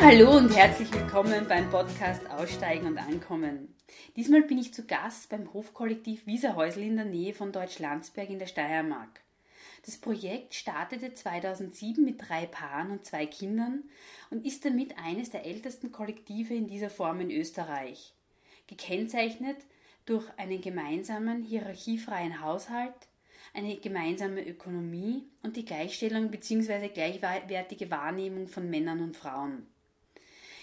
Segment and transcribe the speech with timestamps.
[0.00, 3.74] Hallo und herzlich willkommen beim Podcast Aussteigen und Ankommen.
[4.14, 8.46] Diesmal bin ich zu Gast beim Hofkollektiv Wieserhäusl in der Nähe von Deutschlandsberg in der
[8.46, 9.20] Steiermark.
[9.86, 13.84] Das Projekt startete 2007 mit drei Paaren und zwei Kindern
[14.30, 18.14] und ist damit eines der ältesten Kollektive in dieser Form in Österreich.
[18.66, 19.58] Gekennzeichnet
[20.04, 23.08] durch einen gemeinsamen, hierarchiefreien Haushalt,
[23.54, 26.88] eine gemeinsame Ökonomie und die Gleichstellung bzw.
[26.88, 29.66] gleichwertige Wahrnehmung von Männern und Frauen.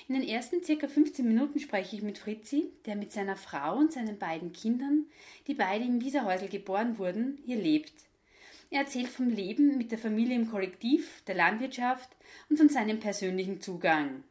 [0.08, 3.94] In den ersten circa 15 Minuten spreche ich mit Fritzi, der mit seiner Frau und
[3.94, 5.06] seinen beiden Kindern,
[5.48, 7.94] die beide im Wieserhäusl geboren wurden, hier lebt.
[8.70, 12.10] Er erzählt vom Leben mit der Familie im Kollektiv, der Landwirtschaft
[12.50, 14.24] und von seinem persönlichen Zugang.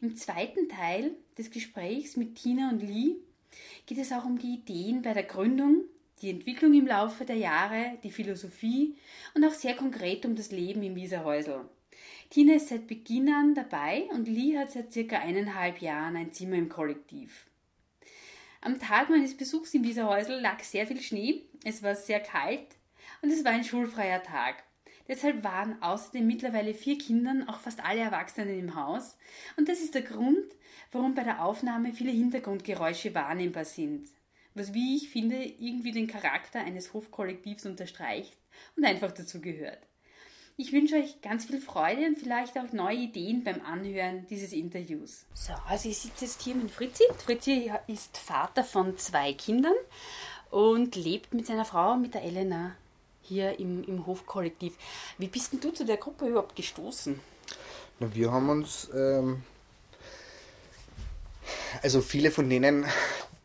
[0.00, 3.16] Im zweiten Teil des Gesprächs mit Tina und Lee
[3.86, 5.82] geht es auch um die Ideen bei der Gründung,
[6.22, 8.96] die Entwicklung im Laufe der Jahre, die Philosophie
[9.34, 11.68] und auch sehr konkret um das Leben im Wieserhäusl.
[12.30, 16.56] Tina ist seit Beginn an dabei und Lee hat seit circa eineinhalb Jahren ein Zimmer
[16.56, 17.46] im Kollektiv.
[18.60, 22.76] Am Tag meines Besuchs im Wieserhäusl lag sehr viel Schnee, es war sehr kalt
[23.22, 24.62] und es war ein schulfreier Tag.
[25.08, 29.16] Deshalb waren außer den mittlerweile vier Kindern auch fast alle Erwachsenen im Haus
[29.56, 30.54] und das ist der Grund,
[30.92, 34.10] warum bei der Aufnahme viele Hintergrundgeräusche wahrnehmbar sind,
[34.52, 38.36] was wie ich finde irgendwie den Charakter eines Hofkollektivs unterstreicht
[38.76, 39.87] und einfach dazu gehört.
[40.60, 45.24] Ich wünsche euch ganz viel Freude und vielleicht auch neue Ideen beim Anhören dieses Interviews.
[45.32, 47.04] So, also ich sitze jetzt hier mit Fritzi.
[47.24, 49.76] Fritzi ist Vater von zwei Kindern
[50.50, 52.74] und lebt mit seiner Frau, mit der Elena,
[53.22, 54.74] hier im, im Hofkollektiv.
[55.16, 57.20] Wie bist denn du zu der Gruppe überhaupt gestoßen?
[58.00, 59.44] Na, wir haben uns, ähm,
[61.84, 62.84] also viele von denen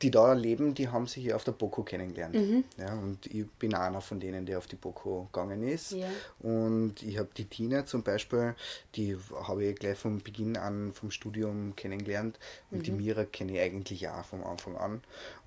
[0.03, 2.35] die da leben, die haben sich hier auf der Boko kennengelernt.
[2.35, 2.65] Mhm.
[2.77, 5.91] Ja, und ich bin einer von denen, der auf die Boko gegangen ist.
[5.91, 6.09] Ja.
[6.39, 8.55] Und ich habe die Tina zum Beispiel,
[8.95, 12.37] die habe ich gleich von Beginn an vom Studium kennengelernt.
[12.69, 12.83] Und mhm.
[12.83, 15.01] die Mira kenne ich eigentlich auch vom Anfang an.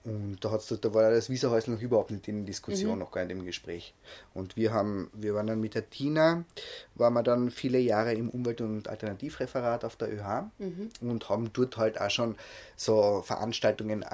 [0.06, 2.98] Und da, hat's, da war das Wieserhäusl noch überhaupt nicht in Diskussion, mhm.
[3.00, 3.92] noch gar nicht im Gespräch.
[4.34, 6.44] Und wir haben, wir waren dann mit der Tina,
[6.94, 10.90] waren wir dann viele Jahre im Umwelt- und Alternativreferat auf der ÖH mhm.
[11.00, 12.36] und haben dort halt auch schon
[12.76, 14.04] so Veranstaltungen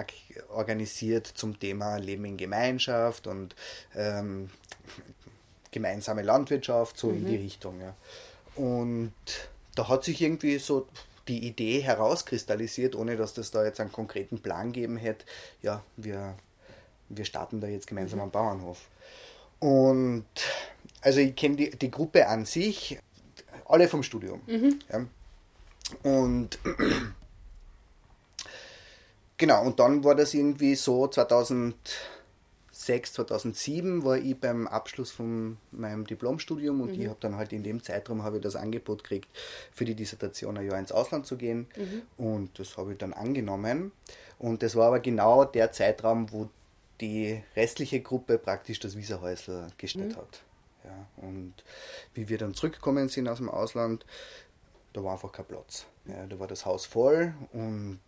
[0.48, 3.54] organisiert zum Thema Leben in Gemeinschaft und
[3.94, 4.48] ähm,
[5.72, 7.16] gemeinsame Landwirtschaft, so mhm.
[7.16, 7.42] in die mhm.
[7.42, 7.80] Richtung.
[7.82, 7.94] Ja.
[8.56, 9.12] Und
[9.74, 10.86] da hat sich irgendwie so
[11.28, 15.24] die Idee herauskristallisiert, ohne dass das da jetzt einen konkreten Plan geben hätte,
[15.62, 16.34] ja, wir,
[17.08, 18.24] wir starten da jetzt gemeinsam mhm.
[18.24, 18.78] am Bauernhof.
[19.60, 20.26] Und
[21.00, 22.98] also ich kenne die, die Gruppe an sich,
[23.66, 24.40] alle vom Studium.
[24.46, 24.78] Mhm.
[24.92, 25.06] Ja.
[26.02, 26.58] Und
[29.36, 31.76] genau, und dann war das irgendwie so 2000
[32.72, 37.02] 2006, 2007 war ich beim Abschluss von meinem Diplomstudium und mhm.
[37.02, 39.28] ich habe dann halt in dem Zeitraum habe ich das Angebot gekriegt,
[39.72, 42.02] für die Dissertation ein Jahr ins Ausland zu gehen mhm.
[42.16, 43.92] und das habe ich dann angenommen
[44.38, 46.48] und das war aber genau der Zeitraum, wo
[47.00, 50.16] die restliche Gruppe praktisch das Visahäusl gestellt mhm.
[50.16, 50.42] hat.
[50.84, 51.54] Ja, und
[52.14, 54.04] wie wir dann zurückgekommen sind aus dem Ausland,
[54.92, 55.86] da war einfach kein Platz.
[56.06, 58.00] Ja, da war das Haus voll und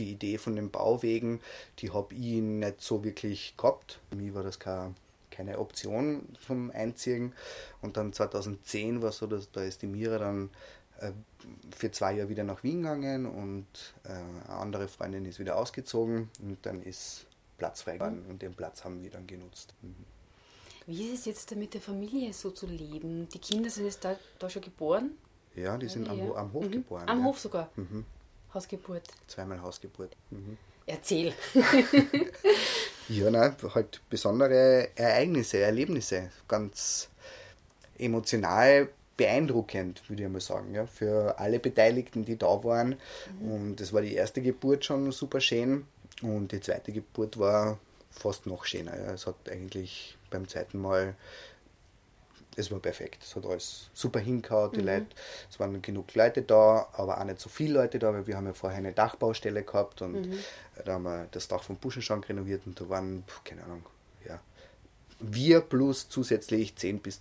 [0.00, 1.40] die Idee von den Bauwegen,
[1.78, 4.00] die habe ich nicht so wirklich gehabt.
[4.08, 4.94] Für mich war das keine,
[5.30, 7.34] keine Option zum Einziehen.
[7.82, 10.50] Und dann 2010 war es so, dass da ist die Mira dann
[11.00, 11.12] äh,
[11.76, 13.66] für zwei Jahre wieder nach Wien gegangen und
[14.04, 17.26] äh, eine andere Freundin ist wieder ausgezogen und dann ist
[17.58, 19.74] Platz frei geworden und den Platz haben wir dann genutzt.
[19.82, 19.94] Mhm.
[20.86, 23.28] Wie ist es jetzt mit der Familie so zu leben?
[23.28, 25.12] Die Kinder sind jetzt da, da schon geboren?
[25.54, 26.70] Ja, die sind am, am Hof mhm.
[26.70, 27.08] geboren.
[27.08, 27.24] Am ja.
[27.24, 27.70] Hof sogar?
[27.76, 28.04] Mhm.
[28.54, 29.04] Hausgeburt.
[29.26, 30.16] Zweimal Hausgeburt.
[30.30, 30.56] Mhm.
[30.86, 31.32] Erzähl.
[33.08, 36.30] ja, nein, halt besondere Ereignisse, Erlebnisse.
[36.48, 37.08] Ganz
[37.98, 42.96] emotional beeindruckend, würde ich mal sagen, ja, für alle Beteiligten, die da waren.
[43.40, 43.52] Mhm.
[43.52, 45.86] Und es war die erste Geburt schon super schön
[46.22, 47.78] und die zweite Geburt war
[48.10, 48.96] fast noch schöner.
[48.98, 49.12] Ja.
[49.12, 51.14] Es hat eigentlich beim zweiten Mal
[52.56, 53.22] es war perfekt.
[53.22, 54.86] Es hat alles super hingehauen, die mhm.
[54.86, 55.06] Leute,
[55.50, 58.46] es waren genug Leute da, aber auch nicht so viele Leute da, weil wir haben
[58.46, 60.38] ja vorher eine Dachbaustelle gehabt und mhm.
[60.84, 63.84] da haben wir das Dach vom Buschenschank renoviert und da waren, keine Ahnung,
[64.26, 64.40] ja,
[65.20, 67.20] wir plus zusätzlich 10 bis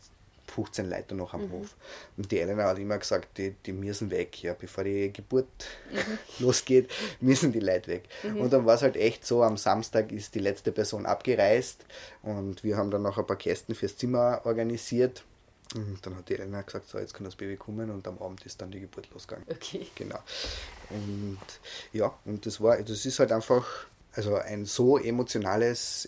[0.50, 1.52] 15 Leute noch am mhm.
[1.52, 1.76] Hof.
[2.18, 5.48] Und die Elena hat immer gesagt, die, die müssen weg, ja, bevor die Geburt
[5.92, 6.20] mhm.
[6.40, 6.90] losgeht,
[7.22, 8.04] müssen die Leute weg.
[8.24, 8.42] Mhm.
[8.42, 11.86] Und dann war es halt echt so, am Samstag ist die letzte Person abgereist
[12.24, 15.24] und wir haben dann noch ein paar Kästen fürs Zimmer organisiert
[15.76, 18.44] und dann hat die Elena gesagt, so jetzt kann das Baby kommen und am Abend
[18.46, 19.48] ist dann die Geburt losgegangen.
[19.50, 19.88] Okay.
[19.96, 20.20] Genau.
[20.90, 21.38] Und
[21.94, 26.08] ja, und das war, das ist halt einfach, also ein so emotionales,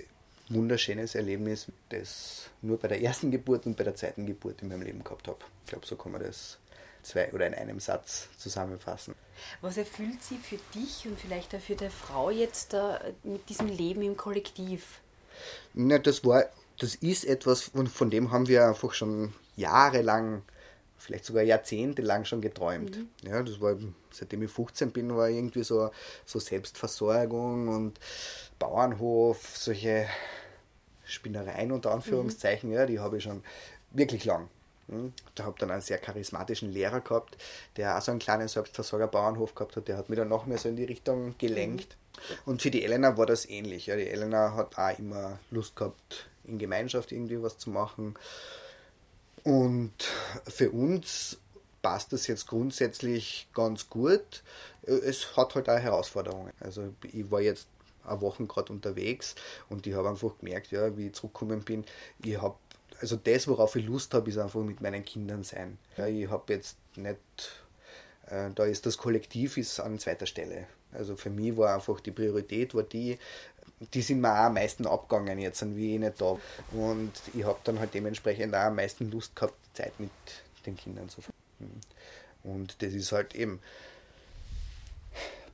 [0.53, 4.81] wunderschönes Erlebnis, das nur bei der ersten Geburt und bei der zweiten Geburt in meinem
[4.81, 5.39] Leben gehabt habe.
[5.65, 6.57] Ich glaube, so kann man das
[7.03, 9.15] zwei oder in einem Satz zusammenfassen.
[9.62, 13.68] Was erfüllt sie für dich und vielleicht auch für deine Frau jetzt da mit diesem
[13.68, 15.00] Leben im Kollektiv?
[15.74, 16.45] Na, das war,
[16.80, 20.44] das ist etwas, von, von dem haben wir einfach schon jahrelang,
[21.12, 22.98] vielleicht sogar jahrzehntelang schon geträumt.
[22.98, 23.10] Mhm.
[23.24, 23.75] Ja, das war,
[24.12, 25.92] seitdem ich 15 bin, war irgendwie so,
[26.25, 28.00] so Selbstversorgung und
[28.58, 30.08] Bauernhof, solche
[31.04, 32.75] Spinnereien unter Anführungszeichen, mhm.
[32.75, 33.44] ja, die habe ich schon
[33.92, 34.48] wirklich lang.
[34.88, 35.12] Hm?
[35.36, 37.38] Da habe dann einen sehr charismatischen Lehrer gehabt,
[37.75, 39.90] der auch so einen kleinen Selbstversorger-Bauernhof gehabt hat.
[39.90, 41.98] Der hat mich dann noch mehr so in die Richtung gelenkt.
[41.98, 42.36] Mhm.
[42.46, 43.88] Und für die Elena war das ähnlich.
[43.88, 43.98] Ja.
[43.98, 48.16] Die Elena hat auch immer Lust gehabt, in Gemeinschaft irgendwie was zu machen.
[49.44, 49.94] Und
[50.48, 51.38] für uns
[51.82, 54.44] passt das jetzt grundsätzlich ganz gut.
[54.84, 56.54] Es hat halt auch Herausforderungen.
[56.60, 57.68] Also ich war jetzt
[58.04, 59.36] eine Woche gerade unterwegs
[59.70, 61.86] und ich habe einfach gemerkt, ja, wie ich zurückgekommen bin,
[62.24, 62.56] ich habe
[63.02, 65.80] also das, worauf ich Lust habe, ist einfach mit meinen Kindern sein.
[65.98, 67.18] Ja, ich habe jetzt nicht,
[68.28, 70.68] äh, da ist das Kollektiv ist an zweiter Stelle.
[70.94, 73.18] Also für mich war einfach die Priorität, war die,
[73.94, 76.38] die sind mir auch am meisten abgegangen, jetzt sind wir eh nicht da.
[76.72, 80.12] Und ich habe dann halt dementsprechend auch am meisten Lust gehabt, Zeit mit
[80.66, 81.82] den Kindern zu verbringen.
[82.44, 83.60] Und das ist halt eben,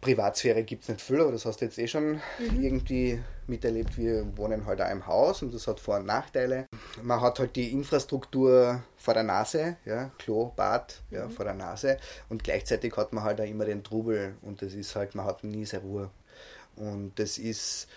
[0.02, 2.62] Privatsphäre gibt es nicht viel, aber das hast du jetzt eh schon mhm.
[2.62, 3.98] irgendwie miterlebt.
[3.98, 6.66] Wir wohnen halt auch im Haus und das hat Vor- und Nachteile.
[7.02, 11.32] Man hat halt die Infrastruktur vor der Nase, ja, Klo, Bad ja, mhm.
[11.32, 11.98] vor der Nase
[12.30, 15.44] und gleichzeitig hat man halt auch immer den Trubel und das ist halt, man hat
[15.44, 16.10] nie seine Ruhe.
[16.76, 17.88] Und das ist,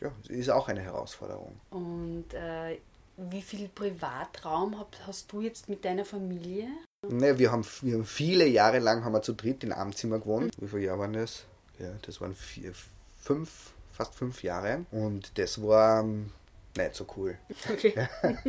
[0.00, 1.60] ja, das ist auch eine Herausforderung.
[1.70, 2.78] Und äh,
[3.16, 4.74] wie viel Privatraum
[5.06, 6.68] hast du jetzt mit deiner Familie?
[7.08, 10.18] Ne, wir, haben, wir haben viele Jahre lang haben wir zu dritt in einem Zimmer
[10.18, 10.54] gewohnt.
[10.60, 11.44] Wie viele Jahre waren das?
[11.78, 12.72] Ja, das waren vier,
[13.18, 14.84] fünf, fast fünf Jahre.
[14.90, 16.30] Und das war ähm,
[16.76, 17.38] nicht so cool.
[17.72, 17.94] Okay.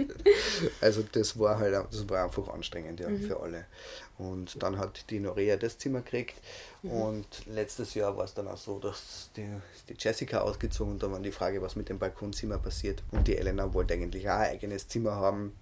[0.82, 3.22] also das war halt das war einfach anstrengend ja, mhm.
[3.22, 3.66] für alle.
[4.18, 6.36] Und dann hat die Norea das Zimmer gekriegt
[6.84, 6.92] mhm.
[6.92, 9.48] und letztes Jahr war es dann auch so, dass die,
[9.88, 13.02] die Jessica ausgezogen und da war die Frage, was mit dem Balkonzimmer passiert.
[13.12, 15.54] Und die Elena wollte eigentlich auch ein eigenes Zimmer haben.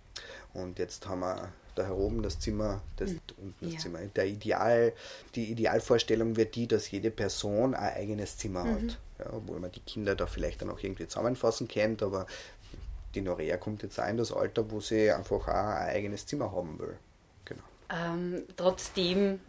[0.54, 3.20] Und jetzt haben wir da oben das Zimmer, das mhm.
[3.38, 3.80] unten das ja.
[3.80, 4.00] Zimmer.
[4.00, 4.94] Der Ideal,
[5.36, 8.76] die Idealvorstellung wird die, dass jede Person ein eigenes Zimmer mhm.
[8.76, 9.00] hat.
[9.20, 12.26] Ja, obwohl man die Kinder da vielleicht dann auch irgendwie zusammenfassen kennt, aber
[13.16, 16.52] die Norea kommt jetzt auch in das Alter, wo sie einfach auch ein eigenes Zimmer
[16.52, 16.98] haben will.
[17.46, 17.64] Genau.
[17.90, 19.40] Ähm, trotzdem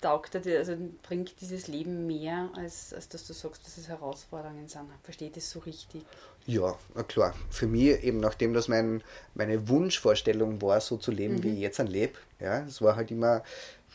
[0.00, 4.68] taugt er, also bringt dieses Leben mehr, als, als dass du sagst, dass es Herausforderungen
[4.68, 4.82] sind.
[5.02, 6.04] Versteht es so richtig?
[6.46, 7.34] Ja, na klar.
[7.50, 9.02] Für mich eben, nachdem das mein,
[9.34, 11.42] meine Wunschvorstellung war, so zu leben, mhm.
[11.42, 13.42] wie ich jetzt an lebe, ja, es war halt immer,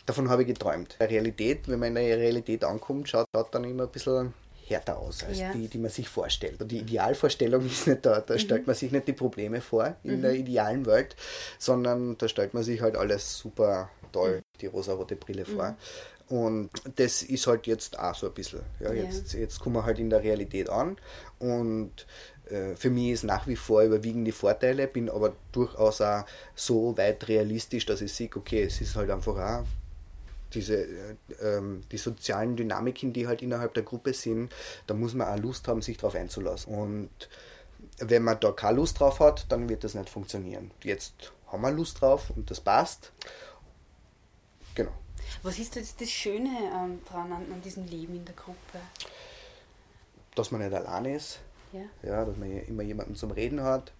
[0.06, 0.98] davon habe ich geträumt.
[1.00, 4.34] Die Realität, wenn man in der Realität ankommt, schaut, schaut dann immer ein bisschen
[4.72, 5.52] härter aus als ja.
[5.54, 6.60] die, die man sich vorstellt.
[6.70, 8.40] Die Idealvorstellung ist nicht da, da mhm.
[8.40, 10.22] stellt man sich nicht die Probleme vor in mhm.
[10.22, 11.16] der idealen Welt,
[11.58, 14.60] sondern da stellt man sich halt alles super toll, mhm.
[14.60, 15.70] die rosa-rote Brille vor.
[15.70, 15.76] Mhm.
[16.32, 18.62] Und das ist halt jetzt auch so ein bisschen.
[18.80, 19.42] Ja, jetzt, ja.
[19.42, 20.96] jetzt kommen wir halt in der Realität an
[21.40, 22.08] und
[22.76, 26.26] für mich ist nach wie vor überwiegen die Vorteile, bin aber durchaus auch
[26.56, 29.66] so weit realistisch, dass ich sehe, okay, es ist halt einfach auch
[30.54, 34.54] diese äh, ähm, die sozialen Dynamiken, die halt innerhalb der Gruppe sind,
[34.88, 36.74] da muss man auch Lust haben, sich darauf einzulassen.
[36.74, 37.30] Und
[38.00, 40.72] wenn man da keine Lust drauf hat, dann wird das nicht funktionieren.
[40.84, 43.12] Jetzt haben wir Lust drauf und das passt.
[44.76, 44.92] Genau.
[45.44, 48.80] Was ist jetzt das Schöne ähm, dran an, an, diesem Leben in der Gruppe?
[50.36, 51.40] Dass man nicht allein ist.
[51.74, 52.10] Ja.
[52.10, 52.26] ja.
[52.26, 53.92] Dass man immer jemanden zum Reden hat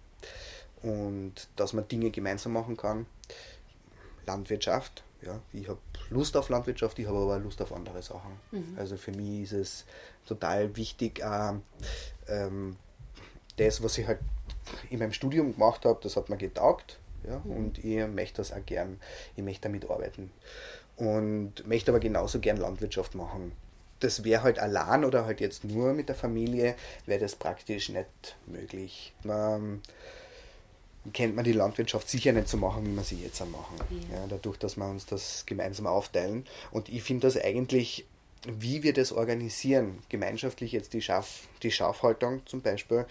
[0.82, 3.06] und dass man Dinge gemeinsam machen kann.
[4.26, 5.78] Landwirtschaft, ja, ich habe
[6.10, 8.32] Lust auf Landwirtschaft, ich habe aber Lust auf andere Sachen.
[8.50, 8.76] Mhm.
[8.76, 9.84] Also für mich ist es
[10.26, 11.52] total wichtig, äh,
[12.28, 12.76] ähm,
[13.56, 14.20] das, was ich halt
[14.90, 16.98] in meinem Studium gemacht habe, das hat mir getaugt.
[17.26, 17.56] Ja, mhm.
[17.56, 19.00] Und ich möchte das auch gern,
[19.36, 20.30] ich möchte damit arbeiten.
[20.96, 23.52] Und möchte aber genauso gern Landwirtschaft machen.
[24.02, 26.74] Das wäre halt allein oder halt jetzt nur mit der Familie,
[27.06, 29.12] wäre das praktisch nicht möglich.
[29.22, 29.80] Man,
[31.12, 33.76] kennt man die Landwirtschaft sicher nicht so machen, wie wir sie jetzt machen.
[34.10, 34.18] Ja.
[34.18, 36.46] ja dadurch, dass wir uns das gemeinsam aufteilen.
[36.70, 38.06] Und ich finde das eigentlich,
[38.46, 43.06] wie wir das organisieren, gemeinschaftlich jetzt die, Schaf, die Schafhaltung zum Beispiel,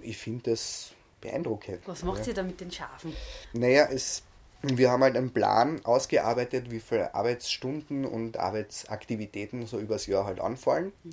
[0.00, 1.80] ich finde das beeindruckend.
[1.86, 2.28] Was macht ja.
[2.28, 3.14] ihr da mit den Schafen?
[3.54, 4.22] Naja, es,
[4.64, 10.40] wir haben halt einen Plan ausgearbeitet, wie viele Arbeitsstunden und Arbeitsaktivitäten so übers Jahr halt
[10.40, 10.92] anfallen.
[11.02, 11.12] Mhm.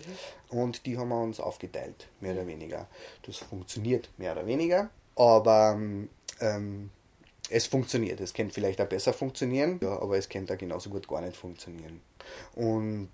[0.50, 2.88] Und die haben wir uns aufgeteilt, mehr oder weniger.
[3.26, 4.90] Das funktioniert mehr oder weniger.
[5.16, 5.80] Aber
[6.40, 6.90] ähm,
[7.50, 8.20] es funktioniert.
[8.22, 11.36] Es könnte vielleicht auch besser funktionieren, ja, aber es könnte auch genauso gut gar nicht
[11.36, 12.02] funktionieren.
[12.56, 13.10] Und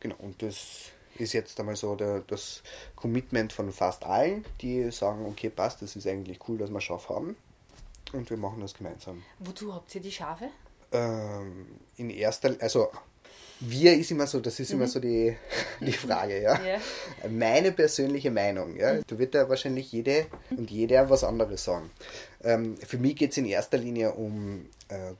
[0.00, 2.62] genau, und das ist jetzt einmal so der, das
[2.96, 7.08] Commitment von fast allen, die sagen, okay, passt, das ist eigentlich cool, dass wir Schaf
[7.08, 7.36] haben.
[8.14, 9.22] Und wir machen das gemeinsam.
[9.40, 10.48] Wozu habt ihr die Schafe?
[10.92, 11.66] Ähm,
[11.96, 12.90] in erster, also
[13.60, 14.76] wir ist immer so, das ist mhm.
[14.76, 15.36] immer so die,
[15.80, 16.60] die Frage, ja.
[16.62, 16.80] ja.
[17.28, 19.00] Meine persönliche Meinung, ja.
[19.02, 21.90] Da wird ja wahrscheinlich jede und jeder was anderes sagen.
[22.42, 25.12] Ähm, für mich geht es in erster Linie um äh,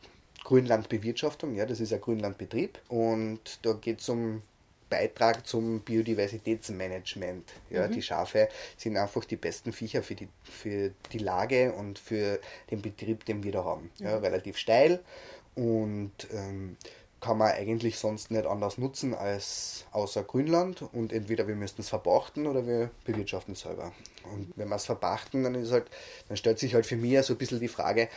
[0.45, 4.43] Grünlandbewirtschaftung, ja, das ist ein Grünlandbetrieb und da geht es um
[4.91, 7.53] Beitrag zum Biodiversitätsmanagement.
[7.71, 7.93] Ja, mhm.
[7.93, 12.83] Die Schafe sind einfach die besten Viecher für die, für die Lage und für den
[12.83, 13.91] Betrieb, den wir da haben.
[13.99, 14.25] Ja, mhm.
[14.25, 15.01] Relativ steil
[15.55, 16.77] und ähm,
[17.21, 21.89] kann man eigentlich sonst nicht anders nutzen als außer Grünland und entweder wir müssten es
[21.89, 23.93] verpachten oder wir bewirtschaften es selber.
[24.31, 25.87] Und wenn wir es verpachten, dann ist halt,
[26.29, 28.09] dann stellt sich halt für mich so ein bisschen die Frage,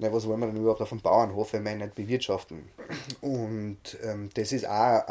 [0.00, 2.68] na, was wollen wir denn überhaupt auf dem Bauernhof, wenn wir ihn nicht bewirtschaften?
[3.20, 5.02] Und ähm, das ist auch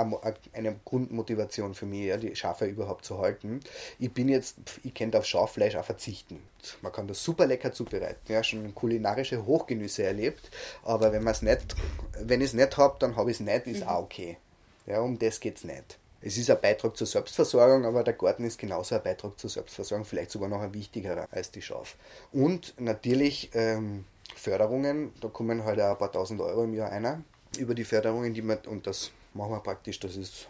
[0.54, 3.60] eine Grundmotivation für mich, ja, die Schafe überhaupt zu halten.
[4.00, 6.42] Ich bin jetzt, ich könnte auf Schaffleisch auch verzichten.
[6.82, 10.50] Man kann das super lecker zubereiten, ja, schon kulinarische Hochgenüsse erlebt,
[10.84, 11.76] aber wenn man es nicht,
[12.22, 13.90] wenn ich es nicht habe, dann habe ich es nicht, ist mhm.
[13.90, 14.38] auch okay.
[14.86, 15.98] Ja, um das geht es nicht.
[16.22, 20.06] Es ist ein Beitrag zur Selbstversorgung, aber der Garten ist genauso ein Beitrag zur Selbstversorgung,
[20.06, 21.96] vielleicht sogar noch ein wichtigerer als die Schaf.
[22.32, 24.06] Und natürlich ähm,
[24.40, 27.24] Förderungen, da kommen halt auch ein paar tausend Euro im Jahr einer
[27.58, 30.48] über die Förderungen, die man, und das machen wir praktisch, das ist,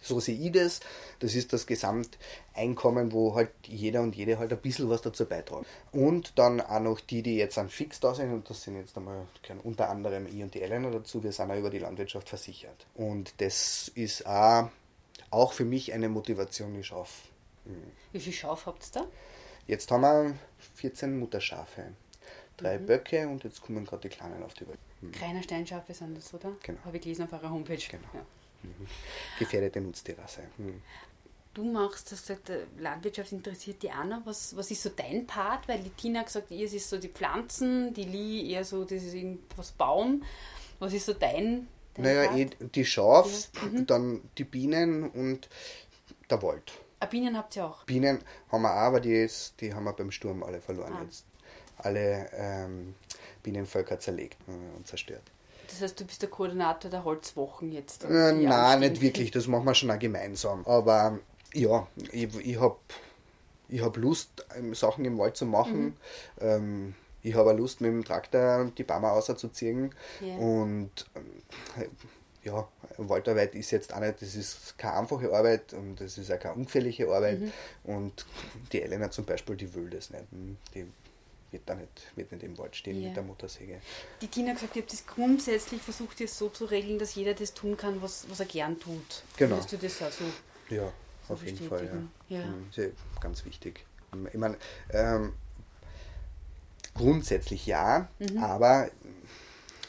[0.00, 0.80] so sehe ich das,
[1.18, 5.66] das ist das Gesamteinkommen, wo halt jeder und jede halt ein bisschen was dazu beitragen.
[5.92, 8.96] Und dann auch noch die, die jetzt an fix da sind, und das sind jetzt
[8.96, 9.26] einmal,
[9.64, 12.86] unter anderem ich und die Elena dazu, wir sind auch über die Landwirtschaft versichert.
[12.94, 14.70] Und das ist auch,
[15.30, 17.22] auch für mich eine Motivation, die Schaf.
[18.12, 19.06] Wie viel Schaf habt ihr da?
[19.66, 20.34] Jetzt haben wir
[20.74, 21.92] 14 Mutterschafe
[22.56, 22.86] drei mhm.
[22.86, 24.78] Böcke und jetzt kommen gerade die Kleinen auf die Welt.
[25.00, 25.12] Mhm.
[25.12, 26.52] Kleine Steinschafe sind das, oder?
[26.62, 26.78] Genau.
[26.84, 27.76] Habe ich gelesen auf eurer Homepage.
[27.76, 28.08] Genau.
[28.14, 28.20] Ja.
[28.62, 28.86] Mhm.
[29.38, 30.42] Gefährdete Nutztierrasse.
[30.58, 30.82] Mhm.
[31.54, 34.26] Du machst, das gesagt, Landwirtschaft interessiert dich auch noch.
[34.26, 35.66] Was, was ist so dein Part?
[35.68, 39.02] Weil die Tina hat gesagt, ihr ist so die Pflanzen, die Lee eher so das
[39.02, 40.22] ist irgendwas Baum.
[40.78, 42.38] Was ist so dein, dein Naja, Part?
[42.38, 43.62] Eh die Schaf, ja.
[43.68, 43.86] mhm.
[43.86, 45.48] dann die Bienen und
[46.28, 46.72] der Wald.
[47.00, 47.84] Ah, Bienen habt ihr auch?
[47.84, 48.18] Bienen
[48.52, 51.02] haben wir auch, aber die, ist, die haben wir beim Sturm alle verloren ah.
[51.04, 51.24] jetzt
[51.78, 52.94] alle ähm,
[53.42, 55.22] Bienenvölker zerlegt und zerstört.
[55.68, 58.04] Das heißt, du bist der Koordinator der Holzwochen jetzt?
[58.04, 60.64] Äh, nein, nicht wirklich, das machen wir schon auch gemeinsam.
[60.64, 61.18] Aber
[61.52, 62.76] ja, ich, ich habe
[63.68, 65.84] ich hab Lust, ähm, Sachen im Wald zu machen.
[65.84, 65.94] Mhm.
[66.40, 69.92] Ähm, ich habe Lust, mit dem Traktor die Bäume auszuziehen.
[70.22, 70.36] Yeah.
[70.38, 71.06] Und
[71.76, 71.86] äh,
[72.44, 72.68] ja,
[72.98, 76.54] Waldarbeit ist jetzt auch nicht, das ist keine einfache Arbeit und das ist auch keine
[76.54, 77.40] ungefährliche Arbeit.
[77.40, 77.52] Mhm.
[77.82, 78.26] Und
[78.70, 80.24] die Elena zum Beispiel, die will das nicht.
[80.74, 80.86] Die
[81.56, 83.08] wird da nicht, wird nicht im Wald stehen ja.
[83.08, 83.80] mit der Motorsäge.
[84.20, 87.32] Die Tina hat gesagt, ihr habt das grundsätzlich versucht, jetzt so zu regeln, dass jeder
[87.32, 89.22] das tun kann, was, was er gern tut.
[89.36, 89.56] Genau.
[89.56, 90.24] Hast du das auch so?
[90.74, 90.92] Ja,
[91.26, 92.08] so auf jeden Fall.
[92.28, 92.38] Ja.
[92.38, 92.46] ja.
[92.46, 93.84] Mhm, sehr, ganz wichtig.
[94.32, 94.56] Ich meine,
[94.90, 95.32] ähm,
[96.94, 98.38] grundsätzlich ja, mhm.
[98.38, 98.90] aber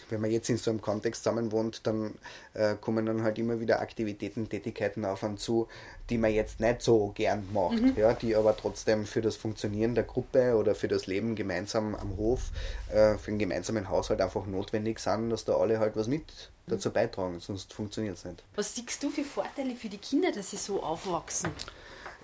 [0.10, 2.16] wenn man jetzt in so einem Kontext zusammen wohnt, dann
[2.54, 5.68] äh, kommen dann halt immer wieder Aktivitäten, Tätigkeiten auf einen zu,
[6.10, 7.94] die man jetzt nicht so gern macht, mhm.
[7.96, 12.18] ja, die aber trotzdem für das Funktionieren der Gruppe oder für das Leben gemeinsam am
[12.18, 12.52] Hof,
[12.92, 16.26] äh, für den gemeinsamen Haushalt einfach notwendig sind, dass da alle halt was mit
[16.68, 18.44] dazu beitragen, sonst funktioniert es nicht.
[18.56, 21.52] Was siehst du für Vorteile für die Kinder, dass sie so aufwachsen?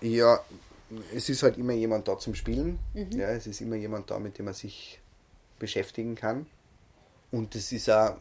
[0.02, 0.40] Ja,
[1.16, 2.80] es ist halt immer jemand da zum Spielen.
[2.94, 3.12] Mhm.
[3.12, 5.00] Ja, es ist immer jemand da, mit dem man sich
[5.60, 6.46] beschäftigen kann.
[7.34, 8.18] Und es ist auch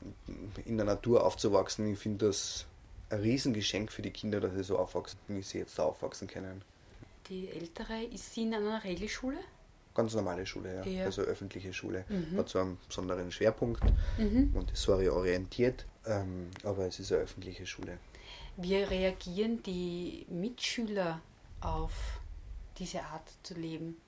[0.64, 1.87] in der Natur aufzuwachsen.
[1.92, 2.64] Ich finde das
[3.11, 6.62] ein Riesengeschenk für die Kinder, dass sie so aufwachsen, wie sie jetzt da aufwachsen können.
[7.28, 9.37] Die ältere, ist sie in einer Regelschule?
[9.95, 10.85] Ganz normale Schule, ja.
[10.90, 11.04] ja.
[11.04, 12.07] Also öffentliche Schule.
[12.09, 12.38] Mhm.
[12.38, 13.83] Hat so einen besonderen Schwerpunkt
[14.16, 14.50] mhm.
[14.54, 17.99] Montessori orientiert, ähm, aber es ist eine öffentliche Schule.
[18.57, 21.21] Wie reagieren die Mitschüler
[21.61, 21.92] auf
[22.78, 23.99] diese Art zu leben?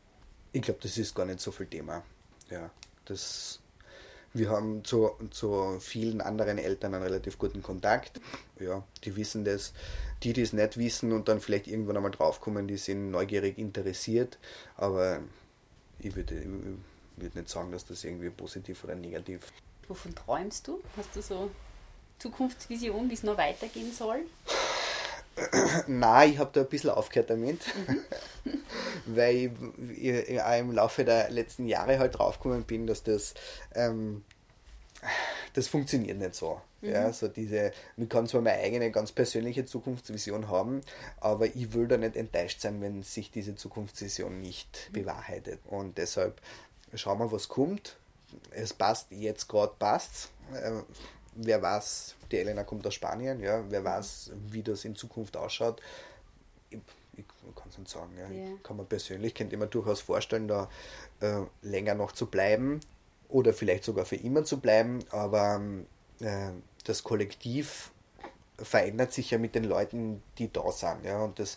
[0.53, 2.03] Ich glaube, das ist gar nicht so viel Thema.
[2.49, 2.71] Ja,
[3.05, 3.61] das
[4.35, 8.21] wir haben zu, zu vielen anderen Eltern einen relativ guten Kontakt.
[8.59, 9.73] Ja, die wissen das.
[10.23, 14.39] Die, die es nicht wissen und dann vielleicht irgendwann einmal draufkommen, die sind neugierig interessiert.
[14.77, 15.21] Aber
[16.01, 19.53] ich würde, ich würde nicht sagen, dass das irgendwie positiv oder negativ.
[19.87, 20.81] Wovon träumst du?
[20.97, 21.51] Hast du so
[22.19, 24.23] Zukunftsvision, wie es noch weitergehen soll?
[25.87, 28.61] Nein, ich habe da ein bisschen aufgehört damit, mhm.
[29.07, 29.53] weil
[29.97, 33.35] ich, ich, im Laufe der letzten Jahre halt draufgekommen bin, dass das,
[33.75, 34.25] ähm,
[35.55, 36.61] das funktioniert nicht so.
[36.81, 36.91] Mhm.
[36.91, 40.83] Ja, so diese, ich kann zwar meine eigene ganz persönliche Zukunftsvision haben,
[41.21, 44.93] aber ich will da nicht enttäuscht sein, wenn sich diese Zukunftsvision nicht mhm.
[44.93, 45.61] bewahrheitet.
[45.67, 46.41] Und deshalb
[46.95, 47.97] schauen wir, was kommt.
[48.51, 50.31] Es passt, jetzt gerade passt.
[51.37, 55.81] Wer weiß, die Elena kommt aus Spanien, ja, wer weiß, wie das in Zukunft ausschaut.
[56.71, 56.79] Ich,
[57.17, 57.25] ich
[57.55, 58.13] kann es nicht sagen.
[58.19, 58.29] Ja.
[58.29, 58.55] Yeah.
[58.57, 60.69] Ich kann mir persönlich, könnte ich mir durchaus vorstellen, da
[61.21, 62.81] äh, länger noch zu bleiben
[63.29, 65.61] oder vielleicht sogar für immer zu bleiben, aber
[66.21, 66.51] äh,
[66.85, 67.91] das Kollektiv
[68.59, 71.05] verändert sich ja mit den Leuten, die da sind.
[71.05, 71.57] Ja, und das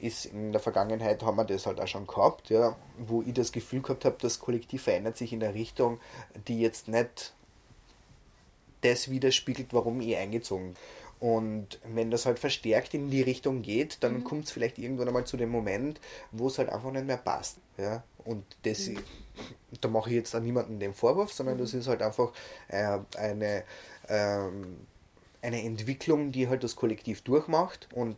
[0.00, 3.52] ist in der Vergangenheit haben wir das halt auch schon gehabt, ja, wo ich das
[3.52, 6.00] Gefühl gehabt habe, das Kollektiv verändert sich in der Richtung,
[6.46, 7.34] die jetzt nicht
[8.82, 10.76] das widerspiegelt, warum ich eingezogen bin.
[11.20, 14.24] Und wenn das halt verstärkt in die Richtung geht, dann mhm.
[14.24, 17.56] kommt es vielleicht irgendwann einmal zu dem Moment, wo es halt einfach nicht mehr passt.
[17.76, 18.04] Ja?
[18.24, 18.98] Und das, mhm.
[19.80, 21.60] da mache ich jetzt an niemanden den Vorwurf, sondern mhm.
[21.60, 22.32] das ist halt einfach
[22.68, 23.64] äh, eine,
[24.08, 24.76] ähm,
[25.42, 28.16] eine Entwicklung, die halt das Kollektiv durchmacht und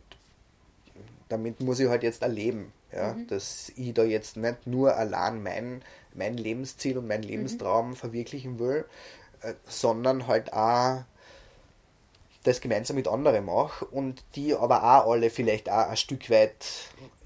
[1.27, 3.13] damit muss ich halt jetzt erleben, ja?
[3.13, 3.27] Mhm.
[3.27, 5.81] dass ich da jetzt nicht nur allein mein,
[6.13, 7.27] mein Lebensziel und mein mhm.
[7.27, 8.85] Lebenstraum verwirklichen will,
[9.67, 11.03] sondern halt auch
[12.43, 16.65] das gemeinsam mit anderen mache und die aber auch alle vielleicht auch ein Stück weit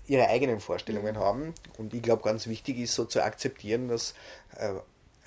[0.07, 1.53] ihre eigenen Vorstellungen haben.
[1.77, 4.13] Und ich glaube, ganz wichtig ist so zu akzeptieren, dass,
[4.57, 4.74] äh,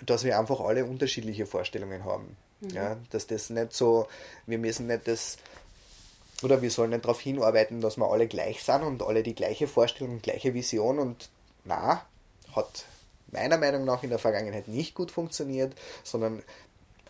[0.04, 2.36] dass wir einfach alle unterschiedliche Vorstellungen haben.
[2.60, 2.70] Mhm.
[2.70, 4.08] Ja, dass das nicht so,
[4.46, 5.38] wir müssen nicht das,
[6.42, 9.66] oder wir sollen nicht darauf hinarbeiten, dass wir alle gleich sind und alle die gleiche
[9.66, 11.30] Vorstellung, gleiche Vision und
[11.64, 12.04] na,
[12.54, 12.84] hat
[13.30, 16.42] meiner Meinung nach in der Vergangenheit nicht gut funktioniert, sondern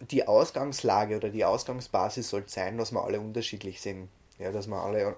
[0.00, 4.08] die Ausgangslage oder die Ausgangsbasis sollte sein, dass wir alle unterschiedlich sind.
[4.38, 5.16] Ja, dass wir alle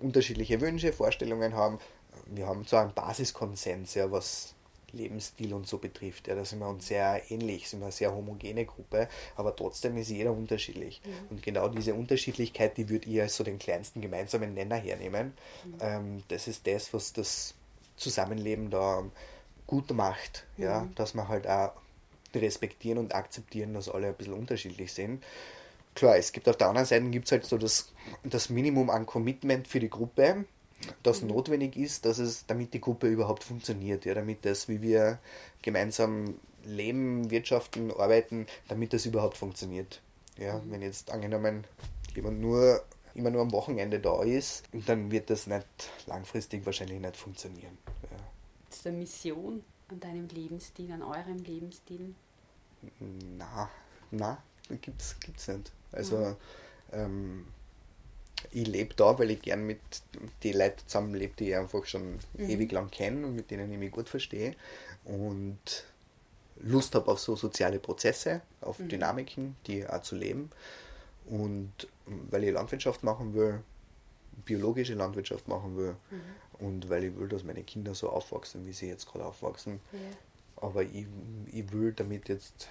[0.00, 1.78] unterschiedliche Wünsche, Vorstellungen haben.
[2.26, 4.54] Wir haben zwar einen Basiskonsens, ja, was
[4.92, 6.28] Lebensstil und so betrifft.
[6.28, 9.96] Ja, da sind wir uns sehr ähnlich, sind wir eine sehr homogene Gruppe, aber trotzdem
[9.96, 11.00] ist jeder unterschiedlich.
[11.04, 11.10] Mhm.
[11.30, 15.34] Und genau diese Unterschiedlichkeit, die würde ich als so den kleinsten gemeinsamen Nenner hernehmen.
[15.64, 15.74] Mhm.
[15.80, 17.54] Ähm, das ist das, was das
[17.96, 19.02] Zusammenleben da
[19.66, 20.94] gut macht, ja, mhm.
[20.94, 21.72] dass man halt auch
[22.40, 25.22] respektieren und akzeptieren, dass alle ein bisschen unterschiedlich sind.
[25.94, 27.92] Klar, es gibt auf der anderen Seite gibt's halt so das,
[28.24, 30.44] das Minimum an Commitment für die Gruppe,
[31.02, 31.28] das mhm.
[31.28, 35.18] notwendig ist, dass es, damit die Gruppe überhaupt funktioniert, ja, damit das, wie wir
[35.62, 40.00] gemeinsam leben, wirtschaften, arbeiten, damit das überhaupt funktioniert.
[40.36, 40.70] Ja, mhm.
[40.70, 41.64] wenn jetzt angenommen
[42.14, 42.82] jemand nur
[43.14, 45.66] immer nur am Wochenende da ist, dann wird das nicht
[46.06, 47.78] langfristig wahrscheinlich nicht funktionieren.
[48.02, 48.88] Ja.
[48.90, 52.14] Eine Mission an deinem Lebensstil, an eurem Lebensstil?
[53.38, 53.70] Na,
[54.10, 54.42] na,
[54.80, 55.72] gibt's, gibt's nicht.
[55.92, 56.36] Also mhm.
[56.92, 57.46] ähm,
[58.50, 59.80] ich lebe da, weil ich gern mit
[60.42, 62.50] den Leuten zusammenlebe, die ich einfach schon mhm.
[62.50, 64.54] ewig lang kenne und mit denen ich mich gut verstehe.
[65.04, 65.84] Und
[66.60, 68.88] Lust habe auf so soziale Prozesse, auf mhm.
[68.88, 70.50] Dynamiken, die auch zu leben.
[71.26, 71.72] Und
[72.06, 73.62] weil ich Landwirtschaft machen will,
[74.44, 76.66] biologische Landwirtschaft machen will mhm.
[76.66, 79.80] und weil ich will, dass meine Kinder so aufwachsen, wie sie jetzt gerade aufwachsen.
[79.92, 79.98] Ja.
[80.56, 81.06] Aber ich,
[81.52, 82.68] ich will damit jetzt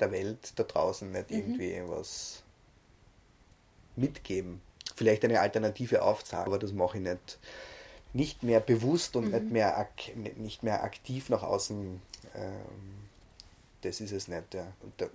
[0.00, 1.36] der Welt da draußen nicht mhm.
[1.36, 2.42] irgendwie was
[3.96, 4.60] mitgeben.
[4.94, 7.38] Vielleicht eine Alternative aufzeigen, aber das mache ich nicht,
[8.12, 9.32] nicht mehr bewusst und mhm.
[9.32, 9.88] nicht, mehr
[10.36, 12.00] nicht mehr aktiv nach außen.
[12.34, 13.08] Ähm,
[13.82, 14.54] das ist es nicht.
[14.54, 14.72] Ja.
[14.96, 15.06] da,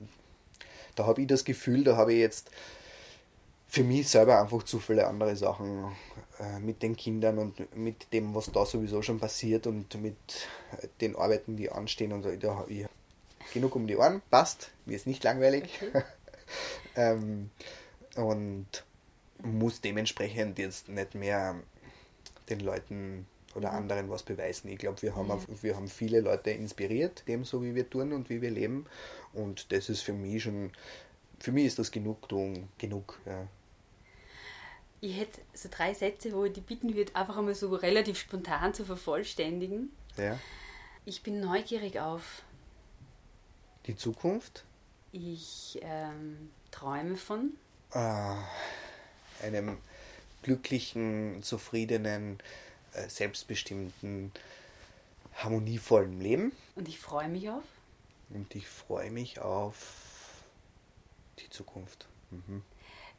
[0.96, 2.52] da habe ich das Gefühl, da habe ich jetzt
[3.72, 5.96] für mich selber einfach zu viele andere Sachen
[6.42, 10.18] äh, mit den Kindern und mit dem, was da sowieso schon passiert und mit
[11.00, 12.36] den Arbeiten, die anstehen und so.
[12.36, 12.86] Da habe ich
[13.54, 15.80] genug um die Ohren, passt, mir ist nicht langweilig.
[15.82, 16.04] Okay.
[16.98, 17.50] ähm,
[18.18, 18.68] und
[19.42, 21.56] muss dementsprechend jetzt nicht mehr
[22.50, 23.78] den Leuten oder mhm.
[23.78, 24.68] anderen was beweisen.
[24.68, 25.62] Ich glaube, wir, haben mhm.
[25.62, 28.86] wir haben viele Leute inspiriert, dem so wie wir tun und wie wir leben.
[29.32, 30.74] Und das ist für mich schon,
[31.40, 33.18] für mich ist das Genugtuung genug.
[33.26, 33.48] Ja
[35.02, 38.74] ich hätte so drei Sätze, wo ich die bitten würde, einfach einmal so relativ spontan
[38.74, 39.92] zu vervollständigen.
[40.16, 40.40] Ja.
[41.06, 42.44] Ich bin neugierig auf
[43.88, 44.64] die Zukunft.
[45.12, 47.54] Ich ähm, träume von
[47.94, 48.36] äh,
[49.44, 49.78] einem
[50.44, 52.40] glücklichen, zufriedenen,
[52.94, 54.32] äh, selbstbestimmten,
[55.34, 56.52] harmonievollen Leben.
[56.76, 57.64] Und ich freue mich auf.
[58.30, 59.96] Und ich freue mich auf
[61.40, 62.08] die Zukunft.
[62.30, 62.62] Mhm.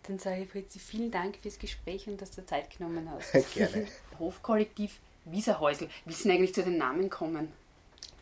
[0.04, 3.32] Dann sage ich Fritzi, vielen Dank fürs Gespräch und dass du Zeit genommen hast.
[3.54, 3.86] Gerne.
[4.18, 5.88] Hofkollektiv Wieserhäusl.
[6.04, 7.52] Wie sind eigentlich zu den Namen kommen?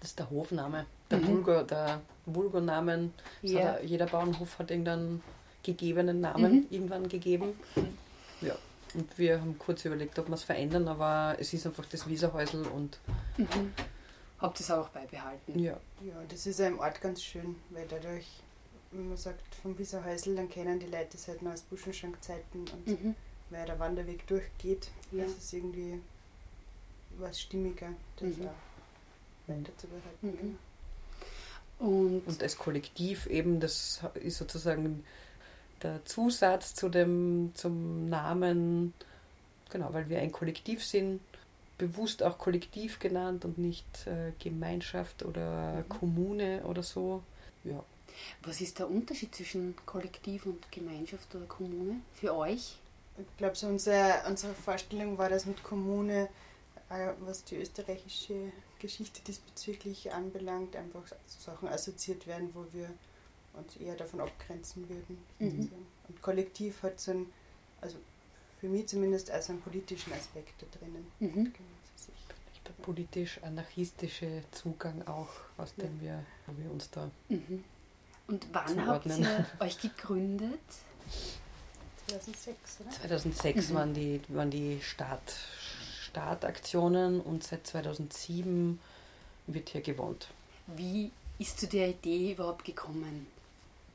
[0.00, 0.86] Das ist der Hofname.
[1.10, 1.28] Der mhm.
[1.28, 3.12] Vulgo, der Vulgo-Namen.
[3.42, 3.78] Ja.
[3.80, 5.22] Jeder Bauernhof hat irgendeinen
[5.62, 6.66] gegebenen Namen mhm.
[6.70, 7.58] irgendwann gegeben.
[8.40, 8.54] Ja.
[8.94, 12.66] Und wir haben kurz überlegt, ob wir es verändern, aber es ist einfach das Wieserhäusl
[12.66, 12.98] und.
[13.36, 13.72] Mhm.
[14.38, 15.58] Habt ihr es auch beibehalten?
[15.58, 15.78] Ja.
[16.02, 18.26] Ja, das ist ja im Ort ganz schön, weil dadurch
[18.90, 22.86] wenn man sagt vom Wieserhäusl, dann kennen die Leute das halt noch aus Buschenschankzeiten und
[22.86, 23.14] mhm.
[23.50, 25.24] weil der Wanderweg durchgeht, ja.
[25.24, 26.00] ist es irgendwie
[27.18, 28.48] was stimmiger, das mhm.
[28.48, 30.10] auch weiterzubehalten.
[30.22, 30.36] Mhm.
[30.36, 31.90] Genau.
[31.90, 35.04] Und, und als Kollektiv eben, das ist sozusagen
[35.82, 38.92] der Zusatz zu dem, zum Namen,
[39.70, 41.20] genau, weil wir ein Kollektiv sind,
[41.78, 45.88] bewusst auch Kollektiv genannt und nicht äh, Gemeinschaft oder mhm.
[45.88, 47.22] Kommune oder so.
[47.64, 47.82] Ja,
[48.42, 52.78] Was ist der Unterschied zwischen Kollektiv und Gemeinschaft oder Kommune für euch?
[53.18, 56.28] Ich glaube, so unsere, unsere Vorstellung war, dass mit Kommune,
[56.88, 62.90] äh, was die österreichische Geschichte diesbezüglich anbelangt, einfach Sachen assoziiert werden, wo wir
[63.54, 65.18] uns eher davon abgrenzen würden.
[65.38, 65.70] Mhm.
[66.08, 67.32] Und Kollektiv hat so einen,
[67.80, 67.96] also
[68.60, 71.06] für mich zumindest, also einen politischen Aspekt da drinnen.
[71.20, 71.52] Mhm.
[72.66, 75.84] Der politisch-anarchistische Zugang auch, aus ja.
[75.84, 76.24] dem wir,
[76.56, 77.10] wir uns da.
[77.28, 77.64] Mhm.
[78.30, 80.60] Und wann habt ihr euch gegründet?
[82.06, 82.90] 2006, oder?
[82.90, 83.74] 2006 mhm.
[83.74, 85.34] waren die, waren die Start,
[86.00, 88.78] Startaktionen und seit 2007
[89.48, 90.28] wird hier gewohnt.
[90.68, 93.26] Wie ist zu der Idee überhaupt gekommen?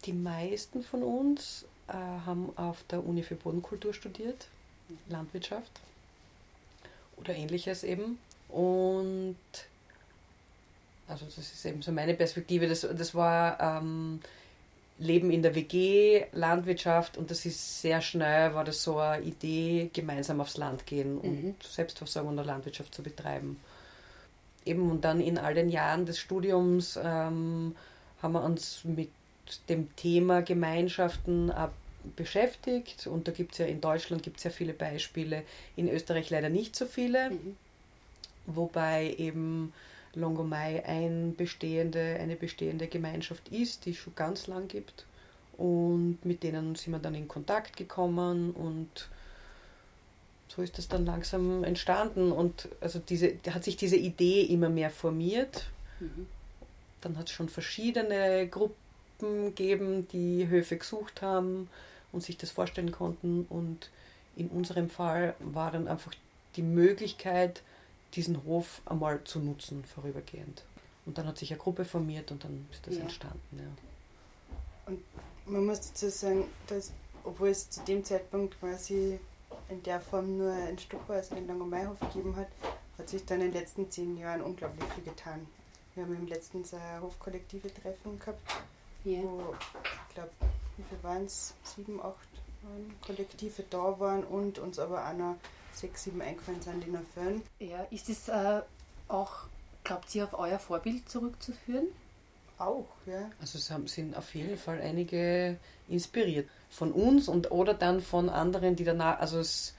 [0.03, 4.47] Die meisten von uns äh, haben auf der Uni für Bodenkultur studiert,
[5.07, 5.71] Landwirtschaft
[7.15, 8.19] oder ähnliches eben.
[8.49, 9.37] Und
[11.07, 12.67] also das ist eben so meine Perspektive.
[12.67, 14.19] Das, das war ähm,
[14.97, 19.89] Leben in der WG, Landwirtschaft und das ist sehr schnell, war das so eine Idee,
[19.93, 21.55] gemeinsam aufs Land gehen und mhm.
[21.61, 23.59] Selbstversorgung in der Landwirtschaft zu betreiben.
[24.65, 27.75] Eben und dann in all den Jahren des Studiums ähm,
[28.21, 29.09] haben wir uns mit
[29.69, 31.51] dem Thema Gemeinschaften
[32.15, 35.43] beschäftigt und da gibt es ja in Deutschland gibt ja viele Beispiele,
[35.75, 37.57] in Österreich leider nicht so viele, mhm.
[38.47, 39.73] wobei eben
[40.15, 45.05] Longomai ein bestehende, eine bestehende Gemeinschaft ist, die es schon ganz lang gibt.
[45.57, 49.09] Und mit denen sind wir dann in Kontakt gekommen und
[50.47, 52.31] so ist das dann langsam entstanden.
[52.31, 55.67] Und also diese, hat sich diese Idee immer mehr formiert.
[55.99, 56.27] Mhm.
[57.01, 58.75] Dann hat es schon verschiedene Gruppen
[59.19, 61.69] gegeben, die Höfe gesucht haben
[62.11, 63.45] und sich das vorstellen konnten.
[63.49, 63.89] Und
[64.35, 66.13] in unserem Fall war dann einfach
[66.55, 67.61] die Möglichkeit,
[68.15, 70.63] diesen Hof einmal zu nutzen, vorübergehend.
[71.05, 73.01] Und dann hat sich eine Gruppe formiert und dann ist das ja.
[73.01, 73.39] entstanden.
[73.51, 74.91] Ja.
[74.91, 75.03] Und
[75.45, 76.91] man muss dazu sagen, dass,
[77.23, 79.19] obwohl es zu dem Zeitpunkt quasi
[79.69, 82.47] in der Form nur ein Stupper, also den Langermeihof gegeben hat,
[82.97, 85.45] hat sich dann in den letzten zehn Jahren unglaublich viel getan.
[85.93, 88.55] Wir haben im letzten ein Hofkollektive Treffen gehabt,
[89.05, 89.23] yeah.
[89.23, 89.55] wo,
[90.09, 90.31] ich glaube,
[90.77, 91.53] wie viel waren es?
[91.63, 92.27] Sieben, acht
[93.05, 95.35] Kollektive da waren und uns aber auch noch
[95.75, 97.41] sechs, sieben eingefallen sind, die noch fehlen.
[97.59, 98.61] Ja, ist es äh,
[99.07, 99.31] auch,
[99.83, 101.87] glaubt ihr, auf euer Vorbild zurückzuführen?
[102.57, 103.29] Auch, ja.
[103.41, 105.57] Also es haben, sind auf jeden Fall einige
[105.89, 106.49] inspiriert.
[106.69, 109.73] Von uns und oder dann von anderen, die danach, also es,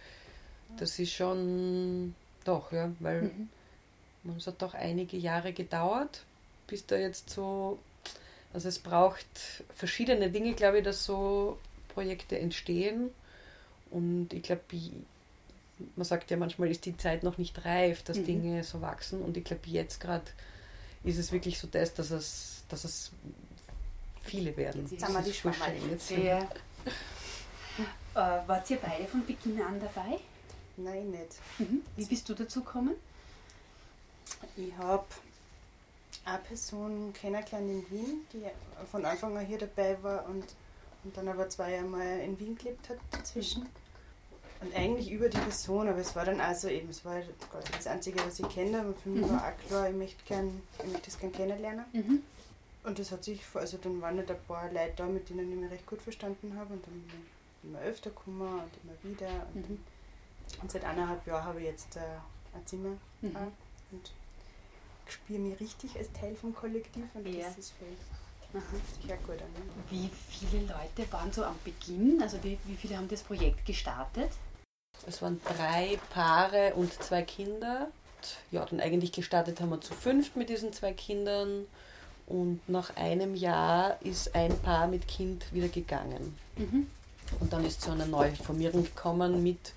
[0.76, 4.36] das ist schon doch, ja, weil mhm.
[4.36, 6.24] es hat doch einige Jahre gedauert,
[6.66, 7.78] bis da jetzt so,
[8.52, 9.26] also es braucht
[9.74, 13.10] verschiedene Dinge, glaube ich, dass so Projekte entstehen.
[13.90, 14.62] Und ich glaube,
[15.94, 18.24] man sagt ja manchmal, ist die Zeit noch nicht reif, dass mhm.
[18.24, 19.22] Dinge so wachsen.
[19.22, 20.24] Und ich glaube, jetzt gerade
[21.04, 23.12] ist es wirklich so das, dass es, dass es
[24.22, 24.86] viele werden.
[24.90, 26.14] Jetzt haben wir die Schwammerlinze.
[26.20, 26.38] Ja.
[28.14, 30.18] äh, wart ihr beide von Beginn an dabei?
[30.76, 31.36] Nein, nicht.
[31.58, 31.82] Mhm.
[31.96, 32.94] Wie bist du dazu gekommen?
[34.56, 35.06] Ich habe
[36.24, 38.42] eine Person kennengelernt in Wien, die
[38.90, 40.44] von Anfang an hier dabei war und,
[41.04, 43.62] und dann aber zwei Jahre mal in Wien gelebt hat dazwischen.
[43.62, 43.85] Mhm.
[44.60, 47.20] Und eigentlich über die Person, aber es war dann also eben, es war
[47.72, 49.30] das Einzige, was ich kenne, aber für mich mhm.
[49.30, 51.84] war auch klar, ich möchte, gern, ich möchte das gerne kennenlernen.
[51.92, 52.22] Mhm.
[52.84, 55.58] Und das hat sich, also dann waren nicht ein paar Leute da, mit denen ich
[55.58, 59.46] mich recht gut verstanden habe und dann bin ich immer öfter gekommen und immer wieder.
[59.54, 59.78] Und, mhm.
[60.62, 62.00] und seit eineinhalb Jahren habe ich jetzt äh,
[62.54, 63.36] ein Zimmer mhm.
[63.90, 64.12] und
[65.06, 67.46] spüre mich richtig als Teil vom Kollektiv und ja.
[67.46, 67.98] das ist völlig
[69.02, 69.48] Sicher gut an.
[69.90, 72.22] Wie viele Leute waren so am Beginn?
[72.22, 74.30] Also wie, wie viele haben das Projekt gestartet?
[75.06, 77.88] Es waren drei Paare und zwei Kinder.
[78.50, 81.66] Ja, dann eigentlich gestartet haben wir zu fünft mit diesen zwei Kindern.
[82.26, 86.36] Und nach einem Jahr ist ein Paar mit Kind wieder gegangen.
[86.56, 86.88] Mhm.
[87.40, 89.72] Und dann ist zu einer Neuformierung gekommen mit,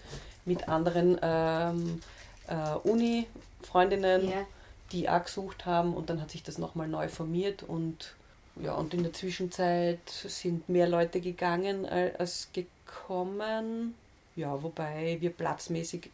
[0.45, 2.01] mit anderen ähm,
[2.47, 4.45] äh, Uni-Freundinnen, ja.
[4.91, 5.93] die auch gesucht haben.
[5.93, 7.62] Und dann hat sich das nochmal neu formiert.
[7.62, 8.15] Und,
[8.55, 13.93] ja, und in der Zwischenzeit sind mehr Leute gegangen als gekommen.
[14.39, 16.10] Ja, wobei wir platzmäßig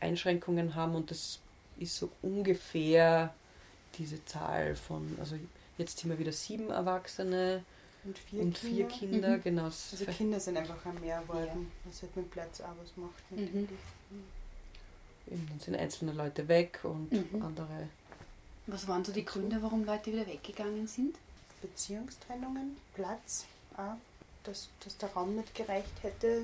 [0.00, 1.38] Einschränkungen haben und das
[1.78, 3.32] ist so ungefähr
[3.96, 5.36] diese Zahl von, also
[5.76, 7.62] jetzt sind wir wieder sieben Erwachsene
[8.02, 8.74] und vier und Kinder.
[8.74, 9.42] Vier Kinder mhm.
[9.42, 9.64] genau.
[9.66, 11.90] Also Kinder sind einfach mehr geworden, ja.
[11.90, 13.30] was halt mit Platz auch was macht.
[13.30, 13.68] Mhm.
[15.26, 17.42] Dann sind einzelne Leute weg und mhm.
[17.42, 17.88] andere.
[18.66, 21.14] Was waren so die Gründe, warum Leute wieder weggegangen sind?
[21.62, 23.94] Beziehungstrennungen, Platz, auch,
[24.42, 26.42] dass, dass der Raum nicht gereicht hätte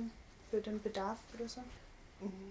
[0.55, 1.61] für den Bedarf oder so.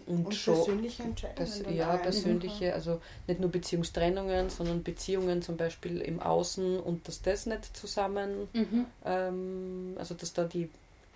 [0.05, 1.35] Und, und schon persönliche Entscheidungen.
[1.35, 7.21] Pers ja, persönliche, also nicht nur Beziehungstrennungen, sondern Beziehungen zum Beispiel im Außen und dass
[7.21, 8.85] das nicht zusammen, mhm.
[9.05, 10.69] ähm, also dass da die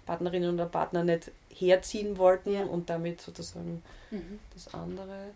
[0.06, 2.64] Partnerinnen oder Partner nicht herziehen wollten ja.
[2.64, 4.40] und damit sozusagen mhm.
[4.54, 5.32] das andere.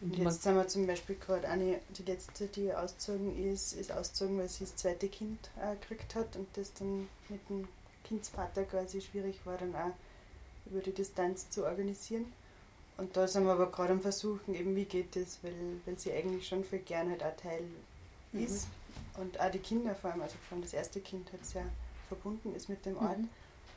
[0.00, 4.38] Und jetzt haben wir zum Beispiel gerade eine, die letzte, die ausgezogen ist, ist ausgezogen,
[4.38, 7.66] weil sie das zweite Kind äh, gekriegt hat und das dann mit dem
[8.06, 9.92] Kindsvater quasi schwierig war, dann auch
[10.70, 12.32] über die Distanz zu organisieren.
[12.96, 15.52] Und da sind wir aber gerade am Versuchen, eben wie geht das, weil,
[15.84, 17.62] weil sie eigentlich schon viel gern halt auch Teil
[18.32, 18.44] mhm.
[18.44, 18.68] ist.
[19.18, 21.66] Und auch die Kinder vor allem, also vor allem das erste Kind hat sehr
[22.08, 23.18] verbunden ist mit dem Ort.
[23.18, 23.28] Mhm.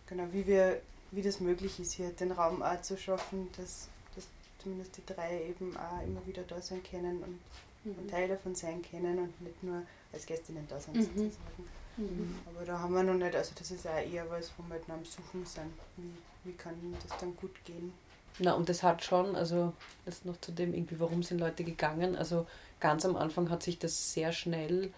[0.08, 4.28] Genau, wie wir, wie das möglich ist, hier den Raum auch zu schaffen, dass, dass
[4.60, 7.40] zumindest die drei eben auch immer wieder da sein können und,
[7.84, 8.00] mhm.
[8.00, 11.04] und Teil davon sein können und nicht nur als Gästinnen da sind mhm.
[11.04, 11.68] sozusagen.
[11.98, 12.36] Mhm.
[12.48, 14.88] Aber da haben wir noch nicht, also das ist auch eher was, wo wir halt
[14.88, 15.74] noch am Suchen sind.
[15.98, 16.74] Wie, wie kann
[17.08, 17.94] das dann gut gehen?
[18.40, 19.74] Na, und das hat schon, also
[20.06, 22.16] jetzt noch zu dem irgendwie, warum sind Leute gegangen?
[22.16, 22.48] Also
[22.80, 24.92] ganz am Anfang hat sich das sehr schnell,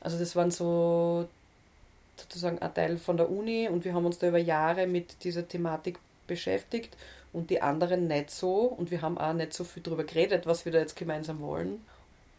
[0.00, 1.28] also das waren so
[2.16, 5.46] sozusagen ein Teil von der Uni und wir haben uns da über Jahre mit dieser
[5.46, 6.96] Thematik beschäftigt
[7.32, 10.64] und die anderen nicht so und wir haben auch nicht so viel darüber geredet, was
[10.64, 11.84] wir da jetzt gemeinsam wollen.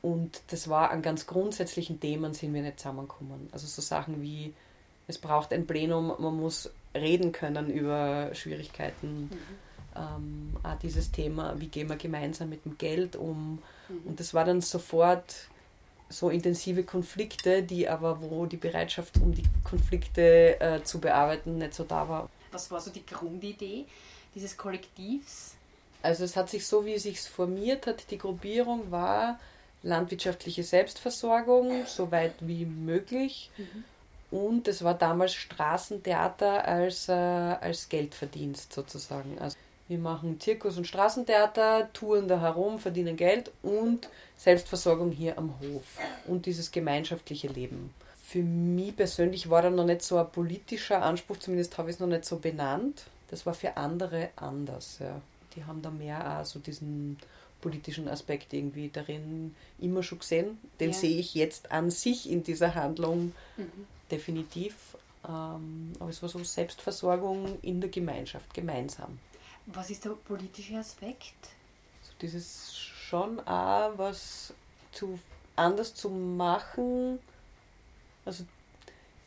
[0.02, 3.50] Und das war an ganz grundsätzlichen Themen sind wir nicht zusammengekommen.
[3.52, 4.54] Also so Sachen wie,
[5.08, 9.24] es braucht ein Plenum, man muss reden können über Schwierigkeiten.
[9.24, 9.38] Mhm.
[9.96, 13.60] Ähm, auch dieses Thema, wie gehen wir gemeinsam mit dem Geld um.
[13.88, 14.02] Mhm.
[14.06, 15.36] Und das war dann sofort
[16.10, 21.74] so intensive Konflikte, die aber, wo die Bereitschaft, um die Konflikte äh, zu bearbeiten, nicht
[21.74, 22.30] so da war.
[22.52, 23.86] Was war so die Grundidee
[24.34, 25.56] dieses Kollektivs?
[26.02, 29.40] Also es hat sich so, wie es sich formiert hat, die Gruppierung war
[29.82, 33.50] landwirtschaftliche Selbstversorgung, so weit wie möglich.
[33.58, 33.84] Mhm.
[34.32, 39.38] Und es war damals Straßentheater als, äh, als Geldverdienst sozusagen.
[39.40, 39.56] Also
[39.88, 45.84] wir machen Zirkus- und Straßentheater, touren da herum, verdienen Geld und Selbstversorgung hier am Hof
[46.26, 47.94] und dieses gemeinschaftliche Leben.
[48.24, 52.00] Für mich persönlich war da noch nicht so ein politischer Anspruch, zumindest habe ich es
[52.00, 53.04] noch nicht so benannt.
[53.30, 54.98] Das war für andere anders.
[55.00, 55.22] Ja.
[55.56, 57.18] Die haben da mehr auch so diesen
[57.62, 60.58] politischen Aspekt irgendwie darin immer schon gesehen.
[60.80, 60.98] Den ja.
[60.98, 63.88] sehe ich jetzt an sich in dieser Handlung mhm.
[64.12, 64.98] Definitiv.
[65.28, 69.20] Ähm, aber es war so Selbstversorgung in der Gemeinschaft, gemeinsam.
[69.68, 71.50] Was ist der politische Aspekt?
[72.02, 74.54] So dieses schon auch was
[74.91, 75.20] zu,
[75.56, 77.20] anders zu machen,
[78.26, 78.46] also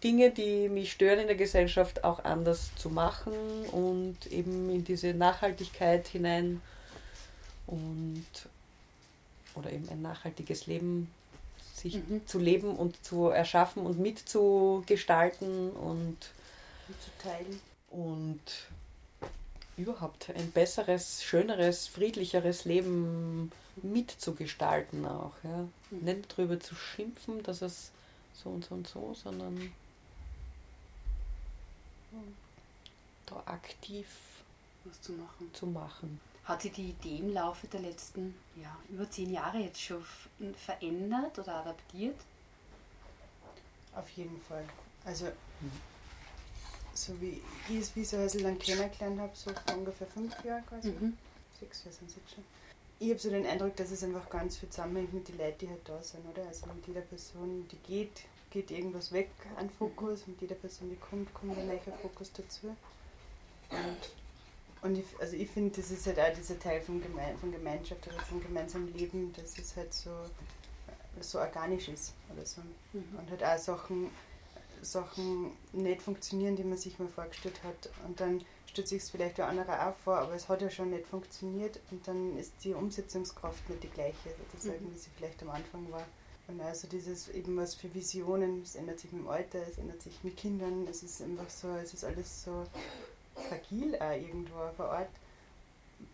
[0.03, 3.33] Dinge, die mich stören in der Gesellschaft, auch anders zu machen
[3.73, 6.61] und eben in diese Nachhaltigkeit hinein
[7.67, 8.27] und
[9.55, 11.11] oder eben ein nachhaltiges Leben
[11.79, 12.27] sich mhm.
[12.27, 16.17] zu leben und zu erschaffen und mitzugestalten und,
[16.89, 17.61] und zu teilen.
[17.91, 18.41] Und
[19.77, 25.33] überhaupt ein besseres, schöneres, friedlicheres Leben mitzugestalten auch.
[25.45, 25.67] Ja.
[25.91, 26.05] Mhm.
[26.05, 27.91] Nicht darüber zu schimpfen, dass es
[28.35, 29.73] so und so und so, sondern
[33.27, 34.07] da aktiv
[34.85, 35.51] was zu machen.
[35.53, 36.21] zu machen.
[36.49, 40.03] Hat sich die Idee im Laufe der letzten ja, über zehn Jahre jetzt schon
[40.57, 42.17] verändert oder adaptiert?
[43.95, 44.65] Auf jeden Fall.
[45.05, 45.71] Also mhm
[46.99, 50.91] so wie ich es Wiesehäusl dann kennengelernt habe, so vor ungefähr fünf Jahren quasi.
[50.91, 51.17] Mhm.
[51.59, 52.45] Sechs Jahre sind es jetzt schon.
[53.01, 55.69] Ich habe so den Eindruck, dass es einfach ganz viel zusammenhängt mit den Leuten, die
[55.69, 56.47] halt da sind, oder?
[56.49, 60.97] Also mit jeder Person, die geht, geht irgendwas weg an Fokus, mit jeder Person, die
[60.97, 62.77] kommt, kommt ein neuer Fokus dazu.
[63.71, 64.11] Und,
[64.83, 68.07] und ich, also ich finde, das ist halt auch dieser Teil von, Geme von Gemeinschaft
[68.07, 70.11] oder von gemeinsamem Leben, dass es halt so,
[71.21, 72.61] so organisch ist oder so.
[72.93, 73.19] Mhm.
[73.19, 74.11] Und halt auch Sachen
[74.83, 77.91] Sachen nicht funktionieren, die man sich mal vorgestellt hat.
[78.07, 80.91] Und dann stellt sich es vielleicht der andere auch vor, aber es hat ja schon
[80.91, 84.95] nicht funktioniert und dann ist die Umsetzungskraft nicht die gleiche, sozusagen, mhm.
[84.95, 86.05] wie sie vielleicht am Anfang war.
[86.49, 90.01] Und also dieses eben was für Visionen, es ändert sich mit dem Alter, es ändert
[90.01, 92.65] sich mit Kindern, es ist einfach so, es ist alles so
[93.39, 95.11] fragil auch irgendwo vor Ort,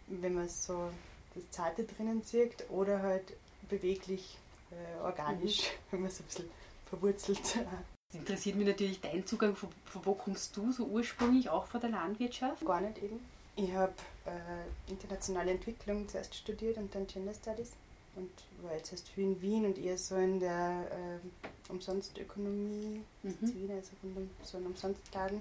[0.07, 0.91] wenn man so
[1.35, 3.33] das Zarte drinnen sieht oder halt
[3.69, 4.39] beweglich,
[4.71, 5.67] äh, organisch, mhm.
[5.91, 6.51] wenn man so ein bisschen
[6.89, 7.41] verwurzelt
[8.15, 9.57] interessiert mich natürlich dein Zugang.
[9.57, 12.65] Von, von, wo kommst du so ursprünglich, auch von der Landwirtschaft?
[12.65, 13.21] Gar nicht eben.
[13.57, 13.93] Ich habe
[14.27, 17.73] äh, internationale Entwicklung zuerst studiert und dann Gender Studies
[18.17, 18.31] und
[18.63, 23.71] war jetzt erst viel in Wien und eher so in der äh, Umsonstökonomie, mhm.
[23.71, 25.41] Also von so einem Umsonstladen,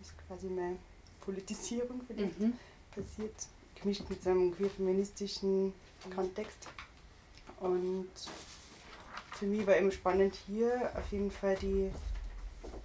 [0.00, 0.76] ist quasi meine
[1.20, 2.54] Politisierung vielleicht mhm.
[2.94, 3.34] passiert,
[3.80, 6.14] gemischt mit so einem queer-feministischen mhm.
[6.14, 6.68] Kontext.
[7.60, 8.08] Und
[9.32, 11.90] für mich war eben spannend hier auf jeden Fall die,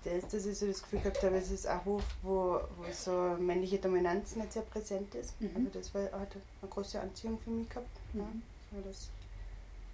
[0.04, 3.36] das, dass ich so das Gefühl gehabt habe, es ist ein Hof, wo, wo so
[3.40, 5.40] männliche Dominanz nicht sehr präsent ist.
[5.42, 5.52] Mhm.
[5.56, 7.88] Also das war, hat eine große Anziehung für mich gehabt.
[8.14, 8.20] Mhm.
[8.20, 8.28] Ja.
[8.72, 9.10] So, dass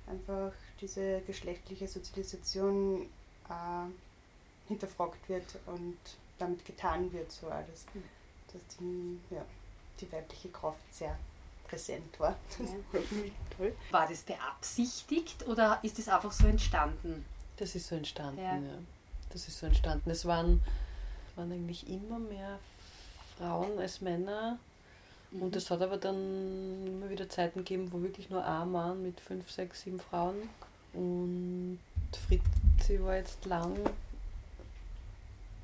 [0.07, 3.03] einfach diese geschlechtliche Sozialisation
[3.49, 5.97] äh, hinterfragt wird und
[6.39, 7.85] damit getan wird, so alles.
[7.93, 8.03] Mhm.
[8.51, 9.45] Dass die, ja,
[9.99, 11.17] die weibliche Kraft sehr
[11.67, 12.35] präsent war.
[12.59, 12.65] Ja.
[13.57, 13.75] toll.
[13.91, 17.25] War das beabsichtigt oder ist das einfach so entstanden?
[17.57, 18.55] Das ist so entstanden, ja.
[18.55, 18.79] ja.
[19.31, 20.09] Das ist so entstanden.
[20.09, 20.61] Es waren,
[21.35, 22.59] waren eigentlich immer mehr
[23.37, 24.57] Frauen als Männer.
[25.31, 25.43] Mhm.
[25.43, 29.19] Und es hat aber dann immer wieder Zeiten gegeben, wo wirklich nur ein Mann mit
[29.19, 30.35] fünf, sechs, sieben Frauen.
[30.93, 31.79] Und
[32.27, 33.77] Fritzi war jetzt lang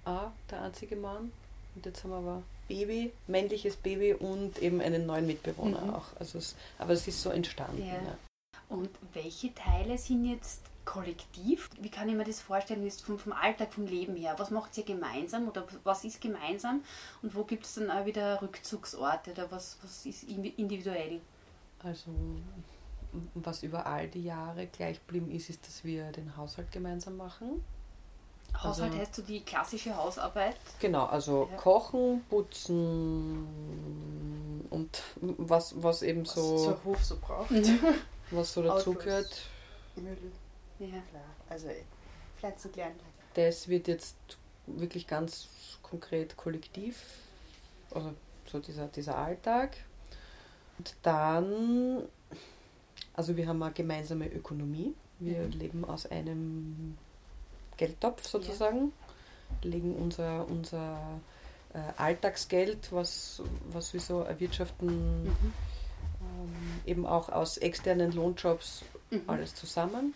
[0.05, 1.31] auch der einzige Mann.
[1.75, 5.93] Und jetzt haben wir aber Baby, männliches Baby und eben einen neuen Mitbewohner mhm.
[5.93, 6.05] auch.
[6.19, 7.85] Also es, aber es ist so entstanden.
[7.85, 7.93] Ja.
[7.93, 8.17] Ja.
[8.69, 11.69] Und welche Teile sind jetzt kollektiv?
[11.79, 14.35] Wie kann ich mir das vorstellen, ist vom, vom Alltag, vom Leben her?
[14.37, 16.83] Was macht ihr gemeinsam oder was ist gemeinsam
[17.21, 21.21] und wo gibt es dann auch wieder Rückzugsorte oder was, was ist individuell?
[21.83, 22.11] Also
[23.35, 27.63] was über all die Jahre gleich geblieben ist, ist, dass wir den Haushalt gemeinsam machen.
[28.63, 30.55] Haushalt also, heißt so die klassische Hausarbeit?
[30.79, 31.57] Genau, also ja.
[31.57, 33.47] kochen, putzen
[34.69, 36.67] und was, was eben was so.
[36.67, 37.51] Was Hof so braucht.
[38.31, 39.43] Was so dazugehört.
[39.95, 40.17] Müll.
[40.79, 40.87] Ja.
[40.87, 41.23] Klar.
[41.47, 41.67] Also
[42.37, 42.93] Pflanzen klären.
[43.35, 44.17] Das wird jetzt
[44.65, 45.47] wirklich ganz
[45.83, 47.03] konkret kollektiv,
[47.91, 48.13] also
[48.45, 49.77] so dieser, dieser Alltag.
[50.77, 52.03] Und dann,
[53.13, 54.93] also wir haben eine gemeinsame Ökonomie.
[55.19, 55.51] Wir mhm.
[55.51, 56.97] leben aus einem
[57.77, 58.91] Geldtopf sozusagen,
[59.63, 59.69] ja.
[59.69, 60.97] legen unser, unser
[61.73, 65.53] äh, Alltagsgeld, was, was wir so erwirtschaften, mhm.
[66.21, 69.21] ähm, eben auch aus externen Lohnjobs mhm.
[69.27, 70.13] alles zusammen.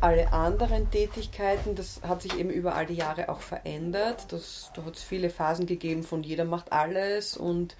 [0.00, 4.26] Alle anderen Tätigkeiten, das hat sich eben über all die Jahre auch verändert.
[4.32, 7.76] Das, da hat es viele Phasen gegeben von jeder macht alles und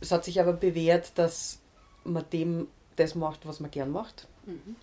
[0.00, 1.60] es hat sich aber bewährt, dass
[2.04, 4.26] man dem das macht, was man gern macht.
[4.44, 4.76] Mhm.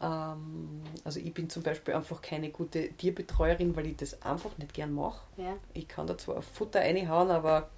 [0.00, 4.74] Ähm, also ich bin zum Beispiel einfach keine gute Tierbetreuerin, weil ich das einfach nicht
[4.74, 5.20] gern mache.
[5.36, 5.56] Ja.
[5.74, 7.70] Ich kann da zwar Futter reinhauen, aber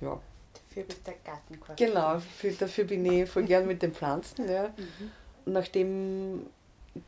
[0.00, 0.20] ja.
[0.68, 1.76] Dafür bist du der Gartenkorb.
[1.76, 4.48] Genau, für, dafür bin ich voll gern mit den Pflanzen.
[4.48, 4.68] Ja.
[4.68, 5.10] Mhm.
[5.46, 6.46] Nachdem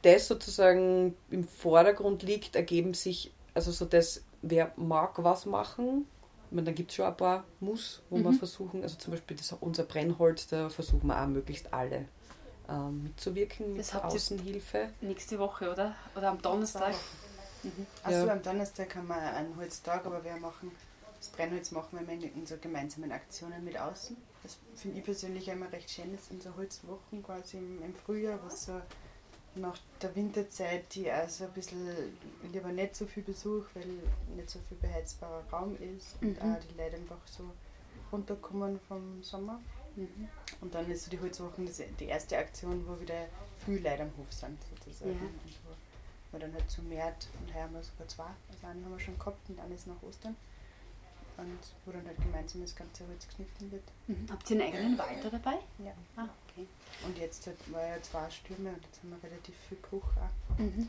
[0.02, 6.06] das sozusagen im Vordergrund liegt, ergeben sich, also so das, wer mag was machen,
[6.50, 8.24] ich meine, da gibt es schon ein paar Muss, wo mhm.
[8.24, 12.06] wir versuchen, also zum Beispiel das, unser Brennholz, da versuchen wir auch möglichst alle
[12.68, 14.90] ähm, mitzuwirken mit das Außenhilfe.
[15.00, 15.94] Nächste Woche, oder?
[16.16, 16.94] Oder am Donnerstag?
[17.62, 17.86] Mhm.
[18.02, 18.32] Also ja.
[18.32, 20.70] am Donnerstag haben wir einen Holztag, aber wir machen
[21.18, 24.16] das Brennholz machen wir in unseren gemeinsamen Aktionen mit außen.
[24.42, 28.38] Das finde ich persönlich immer recht schön, das sind so Holzwochen quasi im, im Frühjahr,
[28.44, 28.80] was so
[29.56, 31.88] nach der Winterzeit, die also ein bisschen
[32.52, 33.86] lieber nicht so viel Besuch, weil
[34.36, 36.52] nicht so viel beheizbarer Raum ist und mhm.
[36.52, 37.44] auch die Leute einfach so
[38.12, 39.60] runterkommen vom Sommer.
[39.98, 40.28] Mhm.
[40.60, 43.26] Und dann ist so die Holzwochen die erste Aktion, wo wieder
[43.64, 45.10] viele Leute am Hof sind, sozusagen.
[45.12, 45.26] Ja.
[45.26, 45.40] Und
[46.30, 48.30] wo wir dann halt zu März und heuer haben wir sogar zwei.
[48.52, 50.36] Also einen haben wir schon gehabt und einen ist nach Ostern.
[51.36, 53.84] Und wo dann halt gemeinsam das ganze Holz geschnitten wird.
[54.08, 54.26] Mhm.
[54.30, 55.58] Habt ihr einen eigenen Walter dabei?
[55.78, 55.92] Ja.
[56.16, 56.66] Ah, okay.
[57.06, 60.58] Und jetzt halt war ja zwei Stürme und jetzt haben wir relativ viel Bruch auch.
[60.58, 60.88] Mhm.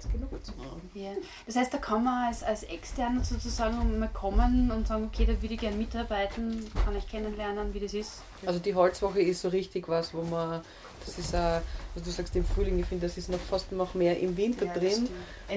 [0.00, 0.90] Ist genug zu machen.
[0.94, 1.10] Ja.
[1.46, 5.40] Das heißt, da kann man als, als Externer sozusagen mal kommen und sagen, okay, da
[5.42, 8.22] würde ich gerne mitarbeiten, kann ich kennenlernen, wie das ist.
[8.46, 10.62] Also die Holzwoche ist so richtig was, wo man,
[11.04, 11.60] das ist auch,
[11.94, 14.66] was du sagst im Frühling, ich finde, das ist noch fast noch mehr im Winter
[14.66, 15.08] ja, drin,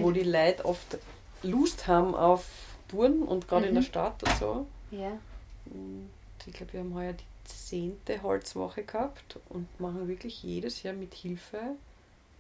[0.02, 0.98] wo die Leute oft
[1.42, 2.46] Lust haben auf
[2.90, 3.70] Touren und gerade mhm.
[3.70, 3.88] in der mhm.
[3.88, 4.68] Stadt und so.
[4.92, 5.18] Ja.
[5.66, 6.10] Und
[6.46, 11.14] ich glaube, wir haben heuer die zehnte Holzwoche gehabt und machen wirklich jedes Jahr mit
[11.14, 11.60] Hilfe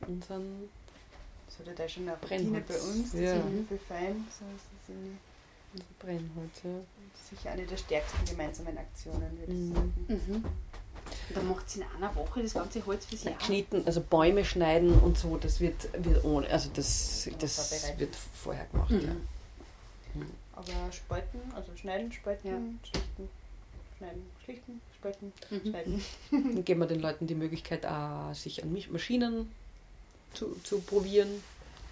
[0.07, 0.69] unseren
[1.59, 3.35] das hat ja schon eine Routine bei uns, ja.
[3.35, 4.25] das ist für fein.
[4.29, 5.17] So, das sind
[5.73, 6.69] also Brennholz, ja.
[7.29, 9.73] Sicher eine der stärksten gemeinsamen Aktionen, würde ich mhm.
[9.73, 10.05] sagen.
[10.07, 10.45] Mhm.
[11.33, 13.37] Da macht es in einer Woche das ganze Holz fürs Jahr.
[13.37, 18.65] Geschnitten, also Bäume schneiden und so, das wird, wird ohne, also das, das wird vorher
[18.65, 18.91] gemacht.
[18.91, 19.01] Mhm.
[19.01, 19.13] Ja.
[20.13, 20.31] Mhm.
[20.53, 22.89] Aber spalten, also schneiden, spalten, ja.
[22.89, 23.29] schlichten,
[23.97, 25.69] schneiden, schlichten, spalten, mhm.
[25.69, 26.03] schneiden.
[26.31, 29.51] Dann geben wir den Leuten die Möglichkeit, auch, sich an Maschinen
[30.33, 31.29] zu, zu probieren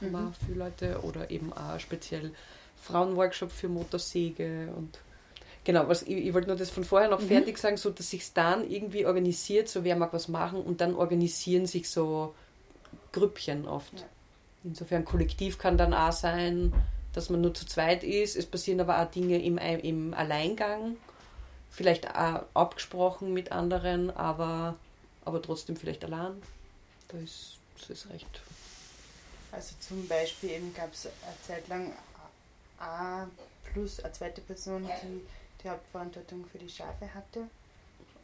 [0.01, 0.33] mhm.
[0.45, 2.31] für Leute oder eben auch speziell
[2.81, 4.99] Frauenworkshop für Motorsäge und
[5.63, 7.27] genau, was ich, ich wollte nur das von vorher noch mhm.
[7.27, 10.95] fertig sagen, so dass sich dann irgendwie organisiert, so wer mag was machen und dann
[10.95, 12.33] organisieren sich so
[13.11, 13.93] Grüppchen oft.
[13.99, 14.05] Ja.
[14.63, 16.73] Insofern kollektiv kann dann auch sein,
[17.13, 18.35] dass man nur zu zweit ist.
[18.35, 20.97] Es passieren aber auch Dinge im, im Alleingang,
[21.69, 24.75] vielleicht auch abgesprochen mit anderen, aber,
[25.25, 26.33] aber trotzdem vielleicht allein.
[27.07, 28.41] Da ist das ist recht
[29.51, 31.93] Also zum Beispiel eben gab es eine Zeit lang
[32.79, 33.27] A
[33.71, 35.21] plus eine zweite Person, die
[35.63, 37.47] die Hauptverantwortung für die Schafe hatte.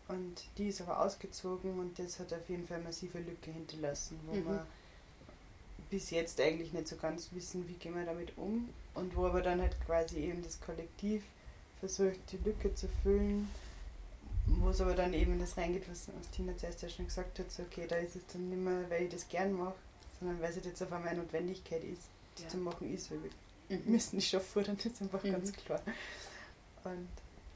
[0.08, 4.20] Und die ist aber ausgezogen und das hat auf jeden Fall eine massive Lücke hinterlassen,
[4.26, 4.46] wo mhm.
[4.46, 4.66] wir
[5.90, 8.70] bis jetzt eigentlich nicht so ganz wissen, wie gehen wir damit um.
[8.94, 11.24] Und wo aber dann halt quasi eben das Kollektiv
[11.80, 13.50] versucht, die Lücke zu füllen,
[14.48, 17.52] wo es aber dann eben das reingeht, was, was Tina zuerst ja schon gesagt hat,
[17.52, 19.76] so okay, da ist es dann nicht mehr, weil ich das gern mache,
[20.20, 22.04] sondern weil es jetzt auf einmal eine Notwendigkeit ist,
[22.36, 22.50] das ja.
[22.50, 23.84] zu machen ist, weil wir mhm.
[23.92, 25.32] müssen nicht schaffen, dann ist einfach mhm.
[25.32, 25.82] ganz klar.
[26.84, 27.08] Und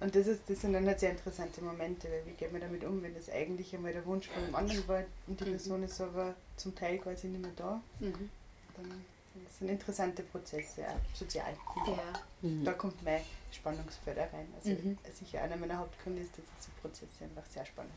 [0.01, 2.83] und das, ist, das sind dann halt sehr interessante Momente, weil wie geht man damit
[2.83, 5.49] um, wenn das eigentlich einmal der Wunsch von einem anderen war und die mhm.
[5.51, 7.79] Person ist aber zum Teil quasi nicht mehr da.
[7.99, 8.29] Mhm.
[8.75, 11.53] Dann das sind interessante Prozesse, auch sozial.
[11.87, 12.13] Ja.
[12.41, 12.63] Mhm.
[12.65, 13.21] Da kommt mein
[13.51, 14.47] Spannungsfeld rein.
[14.55, 14.97] Also mhm.
[15.13, 17.93] sicher einer meiner Hauptgründe ist, dass ich so Prozesse einfach sehr spannend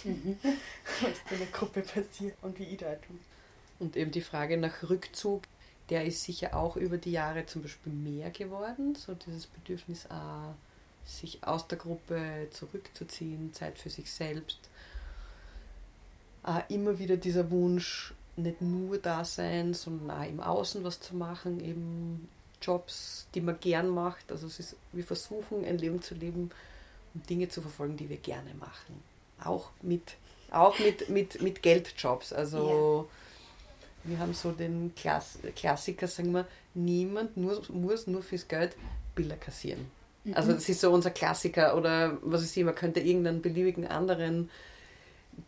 [0.00, 0.18] finde.
[0.18, 0.38] Mhm.
[1.02, 3.16] Was in der Gruppe passiert und wie ich da tue.
[3.78, 5.42] Und eben die Frage nach Rückzug,
[5.90, 10.54] der ist sicher auch über die Jahre zum Beispiel mehr geworden, so dieses Bedürfnis, ah,
[11.04, 14.58] sich aus der Gruppe zurückzuziehen, Zeit für sich selbst.
[16.46, 21.16] Äh, immer wieder dieser Wunsch, nicht nur da sein, sondern auch im Außen was zu
[21.16, 22.28] machen, eben
[22.62, 24.30] Jobs, die man gern macht.
[24.30, 26.50] Also ist, wir versuchen ein Leben zu leben
[27.14, 29.02] und Dinge zu verfolgen, die wir gerne machen.
[29.42, 30.14] Auch mit,
[30.50, 32.32] auch mit, mit, mit Geldjobs.
[32.32, 33.08] Also
[34.04, 34.10] ja.
[34.10, 38.76] wir haben so den Klass Klassiker, sagen wir, niemand nur, muss nur fürs Geld
[39.14, 39.90] Bilder kassieren.
[40.34, 44.50] Also das ist so unser Klassiker oder was ich sehe, man könnte irgendeinen beliebigen anderen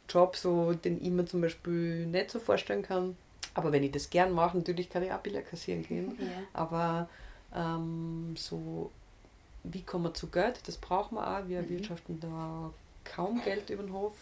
[0.09, 3.17] Job, so den ich mir zum Beispiel nicht so vorstellen kann.
[3.55, 6.17] Aber wenn ich das gern mache, natürlich kann ich auch Bilder kassieren gehen.
[6.21, 6.43] Ja.
[6.53, 7.09] Aber
[7.55, 8.91] ähm, so,
[9.65, 10.61] wie kommen wir zu Geld?
[10.67, 11.49] Das brauchen wir auch.
[11.49, 11.71] Wir mhm.
[11.71, 12.73] wirtschaften da
[13.05, 14.13] kaum Geld über den Hof.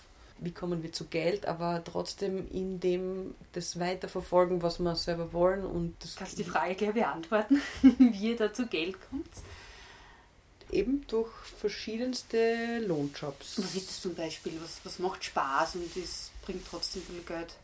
[0.41, 5.65] Wie kommen wir zu Geld, aber trotzdem in dem das weiterverfolgen, was wir selber wollen.
[5.65, 9.29] Und das Kannst du die Frage gleich beantworten, wie ihr da zu Geld kommt?
[10.71, 13.59] Eben durch verschiedenste Lohnjobs.
[13.59, 14.53] Was ist das zum Beispiel?
[14.63, 17.55] Was, was macht Spaß und das bringt trotzdem viel Geld?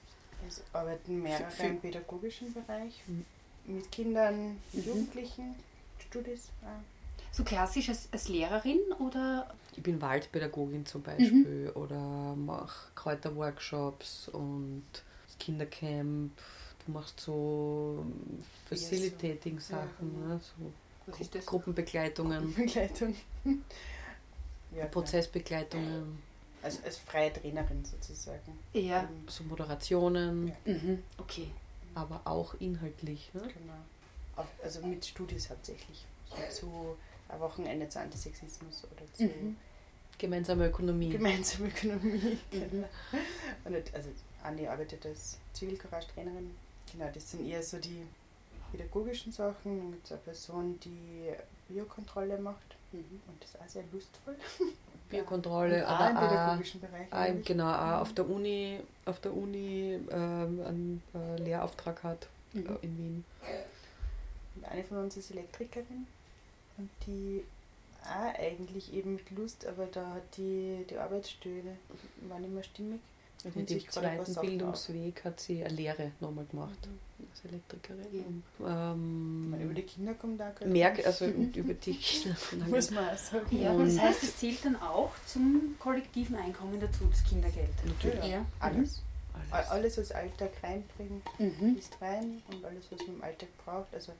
[0.49, 3.25] Es arbeiten mehrere für, für im pädagogischen Bereich, mhm.
[3.67, 4.85] mit Kindern, mhm.
[4.85, 5.55] Jugendlichen,
[5.99, 6.51] Studis.
[7.33, 9.53] So klassisch als, als Lehrerin oder?
[9.75, 11.83] Ich bin Waldpädagogin zum Beispiel mhm.
[11.83, 14.85] oder mache Kräuterworkshops und
[15.27, 16.31] das Kindercamp.
[16.87, 18.05] Du machst so
[18.69, 20.35] Facilitating-Sachen, ja, genau.
[20.35, 20.41] ne?
[20.41, 20.73] so
[21.07, 21.47] was ist das?
[21.47, 22.55] Gruppenbegleitungen.
[22.55, 23.15] Begleitung.
[24.77, 26.23] ja, Prozessbegleitungen.
[26.63, 28.59] Also als freie Trainerin sozusagen.
[28.73, 29.09] Ja.
[29.27, 30.49] So Moderationen.
[30.49, 30.73] Ja.
[30.73, 31.03] Mhm.
[31.19, 31.51] Okay.
[31.95, 33.31] Aber auch inhaltlich.
[33.35, 33.43] Ne?
[33.43, 34.49] Genau.
[34.63, 36.07] also mit Studis hauptsächlich.
[36.51, 36.97] So zu
[37.29, 39.57] ein Wochenende zu Antisexismus oder zu mhm.
[40.19, 41.11] gemeinsame Ökonomie.
[41.11, 42.39] Gemeinsame Ökonomie, mhm.
[42.51, 42.89] genau.
[43.65, 44.11] Und also
[44.43, 46.51] Andi arbeitet als Zivilcourage-Trainerin.
[46.93, 48.07] Genau, das sind eher so die
[48.77, 49.79] pädagogischen Sachen.
[49.79, 51.33] Dann gibt es eine Person, die
[51.68, 52.77] Biokontrolle macht.
[52.93, 53.20] Mhm.
[53.27, 54.37] Und das ist auch sehr lustvoll.
[55.11, 57.12] Biokontrolle, aber auch im pädagogischen Bereich.
[57.12, 62.66] Auch, genau, auch auf der Uni, auf der Uni ähm, einen äh, Lehrauftrag hat mhm.
[62.66, 63.25] äh, in Wien.
[64.57, 66.07] Und eine von uns ist Elektrikerin
[66.79, 67.45] und die
[68.05, 71.77] auch eigentlich eben mit Lust, aber da hat die, die Arbeitsstelle
[72.29, 73.01] war nicht mehr stimmig.
[73.45, 77.26] Also in dem zweiten Bildungsweg hat sie eine Lehre nochmal gemacht mhm.
[77.30, 78.42] als Elektrikerin.
[78.59, 78.92] Ja.
[78.92, 82.36] Ähm, über die Kinder kommt da Merk, also über die Kinder.
[82.68, 83.61] Muss man auch sagen.
[83.61, 87.68] Ja, das heißt, es zählt dann auch zum kollektiven Einkommen dazu, das Kindergeld.
[87.86, 88.30] Natürlich.
[88.30, 88.47] Ja.
[88.61, 88.97] Alles.
[88.97, 89.53] Mhm.
[89.53, 89.70] Alles.
[89.70, 91.76] Alles, was Alltag reinbringt, mhm.
[91.76, 94.12] ist rein und alles, was man im Alltag braucht, also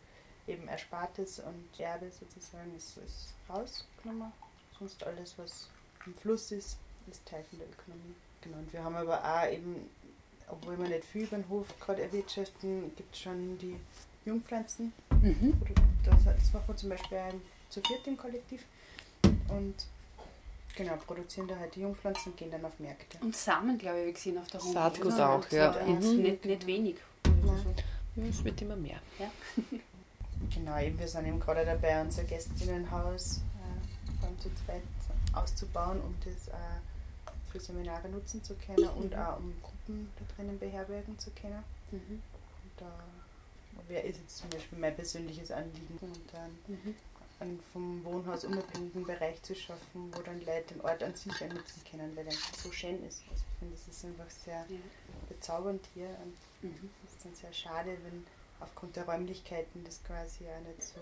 [0.47, 4.33] eben Erspartes und Erbe sozusagen, ist, ist rausgenommen.
[4.79, 5.69] Sonst alles, was
[6.05, 6.79] im Fluss ist,
[7.11, 8.15] ist Teil von der Ökonomie.
[8.45, 9.89] Genau, und wir haben aber auch eben,
[10.49, 13.77] obwohl wir nicht viel über den Hof gerade erwirtschaften, gibt es schon die
[14.27, 14.93] Jungpflanzen.
[15.23, 15.55] Mhm.
[16.05, 17.19] Das, das machen wir zum Beispiel
[17.71, 18.65] zu viert im Kollektiv.
[19.49, 19.75] Und
[20.77, 23.19] genau, produzieren da halt die Jungpflanzen und gehen dann auf Märkte.
[23.23, 25.11] Und Samen, glaube ich, wir gesehen auf der Homepage.
[25.11, 25.85] Saatgut auch, ja.
[25.87, 26.23] Mhm.
[26.23, 26.97] Nicht, nicht wenig.
[27.27, 29.01] Ja, es wird immer mehr.
[29.19, 29.31] Ja.
[30.55, 33.41] genau, eben, wir sind eben gerade dabei, unser Gästinnenhaus
[34.23, 34.83] äh, zu zweit
[35.33, 36.53] auszubauen, um das äh,
[37.55, 39.19] für Seminare nutzen zu können und mhm.
[39.19, 41.63] auch um Gruppen da drinnen beherbergen zu können.
[41.93, 42.21] Mhm.
[42.77, 42.91] da
[43.87, 46.97] wäre jetzt zum Beispiel mein persönliches Anliegen, und dann mhm.
[47.39, 51.53] einen vom Wohnhaus unabhängigen Bereich zu schaffen, wo dann Leute den Ort an sich auch
[51.53, 53.23] nutzen können, weil er so schön ist.
[53.31, 54.77] Also ich finde, es ist einfach sehr ja.
[55.29, 56.91] bezaubernd hier und mhm.
[57.07, 58.27] es ist dann sehr schade, wenn
[58.59, 61.01] aufgrund der Räumlichkeiten das quasi auch nicht so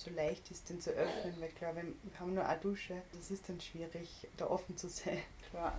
[0.00, 1.84] so leicht ist, den zu öffnen, weil klar, wir
[2.18, 5.18] haben nur eine Dusche, das ist dann schwierig, da offen zu sein.
[5.50, 5.76] Klar,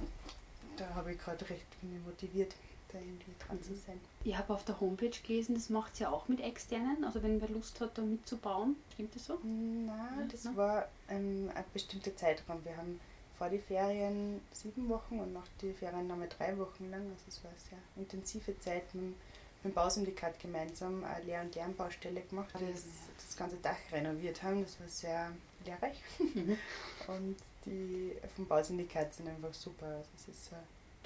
[0.78, 2.56] da habe ich gerade recht bin motiviert,
[2.92, 3.64] da irgendwie dran mhm.
[3.64, 4.00] zu sein.
[4.24, 7.42] Ich habe auf der Homepage gelesen, das macht sie ja auch mit externen, also wenn
[7.42, 8.76] wer Lust hat, da mitzubauen.
[8.94, 9.40] Stimmt das so?
[9.44, 10.56] Nein, das ja.
[10.56, 12.64] war ähm, ein bestimmter Zeitraum.
[12.64, 13.00] Wir haben
[13.38, 17.02] vor die Ferien sieben Wochen und nach die Ferien nochmal drei Wochen lang.
[17.12, 19.16] Also es war eine sehr intensive Zeit mit,
[19.64, 22.86] mit dem Bausyndikat gemeinsam eine Lehr- und Lernbaustelle gemacht, das,
[23.26, 24.64] das ganze Dach renoviert haben.
[24.64, 25.32] Das war sehr
[25.66, 25.98] lehrreich.
[26.20, 26.58] Mhm.
[27.08, 29.86] und die vom Bausyndikat sind einfach super.
[29.86, 30.64] Also es ist eine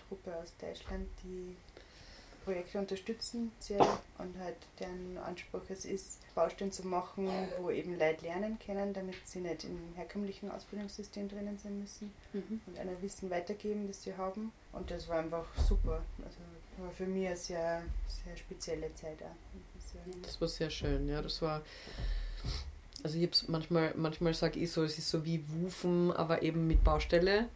[0.08, 1.56] Truppe aus Deutschland, die
[2.46, 3.82] Projekte unterstützen sehr
[4.20, 7.28] und halt deren Anspruch es ist, Baustellen zu machen,
[7.60, 12.62] wo eben Leute lernen können, damit sie nicht im herkömmlichen Ausbildungssystem drinnen sein müssen mhm.
[12.68, 14.52] und einer Wissen weitergeben, das sie haben.
[14.74, 16.04] Und das war einfach super.
[16.24, 16.38] Also
[16.80, 17.84] war für mich eine sehr,
[18.36, 19.36] spezielle Zeit auch.
[20.22, 21.22] Das war sehr schön, ja.
[21.22, 21.62] Das war
[23.06, 26.66] also ich hab's manchmal, manchmal sage ich so, es ist so wie Wufen, aber eben
[26.66, 27.50] mit Baustelle.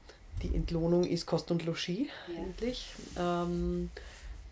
[0.44, 2.40] Die Entlohnung ist Kost und Logis ja.
[2.40, 2.86] eigentlich.
[3.18, 3.90] Ähm,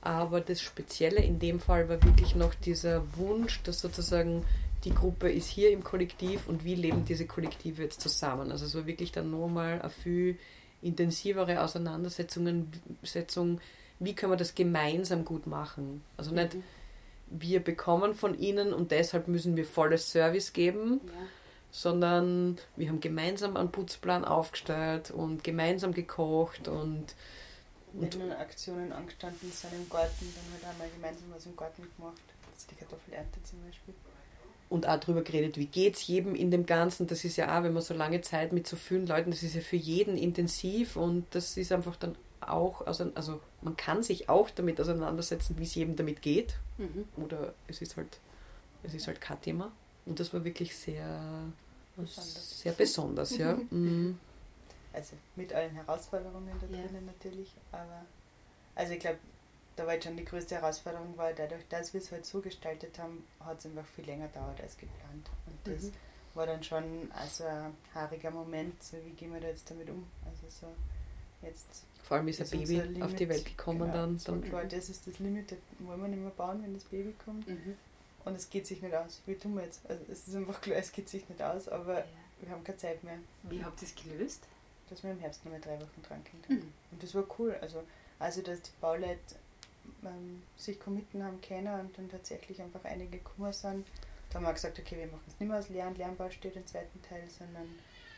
[0.01, 4.43] aber das Spezielle in dem Fall war wirklich noch dieser Wunsch, dass sozusagen
[4.85, 8.51] die Gruppe ist hier im Kollektiv und wie leben diese Kollektive jetzt zusammen.
[8.51, 10.39] Also es war wirklich dann nochmal eine viel
[10.81, 13.59] intensivere Auseinandersetzung,
[13.99, 16.03] wie können wir das gemeinsam gut machen.
[16.17, 16.63] Also nicht, mhm
[17.29, 21.11] wir bekommen von ihnen und deshalb müssen wir volles Service geben, ja.
[21.71, 27.15] sondern wir haben gemeinsam einen Putzplan aufgestellt und gemeinsam gekocht und
[27.93, 32.21] wenn Aktionen angestanden sind im Garten, dann haben wir gemeinsam was im Garten gemacht.
[32.53, 33.93] Also die Kartoffelernte zum Beispiel.
[34.69, 37.07] Und auch darüber geredet, wie geht es jedem in dem Ganzen.
[37.07, 39.55] Das ist ja auch, wenn man so lange Zeit mit so vielen Leuten, das ist
[39.55, 44.29] ja für jeden intensiv und das ist einfach dann auch, also, also man kann sich
[44.29, 46.55] auch damit auseinandersetzen, wie es jedem damit geht.
[46.77, 47.05] Mhm.
[47.17, 48.19] Oder es ist halt,
[48.83, 49.71] es ist halt kein Thema.
[50.05, 51.19] Und das war wirklich sehr
[51.95, 53.57] besonders, sehr besonders ja.
[53.69, 54.19] Mhm.
[54.93, 57.01] Also mit allen Herausforderungen da drinnen ja.
[57.01, 58.03] natürlich, aber
[58.73, 59.19] also ich glaube,
[59.75, 62.97] da war jetzt schon die größte Herausforderung, weil dadurch, dass wir es halt so gestaltet
[62.97, 65.29] haben, hat es einfach viel länger dauert als geplant.
[65.45, 65.93] Und das mhm.
[66.33, 70.07] war dann schon also ein haariger Moment, so wie gehen wir da jetzt damit um?
[70.25, 70.67] Also so
[71.41, 74.17] jetzt vor allem ist ein Baby auf die Welt gekommen genau, dann.
[74.23, 77.13] dann klar, das ist das Limit, das wollen wir nicht mehr bauen, wenn das Baby
[77.25, 77.45] kommt.
[77.45, 77.75] Mhm.
[78.23, 79.21] Und es geht sich nicht aus.
[79.25, 79.81] Wie tun wir jetzt?
[79.89, 82.05] Also es ist einfach klar, es geht sich nicht aus, aber ja.
[82.39, 83.17] wir haben keine Zeit mehr.
[83.43, 84.43] Wie habt ihr es gelöst?
[84.89, 86.61] Dass wir im Herbst noch mal drei Wochen dran können.
[86.61, 86.73] Mhm.
[86.91, 87.57] Und das war cool.
[87.61, 87.83] Also,
[88.19, 89.35] also dass die Bauleute
[90.05, 93.85] ähm, sich committen haben können und dann tatsächlich einfach einige gekommen sind.
[94.29, 96.65] Da haben wir gesagt, okay, wir machen es nicht mehr als Lern, Lernbau steht im
[96.65, 97.67] zweiten Teil, sondern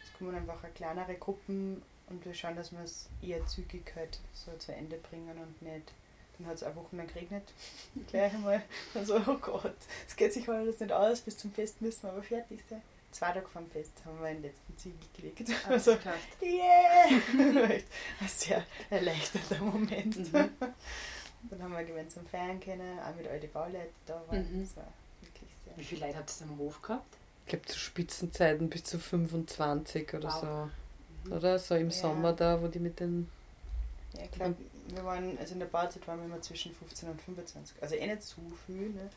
[0.03, 4.51] es kommen einfach kleinere Gruppen und wir schauen, dass wir es eher zügig halt so
[4.57, 5.91] zu Ende bringen und nicht.
[6.38, 7.43] Dann hat es auch Wochen lang geregnet.
[8.07, 8.64] Gleich einmal.
[8.93, 9.76] Also, oh Gott,
[10.07, 11.22] es geht sich alles nicht aus.
[11.22, 12.82] Bis zum Fest müssen wir aber fertig sein.
[13.12, 15.49] Zwei Tage vor dem Fest haben wir den letzten Ziegel gelegt.
[15.68, 15.97] Also,
[16.41, 17.10] yeah!
[18.20, 20.16] Ein sehr erleichterter Moment.
[20.16, 20.49] Mhm.
[21.49, 24.39] Dann haben wir gemeinsam feiern können, auch mit all den Bauleuten da waren.
[24.39, 24.62] Mhm.
[24.62, 27.18] Das war wirklich sehr Wie viele Leute habt ihr am Hof gehabt?
[27.45, 30.41] Ich glaube zu Spitzenzeiten bis zu 25 oder wow.
[30.41, 30.70] so.
[31.30, 31.59] Oder?
[31.59, 31.91] So im ja.
[31.91, 33.30] Sommer da, wo die mit den.
[34.17, 34.53] Ja, klar.
[34.88, 37.82] Wir waren, also in der Bauzeit waren wir immer zwischen 15 und 25.
[37.82, 39.09] Also eh nicht zu viel, ne?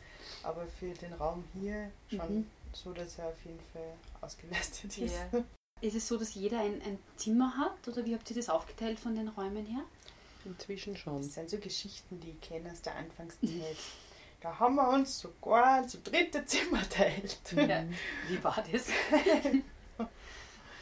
[0.43, 2.47] aber für den Raum hier schon mhm.
[2.73, 5.15] so, dass er auf jeden Fall ausgelastet ist.
[5.31, 5.43] Ja.
[5.81, 8.99] Ist es so, dass jeder ein, ein Zimmer hat oder wie habt ihr das aufgeteilt
[8.99, 9.81] von den Räumen her?
[10.45, 11.17] Inzwischen schon.
[11.17, 13.77] Das sind so Geschichten, die ich kenne aus der Anfangszeit.
[14.41, 17.39] da haben wir uns sogar zu dritte Zimmer teilt.
[17.55, 17.83] Ja.
[18.27, 18.87] Wie war das?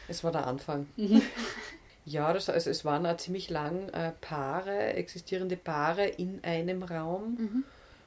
[0.08, 0.86] Es war der Anfang.
[0.96, 1.22] Mhm.
[2.04, 7.36] Ja, das, also es waren auch ziemlich lang äh, Paare, existierende Paare in einem Raum.
[7.38, 7.64] Mhm.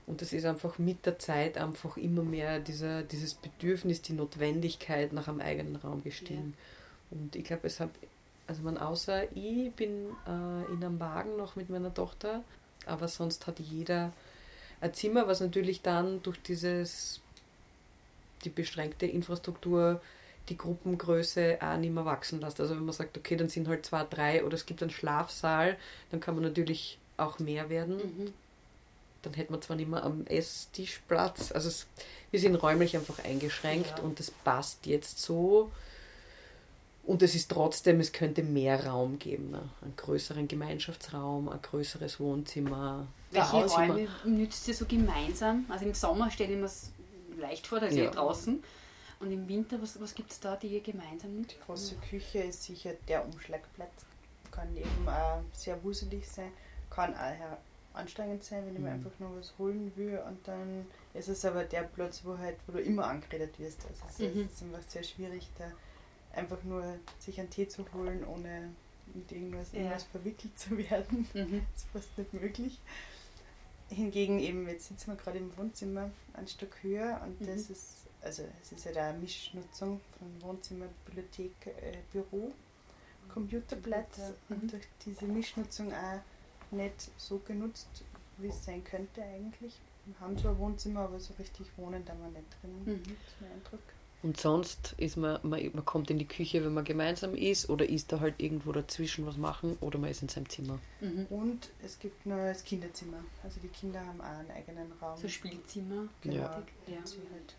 [0.07, 5.13] Und das ist einfach mit der Zeit einfach immer mehr dieser, dieses Bedürfnis, die Notwendigkeit
[5.13, 6.55] nach einem eigenen Raum gestiegen.
[7.09, 7.17] Ja.
[7.17, 7.89] Und ich glaube, es hat,
[8.47, 12.43] also man außer ich bin äh, in einem Wagen noch mit meiner Tochter,
[12.85, 14.11] aber sonst hat jeder
[14.81, 17.21] ein Zimmer, was natürlich dann durch dieses
[18.43, 20.01] die beschränkte Infrastruktur
[20.49, 22.59] die Gruppengröße auch nicht mehr wachsen lässt.
[22.59, 25.77] Also wenn man sagt, okay, dann sind halt zwei, drei oder es gibt einen Schlafsaal,
[26.11, 27.97] dann kann man natürlich auch mehr werden.
[27.97, 28.33] Mhm.
[29.23, 31.51] Dann hätte man zwar nicht mehr am Esstisch Platz.
[31.51, 31.87] Also es,
[32.29, 34.03] wir sind räumlich einfach eingeschränkt ja.
[34.03, 35.71] und das passt jetzt so.
[37.03, 39.51] Und es ist trotzdem, es könnte mehr Raum geben.
[39.51, 39.61] Ne?
[39.81, 43.07] Einen größeren Gemeinschaftsraum, ein größeres Wohnzimmer.
[43.31, 45.65] Welche Räume nützt ihr so gemeinsam?
[45.69, 46.91] Also im Sommer stelle ich mir es
[47.39, 48.09] leicht vor, da ist ja.
[48.09, 48.63] draußen.
[49.20, 51.55] Und im Winter, was, was gibt es da, die ihr gemeinsam nutzt?
[51.55, 54.05] Die große Küche ist sicher der Umschlagplatz.
[54.51, 56.51] Kann eben auch sehr wuselig sein,
[56.89, 57.57] kann auch
[57.93, 58.95] anstrengend sein, wenn ich mir mhm.
[58.95, 60.20] einfach nur was holen will.
[60.28, 63.86] Und dann ist es aber der Platz, wo, halt, wo du immer angeredet wirst.
[63.86, 64.45] Also es mhm.
[64.45, 65.72] ist einfach sehr schwierig, da
[66.38, 66.84] einfach nur
[67.20, 68.74] sich einen Tee zu holen, ohne
[69.13, 69.80] mit irgendwas, ja.
[69.80, 71.28] irgendwas verwickelt zu werden.
[71.34, 71.66] Mhm.
[71.74, 72.80] Das ist fast nicht möglich.
[73.89, 77.47] hingegen eben, jetzt sitzen wir gerade im Wohnzimmer ein Stück höher und mhm.
[77.47, 82.51] das ist, also es ist ja da eine Mischnutzung von Wohnzimmer, Bibliothek, äh, Büro,
[83.30, 84.17] Computerplatz
[84.49, 84.55] mhm.
[84.55, 86.21] und durch diese Mischnutzung auch
[86.71, 87.88] nicht so genutzt,
[88.38, 89.80] wie es sein könnte eigentlich.
[90.05, 92.71] Wir haben zwar Wohnzimmer, aber so richtig wohnen da wir nicht drin.
[92.86, 93.17] Mhm.
[93.39, 93.80] Mein Eindruck.
[94.23, 97.88] Und sonst ist man, man, man kommt in die Küche, wenn man gemeinsam ist, oder
[97.88, 100.80] ist da halt irgendwo dazwischen was machen, oder man ist in seinem Zimmer.
[100.99, 101.28] Mhm.
[101.30, 103.23] Und es gibt noch das Kinderzimmer.
[103.43, 105.17] Also die Kinder haben auch einen eigenen Raum.
[105.17, 106.07] So Spielzimmer.
[106.21, 106.36] Genau.
[106.36, 106.63] Ja.
[106.88, 106.97] ja.
[106.97, 107.55] Halt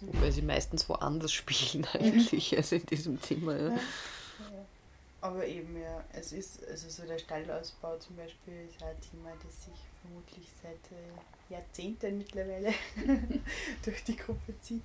[0.00, 3.56] Wobei sie meistens woanders spielen eigentlich, als in diesem Zimmer.
[3.56, 3.68] Ja.
[3.68, 3.78] Ja.
[5.22, 9.64] Aber eben, ja, es ist, also so der Stallausbau zum Beispiel ist ein Thema, das
[9.64, 12.72] sich vermutlich seit äh, Jahrzehnten mittlerweile
[13.84, 14.84] durch die Gruppe zieht.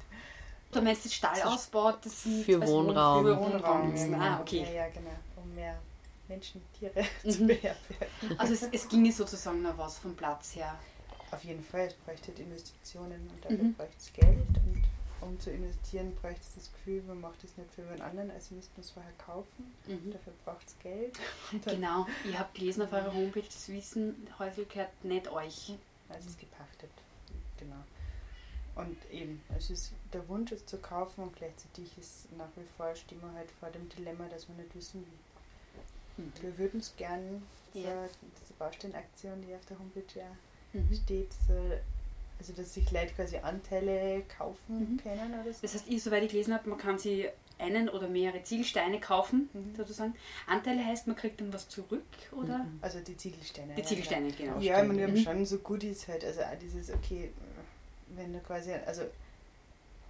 [0.71, 3.23] Du meinst den Stallausbau, das sind für Wohnraum.
[3.23, 4.17] Für Wohnraum, ja, genau.
[4.19, 4.63] ah, okay.
[4.63, 5.15] Ja, ja, genau.
[5.37, 5.79] Um mehr
[6.27, 7.29] Menschen, Tiere mhm.
[7.29, 8.37] zu beherbergen.
[8.37, 10.77] Also es, es ginge sozusagen noch was vom Platz her.
[11.35, 13.73] Auf jeden Fall, es bräuchte Investitionen und dafür mhm.
[13.73, 14.37] bräuchte es Geld.
[14.37, 14.83] Und
[15.19, 18.55] um zu investieren, bräuchte es das Gefühl, man macht es nicht für einen anderen, also
[18.55, 19.75] müsste man es vorher kaufen.
[19.85, 20.13] Mhm.
[20.13, 21.19] Dafür braucht es Geld.
[21.65, 25.73] Genau, ihr habt gelesen auf eurer Homepage, das Wissen, Häusl gehört nicht euch.
[26.07, 26.91] Also es ist gepachtet,
[27.59, 27.83] genau.
[28.75, 32.95] Und eben, es ist der Wunsch, es zu kaufen und gleichzeitig ist nach wie vor
[32.95, 36.21] stehen wir halt vor dem Dilemma, dass wir nicht wissen, wie.
[36.21, 36.31] Mhm.
[36.39, 37.41] Wir würden es gerne,
[37.73, 38.07] ja.
[38.21, 40.31] diese Baustellenaktion, die auf der Homepage ja
[40.79, 40.95] mhm.
[40.95, 41.31] steht,
[42.39, 44.97] also dass sich Leute quasi Anteile kaufen mhm.
[44.97, 45.59] können oder so.
[45.61, 49.49] Das heißt, ich, soweit ich gelesen habe, man kann sie einen oder mehrere Ziegelsteine kaufen,
[49.53, 49.75] mhm.
[49.75, 50.13] sozusagen.
[50.47, 52.59] Anteile heißt, man kriegt dann was zurück, oder?
[52.59, 52.79] Mhm.
[52.81, 53.75] Also die Ziegelsteine.
[53.75, 54.59] Die Ziegelsteine, ja, genau.
[54.59, 55.23] Ja, man, wir haben mhm.
[55.23, 57.31] schon so Goodies halt, also auch dieses, okay,
[58.09, 59.03] wenn du quasi, also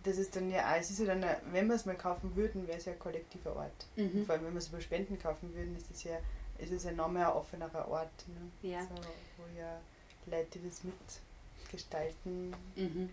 [0.04, 2.78] das ist dann ja, es ist ja dann, wenn wir es mal kaufen würden, wäre
[2.78, 3.88] es ja ein kollektiver Ort.
[3.96, 4.26] Mhm.
[4.26, 6.18] Vor allem, wenn wir es über Spenden kaufen würden, ist es ja,
[6.60, 8.28] ist es ja noch mehr ein offenerer Ort.
[8.28, 8.70] Ne?
[8.70, 8.84] Ja.
[8.84, 8.96] So,
[9.38, 9.80] wo ja
[10.28, 13.10] Leute, die das mitgestalten, mhm.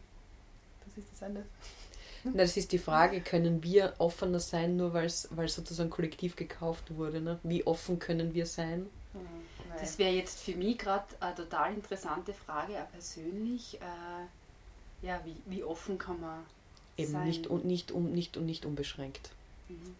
[0.87, 1.45] was ist das anders?
[2.25, 6.95] Na, das ist die Frage, können wir offener sein, nur weil es sozusagen kollektiv gekauft
[6.97, 7.21] wurde?
[7.21, 7.41] Ne?
[7.43, 8.83] Wie offen können wir sein?
[9.13, 9.43] Mhm.
[9.81, 13.81] Das wäre jetzt für mich gerade eine total interessante Frage, auch persönlich.
[13.81, 16.45] Äh, ja, wie, wie offen kann man
[16.97, 17.27] Eben sein?
[17.27, 19.31] nicht und nicht, um, nicht und nicht unbeschränkt.
[19.69, 19.97] Mhm.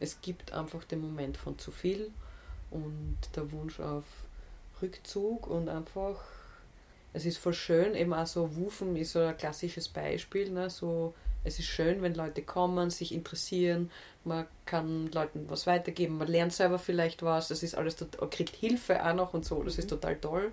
[0.00, 2.12] Es gibt einfach den Moment von zu viel
[2.70, 4.04] und der Wunsch auf
[4.80, 6.20] Rückzug und einfach,
[7.18, 11.14] es ist voll schön, eben auch so Wufen ist so ein klassisches Beispiel, ne, so
[11.44, 13.90] es ist schön, wenn Leute kommen, sich interessieren,
[14.24, 17.96] man kann Leuten was weitergeben, man lernt selber vielleicht was, das ist alles,
[18.30, 19.80] kriegt Hilfe auch noch und so, das mhm.
[19.80, 20.52] ist total toll.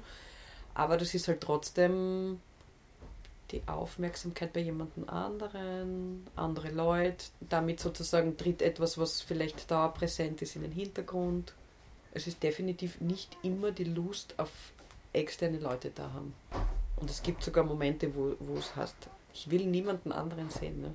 [0.73, 2.39] Aber das ist halt trotzdem
[3.51, 7.25] die Aufmerksamkeit bei jemandem anderen, andere Leute.
[7.39, 11.53] Damit sozusagen tritt etwas, was vielleicht da präsent ist, in den Hintergrund.
[12.11, 14.49] Es ist definitiv nicht immer die Lust auf
[15.15, 16.33] externe Leute da haben.
[16.97, 18.95] Und es gibt sogar Momente, wo, wo es heißt,
[19.33, 20.81] ich will niemanden anderen sehen.
[20.81, 20.93] Ne?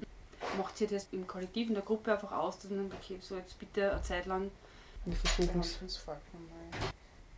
[0.56, 3.58] Macht ihr das im Kollektiv, in der Gruppe einfach aus, dass man okay, so jetzt
[3.58, 4.50] bitte eine Zeit lang.
[5.04, 5.78] Wir versuchen es.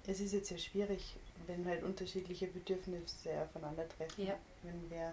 [0.06, 1.16] Es ist jetzt sehr schwierig,
[1.46, 4.26] wenn halt unterschiedliche Bedürfnisse aufeinandertreffen.
[4.26, 4.34] Ja.
[4.62, 5.12] Wenn wer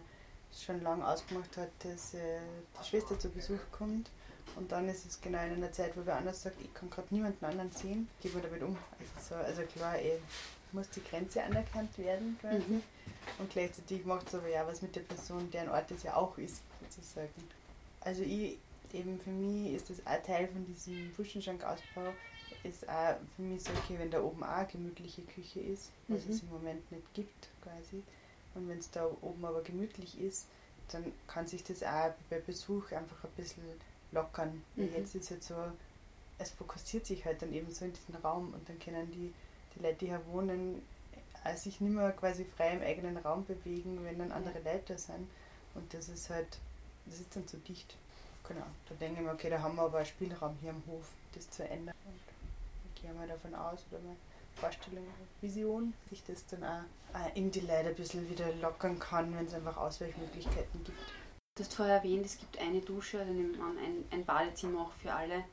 [0.58, 2.40] schon lange ausgemacht hat, dass äh,
[2.80, 4.10] die Schwester zu Besuch kommt
[4.56, 7.08] und dann ist es genau in einer Zeit, wo wer anders sagt, ich kann gerade
[7.12, 8.76] niemanden anderen sehen, gehen wir damit um.
[9.00, 10.20] Also, so, also klar, ey, eh,
[10.74, 12.58] muss die Grenze anerkannt werden quasi.
[12.58, 12.84] Mhm.
[13.38, 16.38] Und gleichzeitig macht es aber ja was mit der Person, deren Ort es ja auch
[16.38, 17.30] ist, sozusagen.
[18.02, 18.58] Also ich,
[18.94, 22.14] eben für mich ist das ein Teil von diesem Fuschenschrankausbau,
[22.64, 26.26] ist auch für mich so, okay, wenn da oben auch eine gemütliche Küche ist, was
[26.26, 26.32] mhm.
[26.32, 28.04] es im Moment nicht gibt quasi,
[28.56, 30.48] und wenn es da oben aber gemütlich ist,
[30.92, 33.64] dann kann sich das auch bei Besuch einfach ein bisschen
[34.12, 34.64] lockern.
[34.76, 34.90] Mhm.
[34.96, 35.56] Jetzt ist es halt so,
[36.40, 39.34] es fokussiert sich halt dann eben so in diesen Raum und dann können die,
[39.76, 40.82] die Leute, die hier wohnen,
[41.56, 45.28] sich nicht mehr quasi frei im eigenen Raum bewegen, wenn dann andere Leute sind.
[45.76, 46.60] Und das ist halt,
[47.06, 47.96] das ist dann zu dicht.
[48.48, 48.66] Genau.
[48.88, 51.50] Da denke ich mir, okay, da haben wir aber einen Spielraum hier im Hof, das
[51.50, 51.96] zu ändern.
[52.06, 54.18] Und gehe mal davon aus, oder meine
[54.56, 55.06] Vorstellung,
[55.42, 59.54] Vision, sich das dann auch in die Leute ein bisschen wieder lockern kann, wenn es
[59.54, 61.14] einfach Ausweichmöglichkeiten gibt.
[61.56, 64.92] Du hast vorher erwähnt, es gibt eine Dusche, also nimmt man ein, ein Badezimmer auch
[64.94, 65.44] für alle.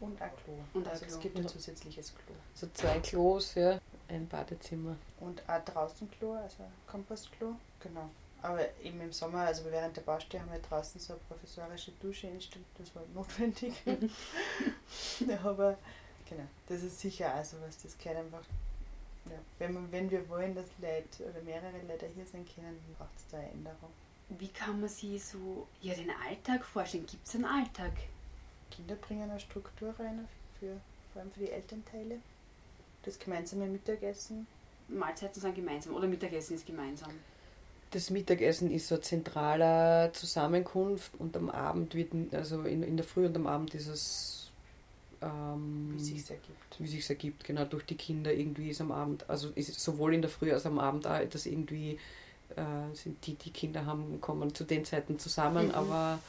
[0.00, 0.54] Und ein Klo.
[0.74, 1.14] Und also Klo.
[1.14, 2.34] es gibt ein zusätzliches Klo.
[2.54, 3.78] So zwei Klos, ja,
[4.08, 4.96] ein Badezimmer.
[5.20, 7.54] Und ein draußen Klo, also Kompostklo.
[7.80, 8.08] Genau.
[8.42, 12.28] Aber eben im Sommer, also während der Baustelle, haben wir draußen so eine professorische Dusche
[12.28, 12.64] eingestellt.
[12.78, 13.74] Das war notwendig.
[15.44, 15.76] aber
[16.30, 18.44] Genau, das ist sicher also was, das gehört einfach.
[19.26, 19.36] Ja.
[19.58, 23.16] Wenn, man, wenn wir wollen, dass Leute oder mehrere Leute hier sein können, dann braucht
[23.16, 23.90] es da eine Änderung.
[24.28, 27.04] Wie kann man sich so ja, den Alltag vorstellen?
[27.04, 27.92] Gibt es einen Alltag?
[28.70, 30.80] Kinder bringen eine Struktur rein, für,
[31.12, 32.18] vor allem für die Elternteile.
[33.02, 34.46] Das gemeinsame Mittagessen
[34.90, 37.12] Mahlzeiten sind gemeinsam oder Mittagessen ist gemeinsam?
[37.92, 43.04] Das Mittagessen ist so eine zentrale Zusammenkunft und am Abend wird, also in, in der
[43.04, 44.50] Früh und am Abend ist es
[45.22, 46.76] ähm, wie sich ergibt.
[46.78, 50.22] Wie sich ergibt, genau, durch die Kinder irgendwie ist am Abend, also ist sowohl in
[50.22, 51.98] der Früh als am Abend auch, dass irgendwie
[52.56, 55.74] äh, sind die, die Kinder haben, kommen zu den Zeiten zusammen, mhm.
[55.74, 56.20] aber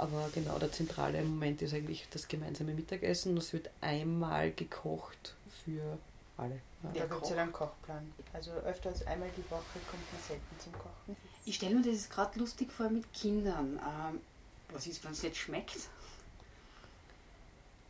[0.00, 3.36] aber genau, der zentrale Moment ist eigentlich das gemeinsame Mittagessen.
[3.36, 5.34] Es wird einmal gekocht
[5.64, 5.98] für
[6.38, 6.60] alle.
[6.94, 8.12] Ja, da gibt es ja einen Kochplan.
[8.32, 11.16] Also öfter als einmal die Woche kommt man selten zum Kochen.
[11.44, 13.78] Ich stelle mir das gerade lustig vor mit Kindern.
[13.78, 14.20] Ähm,
[14.72, 15.76] was ist, wenn es nicht schmeckt?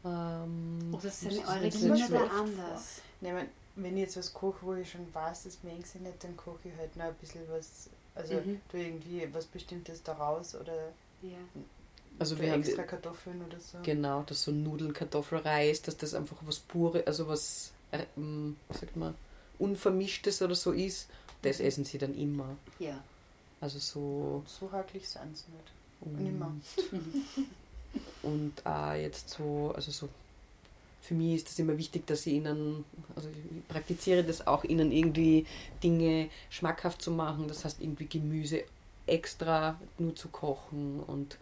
[0.04, 3.02] Ähm, Oder sind eure Kinder da anders?
[3.20, 6.36] Nein, wenn ich jetzt was koche, wo ich schon weiß, das mögen sie nicht, dann
[6.36, 8.60] koche ich halt noch ein bisschen was, also mhm.
[8.70, 10.88] du irgendwie was Bestimmtes daraus oder
[11.22, 11.38] ja.
[12.18, 13.78] Also wir haben extra Kartoffeln oder so.
[13.82, 18.04] Genau, das so Nudeln, Kartoffelreis, dass das einfach was pure, also was, äh,
[18.68, 19.14] sagt man,
[19.58, 21.08] unvermischtes oder so ist.
[21.42, 21.64] Das mhm.
[21.64, 22.56] essen sie dann immer.
[22.78, 23.02] Ja.
[23.60, 24.42] Also so.
[24.46, 25.72] So hakelig sind sie nicht.
[26.00, 26.54] Und immer.
[28.22, 30.08] und auch jetzt so, also so
[31.02, 32.84] für mich ist das immer wichtig, dass ich ihnen,
[33.16, 35.46] also ich praktiziere das auch, ihnen irgendwie
[35.82, 37.48] Dinge schmackhaft zu machen.
[37.48, 38.64] Das heißt, irgendwie Gemüse
[39.06, 41.38] extra nur zu kochen und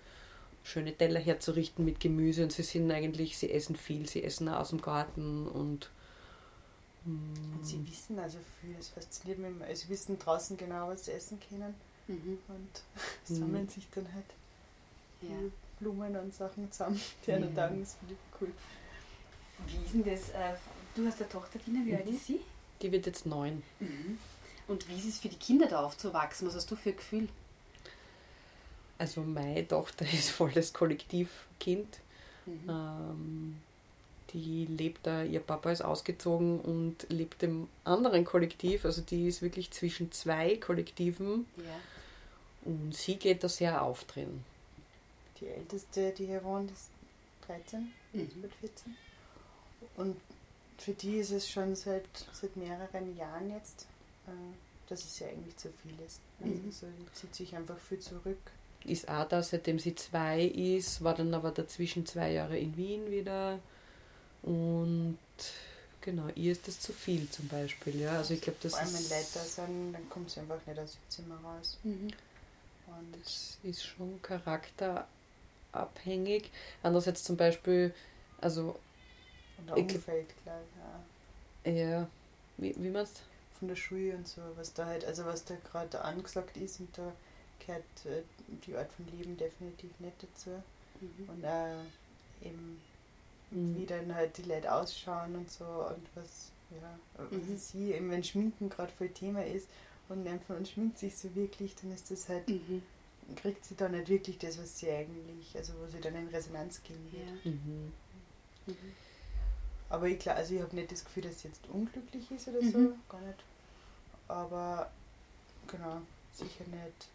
[0.68, 2.42] schöne Teller herzurichten mit Gemüse.
[2.42, 5.90] Und sie sind eigentlich, sie essen viel, sie essen aus dem Garten und.
[7.04, 7.56] Mm.
[7.56, 9.64] Und sie wissen also viel, es fasziniert mich immer.
[9.64, 11.74] Also sie wissen draußen genau, was sie essen können
[12.06, 12.38] mhm.
[12.48, 12.82] und
[13.24, 13.68] sammeln mhm.
[13.68, 14.26] sich dann halt
[15.22, 15.36] ja.
[15.80, 17.54] Blumen und Sachen zusammen, die einer ja.
[17.54, 18.52] Tagen, das finde ich cool.
[19.66, 20.30] Wie ist denn das?
[20.30, 20.56] Äh,
[20.94, 21.98] du hast eine Tochter, Tina, wie mhm.
[21.98, 22.40] alt ist sie?
[22.82, 23.62] Die wird jetzt neun.
[23.80, 24.18] Mhm.
[24.68, 26.46] Und wie ist es für die Kinder da aufzuwachsen?
[26.46, 27.28] Was hast du für ein Gefühl?
[28.98, 32.00] Also meine Tochter ist voll das Kollektivkind.
[32.46, 32.68] Mhm.
[32.68, 33.56] Ähm,
[34.32, 38.84] die lebt da, ihr Papa ist ausgezogen und lebt im anderen Kollektiv.
[38.84, 41.46] Also die ist wirklich zwischen zwei Kollektiven.
[41.56, 41.62] Ja.
[42.70, 44.44] Und sie geht da sehr auf drin.
[45.40, 46.90] Die älteste, die hier wohnt, ist
[47.46, 48.28] 13, mhm.
[48.42, 48.96] mit 14.
[49.96, 50.16] Und
[50.76, 53.86] für die ist es schon seit, seit mehreren Jahren jetzt,
[54.26, 54.30] äh,
[54.88, 56.20] dass es ja eigentlich zu viel ist.
[56.40, 56.72] Also mhm.
[56.72, 58.38] so, zieht sich einfach viel zurück.
[58.84, 63.10] Ist auch da, seitdem sie zwei ist, war dann aber dazwischen zwei Jahre in Wien
[63.10, 63.58] wieder.
[64.42, 65.18] Und
[66.00, 68.00] genau, ihr ist das zu viel zum Beispiel.
[68.00, 68.18] Ja?
[68.18, 70.78] Also ich glaube, das Vor allem wenn Leute da sind, dann kommt sie einfach nicht
[70.78, 71.76] aus dem Zimmer raus.
[71.82, 72.12] Mhm.
[72.86, 76.50] Und das ist schon charakterabhängig.
[76.82, 77.92] Andererseits zum Beispiel,
[78.40, 78.78] also
[79.56, 80.62] von der Umfeld, glaube
[81.64, 81.74] ich.
[81.74, 81.90] Ja.
[81.90, 82.08] ja.
[82.56, 83.22] Wie, wie meinst du?
[83.58, 86.96] Von der Schule und so, was da halt, also was da gerade angesagt ist und
[86.96, 87.12] da
[87.58, 88.22] gehört äh,
[88.66, 90.50] die Art von Leben definitiv nicht dazu.
[91.00, 91.28] Mhm.
[91.28, 91.74] Und äh,
[92.42, 92.80] eben
[93.50, 93.76] mhm.
[93.76, 97.54] wie dann halt die Leute ausschauen und so und was, ja, mhm.
[97.54, 99.68] was sie, eben wenn Schminken gerade voll Thema ist
[100.08, 102.82] und niemand von uns schminkt sich so wirklich, dann ist das halt, mhm.
[103.36, 106.82] kriegt sie da nicht wirklich das, was sie eigentlich, also wo sie dann in Resonanz
[106.82, 107.44] gehen wird.
[107.44, 107.50] Ja.
[107.50, 107.92] Mhm.
[108.66, 108.92] Mhm.
[109.90, 112.60] Aber ich, klar, also ich habe nicht das Gefühl, dass sie jetzt unglücklich ist oder
[112.60, 113.42] so, gar nicht.
[114.28, 114.90] Aber
[115.66, 116.02] genau,
[116.34, 117.08] sicher nicht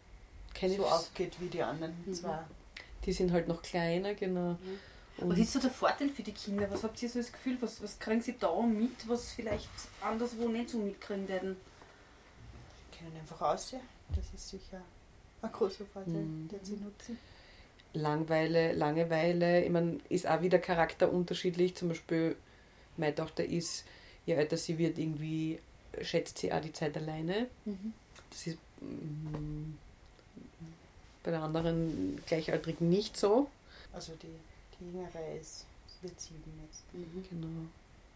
[0.54, 2.14] Keine so aufgeht wie die anderen mhm.
[2.14, 2.38] zwei.
[3.04, 4.52] Die sind halt noch kleiner, genau.
[4.52, 4.78] Mhm.
[5.18, 6.68] Was ist so der Vorteil für die Kinder?
[6.70, 9.68] Was habt ihr so das Gefühl, was, was kriegen sie da mit, was vielleicht
[10.00, 11.56] anderswo nicht so mitkriegen werden?
[12.92, 13.82] Die können einfach aussehen.
[14.14, 14.80] Das ist sicher
[15.44, 16.48] ein großer Vorteil, mhm.
[16.48, 17.18] den sie nutzen.
[17.92, 21.76] Langweile, Langeweile, ich meine, ist auch wieder charakterunterschiedlich.
[21.76, 22.36] Zum Beispiel
[22.96, 23.84] meine Tochter ist,
[24.26, 25.60] je älter sie wird, irgendwie
[26.00, 27.46] schätzt sie auch die Zeit alleine.
[27.64, 27.92] Mhm.
[28.30, 29.74] Das ist mm,
[31.24, 33.48] bei der anderen Gleichaltrigen nicht so.
[33.92, 34.28] Also die,
[34.78, 35.66] die Jüngere ist,
[36.02, 36.84] wird sieben jetzt.
[36.92, 37.24] Mhm.
[37.28, 37.66] Genau.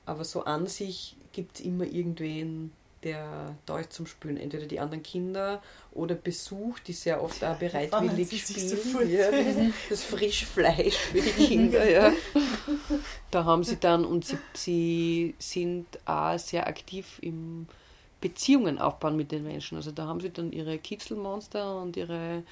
[0.07, 4.37] Aber so an sich gibt es immer irgendwen, der da ist zum Spülen.
[4.37, 9.11] Entweder die anderen Kinder oder Besuch, die sehr oft auch bereitwillig spielen.
[9.11, 9.31] Ja,
[9.89, 12.13] das Frischfleisch für die Kinder, ja.
[13.31, 17.67] Da haben sie dann, und sie, sie sind auch sehr aktiv im
[18.21, 19.77] Beziehungen aufbauen mit den Menschen.
[19.77, 22.43] Also da haben sie dann ihre Kitzelmonster und ihre,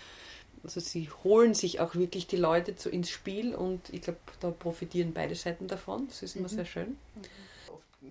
[0.66, 4.50] also sie holen sich auch wirklich die Leute zu ins Spiel und ich glaube, da
[4.50, 6.08] profitieren beide Seiten davon.
[6.08, 6.54] Das ist immer mhm.
[6.54, 6.98] sehr schön.
[7.14, 7.22] Mhm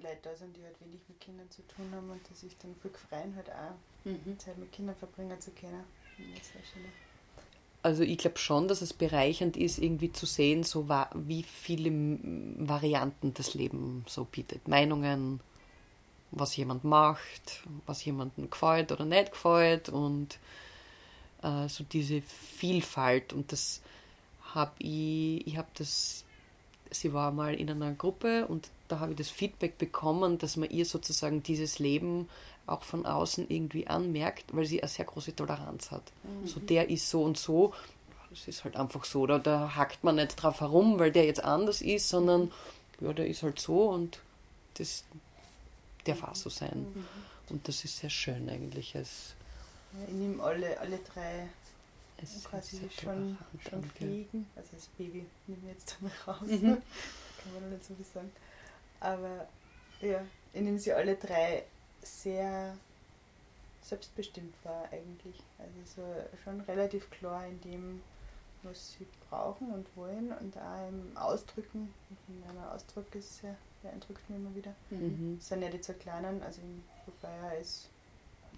[0.05, 2.75] Leute da sind, die halt wenig mit Kindern zu tun haben und die sich dann
[2.81, 4.37] viel freuen, halt auch mhm.
[4.37, 5.83] Zeit mit Kindern verbringen zu können.
[7.81, 11.91] Also ich glaube schon, dass es bereichernd ist, irgendwie zu sehen, so wie viele
[12.57, 14.67] Varianten das Leben so bietet.
[14.67, 15.39] Meinungen,
[16.31, 20.39] was jemand macht, was jemandem gefällt oder nicht gefällt und
[21.45, 23.31] äh, so diese Vielfalt.
[23.33, 23.81] Und das
[24.53, 26.23] habe ich, ich habe das,
[26.91, 30.69] sie war mal in einer Gruppe und da habe ich das Feedback bekommen, dass man
[30.69, 32.29] ihr sozusagen dieses Leben
[32.67, 36.03] auch von außen irgendwie anmerkt, weil sie eine sehr große Toleranz hat.
[36.23, 36.47] Mhm.
[36.47, 37.73] So der ist so und so,
[38.31, 39.25] das ist halt einfach so.
[39.27, 42.51] Da, da hackt man nicht drauf herum, weil der jetzt anders ist, sondern
[42.99, 44.19] ja, der ist halt so und
[44.75, 45.03] das
[46.05, 46.87] darf auch so sein.
[46.93, 47.05] Mhm.
[47.49, 48.95] Und das ist sehr schön eigentlich.
[48.95, 49.34] Als
[49.99, 51.47] ja, ich nehme alle, alle drei
[52.21, 53.37] es quasi schon,
[53.67, 54.47] schon fliegen.
[54.55, 56.47] Also das Baby nehme ich jetzt einmal raus.
[56.47, 56.61] Mhm.
[57.43, 58.31] Kann man noch nicht so viel sagen.
[58.99, 59.47] Aber
[60.01, 60.21] ja,
[60.53, 61.63] ich nehme sie alle drei
[62.01, 62.75] sehr
[63.81, 65.41] selbstbestimmt wahr eigentlich.
[65.59, 68.01] Also so schon relativ klar in dem,
[68.63, 71.93] was sie brauchen und wollen und auch im Ausdrücken.
[72.45, 74.73] Mein Ausdruck ist sehr beeindruckt mich immer wieder.
[74.89, 75.37] Mhm.
[75.37, 76.61] Das sind ja die zwei Kleinen, also
[77.05, 77.89] wobei er ist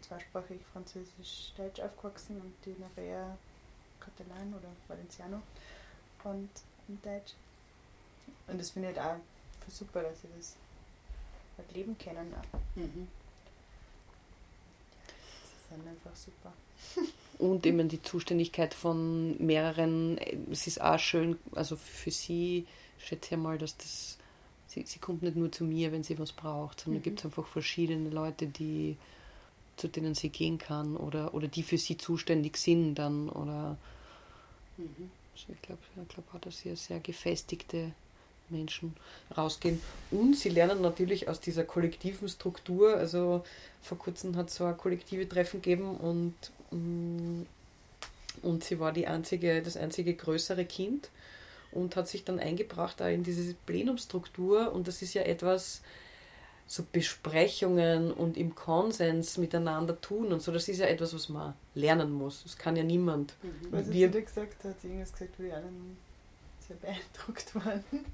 [0.01, 3.37] zweisprachig Französisch-Deutsch aufgewachsen und die Nerea
[3.99, 5.41] Katalan oder Valenciano
[6.23, 6.49] und
[7.03, 7.33] Deutsch.
[8.47, 10.55] Und das finde ich halt auch super, dass sie das
[11.57, 12.33] halt leben können.
[12.75, 13.07] Mhm.
[15.43, 16.53] Sie sind einfach super.
[17.39, 20.17] Und eben die Zuständigkeit von mehreren,
[20.51, 22.65] es ist auch schön, also für sie,
[22.97, 24.17] schätze ich mal, dass das,
[24.67, 27.03] sie, sie kommt nicht nur zu mir, wenn sie was braucht, sondern mhm.
[27.03, 28.97] gibt es einfach verschiedene Leute, die
[29.77, 33.77] zu denen sie gehen kann oder, oder die für sie zuständig sind dann oder
[34.77, 35.11] mhm.
[35.33, 37.93] also ich glaube ich glaub auch, dass sie sehr gefestigte
[38.49, 38.95] Menschen
[39.35, 39.81] rausgehen.
[40.11, 42.95] Und sie lernen natürlich aus dieser kollektiven Struktur.
[42.95, 43.43] Also
[43.81, 46.35] vor kurzem hat es so ein kollektive Treffen gegeben und,
[46.71, 47.43] mm,
[48.43, 51.09] und sie war die einzige, das einzige größere Kind
[51.71, 54.71] und hat sich dann eingebracht in diese Plenumstruktur.
[54.71, 55.81] Und das ist ja etwas,
[56.67, 61.53] so Besprechungen und im Konsens miteinander tun und so, das ist ja etwas, was man
[61.75, 62.43] lernen muss.
[62.43, 63.33] Das kann ja niemand.
[63.41, 63.71] Mhm.
[63.71, 65.97] Was wir, sie gesagt hat, sie irgendwas gesagt, wie einen
[66.67, 67.83] sehr beeindruckt waren.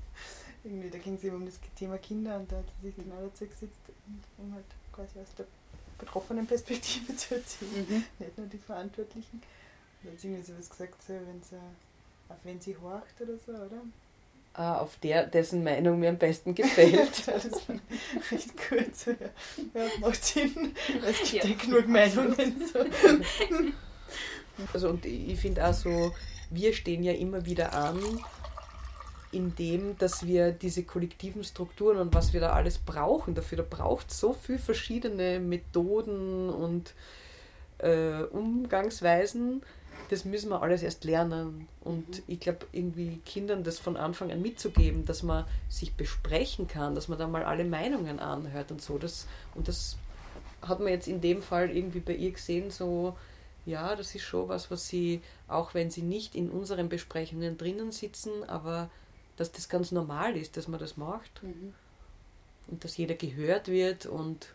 [0.64, 3.22] Irgendwie, da ging es eben um das Thema Kinder und da hat sie sich genau
[3.22, 3.82] dazu gesetzt,
[4.38, 5.46] um halt quasi aus der
[5.98, 8.06] betroffenen Perspektive zu erzählen, mhm.
[8.20, 9.38] nicht nur die Verantwortlichen.
[9.38, 11.58] Und dann hat sie irgendwie sowas gesagt, so, wenn sie,
[12.30, 13.82] auf wen sie horcht oder so, oder?
[14.56, 17.28] Ah, auf der, dessen Meinung mir am besten gefällt.
[17.28, 17.76] das war
[18.32, 19.06] recht kurz.
[19.06, 19.14] Ja,
[19.74, 20.76] ja macht Sinn.
[21.08, 22.62] Es gibt ja, ja genug Meinungen.
[22.72, 22.86] So.
[24.72, 26.14] Also und ich finde auch so,
[26.52, 28.00] wir stehen ja immer wieder an,
[29.32, 34.12] indem, dass wir diese kollektiven Strukturen und was wir da alles brauchen dafür, da braucht
[34.12, 36.94] es so viele verschiedene Methoden und
[37.80, 39.64] äh, Umgangsweisen,
[40.14, 41.68] das müssen wir alles erst lernen.
[41.82, 42.24] Und mhm.
[42.28, 47.08] ich glaube, irgendwie Kindern das von Anfang an mitzugeben, dass man sich besprechen kann, dass
[47.08, 49.00] man da mal alle Meinungen anhört und so.
[49.00, 49.98] Das, und das
[50.62, 53.18] hat man jetzt in dem Fall irgendwie bei ihr gesehen, so,
[53.66, 57.92] ja, das ist schon was, was sie, auch wenn sie nicht in unseren Besprechungen drinnen
[57.92, 58.92] sitzen, aber
[59.36, 61.42] dass das ganz normal ist, dass man das macht.
[61.42, 61.74] Mhm.
[62.68, 64.48] Und dass jeder gehört wird und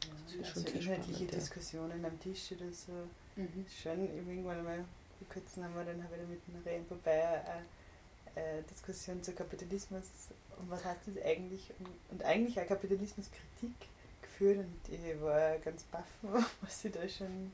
[0.00, 2.92] das ist schon also inhaltliche spannend, Diskussionen am Tisch oder so
[3.36, 3.66] Mhm.
[3.82, 4.84] Schon irgendwann mal
[5.18, 7.64] vor kurzem haben wir dann habe ich mit einer Rehen vorbei eine,
[8.34, 10.04] eine, Diskussion zur Kapitalismus
[10.58, 13.74] und was heißt das eigentlich und, und eigentlich eine Kapitalismuskritik
[14.22, 16.04] geführt und ich war ganz baff,
[16.60, 17.52] was sie da schon,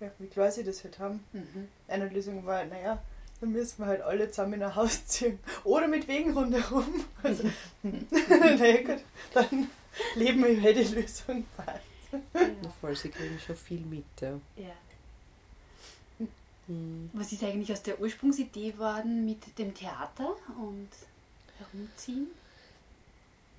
[0.00, 1.24] ja, wie klar sie das halt haben.
[1.32, 1.68] Mhm.
[1.88, 3.02] Eine Lösung war, naja,
[3.40, 5.38] dann müssen wir halt alle zusammen in ein Haus ziehen.
[5.64, 7.04] Oder mit Wegen rundherum.
[7.22, 7.44] Also,
[7.82, 9.02] naja gut,
[9.32, 9.68] dann
[10.14, 11.80] leben wir halt die Lösung passt.
[12.12, 12.70] Ja.
[12.80, 14.04] Voll, sie kriegen schon viel mit.
[14.20, 14.40] Ja.
[14.56, 14.72] ja.
[16.70, 17.10] Mhm.
[17.12, 20.88] Was ist eigentlich aus der Ursprungsidee worden mit dem Theater und
[21.58, 22.28] Herumziehen?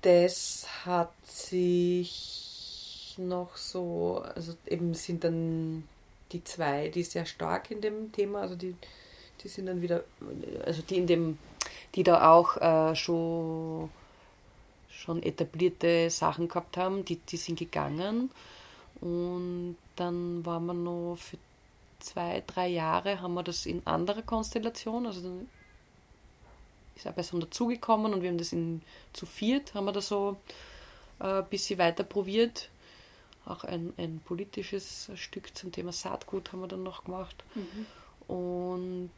[0.00, 5.86] Das hat sich noch so, also eben sind dann
[6.32, 8.74] die zwei, die sehr stark in dem Thema, also die,
[9.42, 10.02] die sind dann wieder,
[10.64, 11.38] also die in dem,
[11.94, 13.90] die da auch äh, schon,
[14.88, 18.30] schon etablierte Sachen gehabt haben, die, die sind gegangen.
[19.00, 21.36] Und dann waren wir noch für
[22.02, 25.48] zwei, drei Jahre haben wir das in anderer Konstellation, also dann
[26.96, 28.82] ist eine Person dazugekommen und wir haben das in,
[29.12, 30.36] zu viert, haben wir das so
[31.20, 32.68] äh, ein bisschen weiter probiert.
[33.44, 37.42] Auch ein, ein politisches Stück zum Thema Saatgut haben wir dann noch gemacht.
[37.54, 37.86] Mhm.
[38.32, 39.10] Und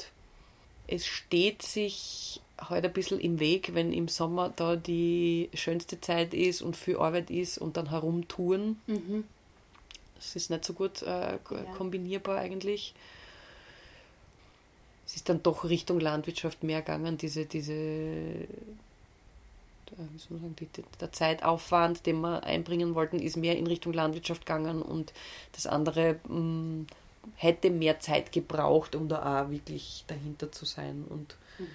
[0.86, 6.32] es steht sich heute ein bisschen im Weg, wenn im Sommer da die schönste Zeit
[6.32, 8.80] ist und viel Arbeit ist und dann herumtouren.
[8.86, 9.24] Mhm.
[10.24, 11.38] Das ist nicht so gut äh,
[11.76, 12.94] kombinierbar eigentlich.
[15.06, 17.74] Es ist dann doch Richtung Landwirtschaft mehr gegangen, diese, diese
[19.96, 24.44] wie soll man sagen, der Zeitaufwand, den wir einbringen wollten, ist mehr in Richtung Landwirtschaft
[24.44, 25.12] gegangen und
[25.52, 26.86] das andere mh, mm,
[27.36, 31.04] hätte mehr Zeit gebraucht, um da auch wirklich dahinter zu sein.
[31.08, 31.66] Und mhm.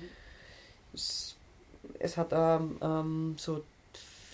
[0.94, 1.36] es
[2.00, 3.64] es hat ähm, ähm, so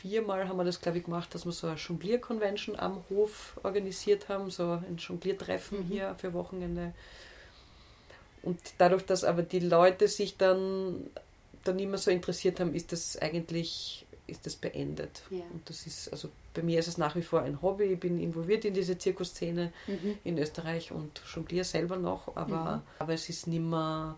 [0.06, 4.30] viermal haben wir das, glaube ich, gemacht, dass wir so eine Jonglier-Convention am Hof organisiert
[4.30, 5.88] haben, so ein Jongliertreffen mhm.
[5.88, 6.94] hier für Wochenende.
[8.44, 11.08] Und dadurch, dass aber die Leute sich dann,
[11.64, 15.22] dann immer so interessiert haben, ist das eigentlich ist das beendet.
[15.30, 15.44] Ja.
[15.54, 17.84] Und das ist, also bei mir ist es nach wie vor ein Hobby.
[17.86, 20.18] Ich bin involviert in diese Zirkusszene mhm.
[20.24, 22.82] in Österreich und jongliere selber noch, aber, mhm.
[23.00, 24.16] aber es ist nicht mehr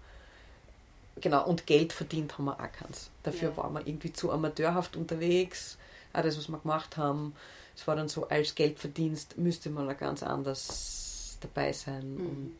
[1.21, 3.09] genau, und Geld verdient haben wir auch keins.
[3.23, 3.57] Dafür ja.
[3.57, 5.77] waren wir irgendwie zu amateurhaft unterwegs.
[6.13, 7.33] Auch das, was wir gemacht haben,
[7.75, 12.15] es war dann so, als Geldverdienst müsste man auch ganz anders dabei sein.
[12.15, 12.27] Mhm.
[12.27, 12.57] Und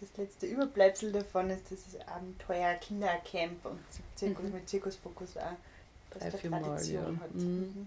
[0.00, 3.80] das letzte Überbleibsel davon ist dieses Abenteuer Kindercamp und
[4.14, 4.52] Zirkus mhm.
[4.52, 5.56] mit Zirkusfokus auch.
[6.10, 7.00] Drei, vier Mal, ja.
[7.20, 7.34] Hat.
[7.34, 7.42] Mhm.
[7.42, 7.86] mhm.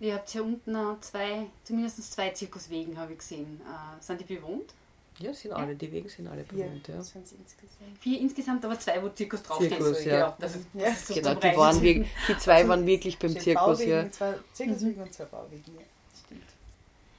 [0.00, 3.60] Ihr habt hier unten zwei, zumindest zwei Zirkuswegen, habe ich gesehen.
[3.60, 4.74] Äh, sind die bewohnt?
[5.18, 6.88] Ja, sind alle, die Wege sind alle bewohnt.
[6.88, 6.94] Ja.
[6.96, 7.98] insgesamt.
[8.00, 9.70] Vier insgesamt, aber zwei, wo Zirkus draufsteht.
[9.70, 10.16] Zirkus, ja.
[10.16, 13.84] Genau, das ist, das so genau die, waren wirklich, die zwei waren wirklich beim Zirkus.
[13.84, 14.10] Ja.
[14.10, 15.02] Zwei Zirkuswegen mhm.
[15.02, 15.82] und zwei Bauwegen, ja.
[16.24, 16.42] Stimmt.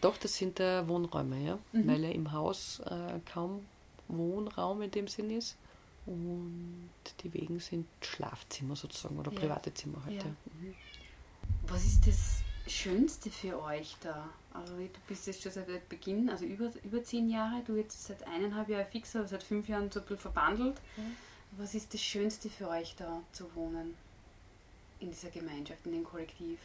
[0.01, 1.59] Doch, das sind äh, Wohnräume, ja.
[1.71, 1.87] Mhm.
[1.87, 3.65] Weil ja im Haus äh, kaum
[4.07, 5.55] Wohnraum in dem Sinn ist.
[6.05, 6.89] Und
[7.23, 9.39] die Wegen sind Schlafzimmer sozusagen oder ja.
[9.39, 10.17] private Zimmer halt.
[10.17, 10.25] Ja.
[10.25, 10.75] Mhm.
[11.67, 14.29] Was ist das Schönste für euch da?
[14.53, 18.25] Also du bist jetzt schon seit Beginn, also über, über zehn Jahre, du jetzt seit
[18.27, 20.79] eineinhalb Jahren fix, aber seit fünf Jahren so ein bisschen verbandelt.
[20.95, 21.15] Mhm.
[21.57, 23.95] Was ist das Schönste für euch da zu wohnen?
[24.99, 26.59] In dieser Gemeinschaft, in dem Kollektiv?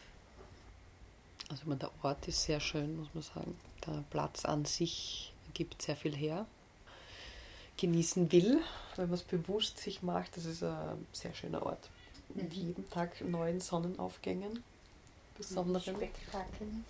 [1.50, 3.56] Also meine, der Ort ist sehr schön, muss man sagen.
[3.86, 6.46] Der Platz an sich gibt sehr viel her.
[7.78, 8.60] Genießen will,
[8.96, 11.90] wenn man es bewusst sich macht, das ist ein sehr schöner Ort.
[12.34, 12.66] Mit mhm.
[12.66, 14.62] jedem Tag neuen Sonnenaufgängen
[15.38, 16.84] besonderen Spektakeln.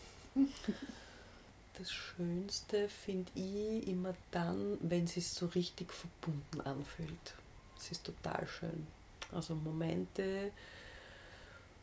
[1.79, 7.35] Das Schönste finde ich immer dann, wenn es sich so richtig verbunden anfühlt.
[7.79, 8.87] Es ist total schön.
[9.33, 10.51] Also Momente,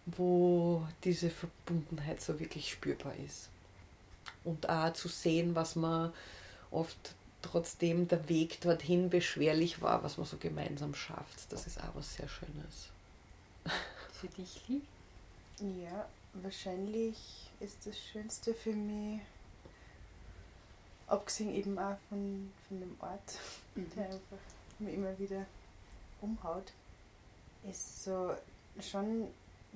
[0.06, 3.50] wo diese Verbundenheit so wirklich spürbar ist.
[4.44, 6.12] Und auch zu sehen, was man
[6.72, 11.52] oft trotzdem der Weg dorthin beschwerlich war, was man so gemeinsam schafft.
[11.52, 12.90] Das ist auch was sehr Schönes.
[14.12, 14.84] Für dich, Lieb?
[15.60, 16.08] Ja,
[16.44, 19.22] wahrscheinlich ist das Schönste für mich,
[21.08, 23.40] abgesehen eben auch von, von dem Ort,
[23.76, 23.90] mhm.
[23.96, 24.38] der einfach
[24.80, 25.46] mir immer wieder
[26.22, 26.72] umhaut,
[27.64, 28.36] ist so
[28.82, 29.28] schon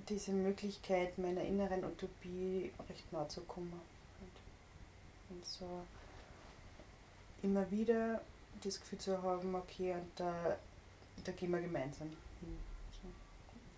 [0.07, 3.71] diese Möglichkeit meiner inneren Utopie recht nah zu kommen.
[4.21, 5.83] Und, und so
[7.41, 8.21] immer wieder
[8.63, 10.57] das Gefühl zu haben, okay, und da,
[11.23, 12.57] da gehen wir gemeinsam hin.
[12.91, 13.07] So.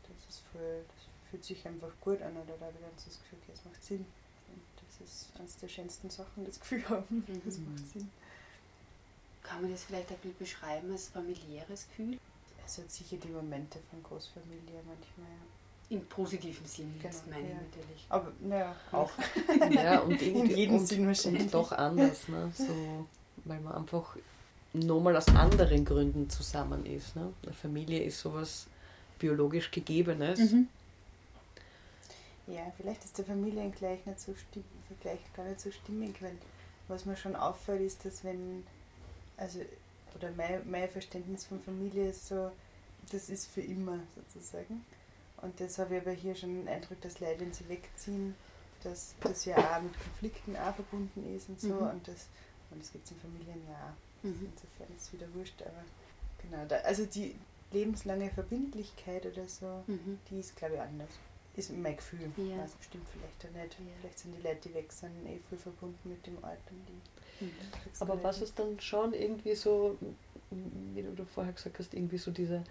[0.04, 1.01] Das ist voll, das
[1.32, 3.84] fühlt sich einfach gut an oder da habe ich ganz das Gefühl, okay, es macht
[3.84, 4.06] Sinn.
[4.50, 7.74] Und das ist eines der schönsten Sachen, das Gefühl haben, das mhm.
[7.74, 8.12] macht Sinn.
[9.42, 12.20] Kann man das vielleicht ein bisschen beschreiben als familiäres Gefühl?
[12.66, 15.96] Es hat sicher die Momente von Großfamilie manchmal, ja.
[15.96, 17.56] Im positiven Sinn genau, jetzt meine ja.
[17.56, 18.06] natürlich.
[18.08, 19.12] Aber naja, auch.
[19.72, 21.44] ja, und in jedem und, Sinn wahrscheinlich.
[21.44, 22.50] Und doch anders, ne?
[22.56, 23.08] So,
[23.44, 24.16] weil man einfach
[24.72, 27.16] nochmal aus anderen Gründen zusammen ist.
[27.18, 27.34] Ne?
[27.44, 28.68] Eine Familie ist sowas
[29.20, 30.40] biologisch Gegebenes.
[30.40, 30.70] Mhm.
[32.52, 34.36] Ja, vielleicht ist der Familiengleich nicht so
[34.88, 36.36] Vergleich gar nicht so stimmig, weil
[36.90, 38.66] was mir schon auffällt, ist, dass wenn,
[39.38, 39.60] also,
[40.16, 42.52] oder mein, mein Verständnis von Familie ist so,
[43.10, 44.86] das ist für immer sozusagen.
[45.42, 48.36] Und das habe ich aber hier schon den Eindruck, dass Leute, wenn sie wegziehen,
[48.84, 51.70] dass das ja auch mit Konflikten auch verbunden ist und so.
[51.70, 51.90] Mhm.
[51.90, 52.28] Und das,
[52.70, 54.26] und das gibt es in Familien ja auch.
[54.26, 54.52] Mhm.
[54.54, 55.84] Insofern ist es wieder wurscht, aber
[56.42, 57.36] genau, da, also die
[57.72, 60.20] lebenslange Verbindlichkeit oder so, mhm.
[60.30, 61.10] die ist glaube ich anders
[61.56, 62.20] ist mein Gefühl.
[62.38, 62.58] Ja.
[62.58, 63.74] Das stimmt vielleicht auch nicht.
[63.80, 63.94] Ja.
[64.00, 66.60] Vielleicht sind die Leute, die weg sind, eh voll verbunden mit dem Ort.
[66.70, 67.52] Und die mhm.
[68.00, 69.98] Aber was ist dann schon irgendwie so,
[70.50, 72.64] wie du vorher gesagt hast, irgendwie so diese,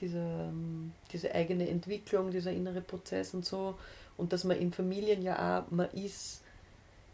[0.00, 3.76] diese, ähm, diese eigene Entwicklung, dieser innere Prozess und so.
[4.16, 6.42] Und dass man in Familien ja auch, man ist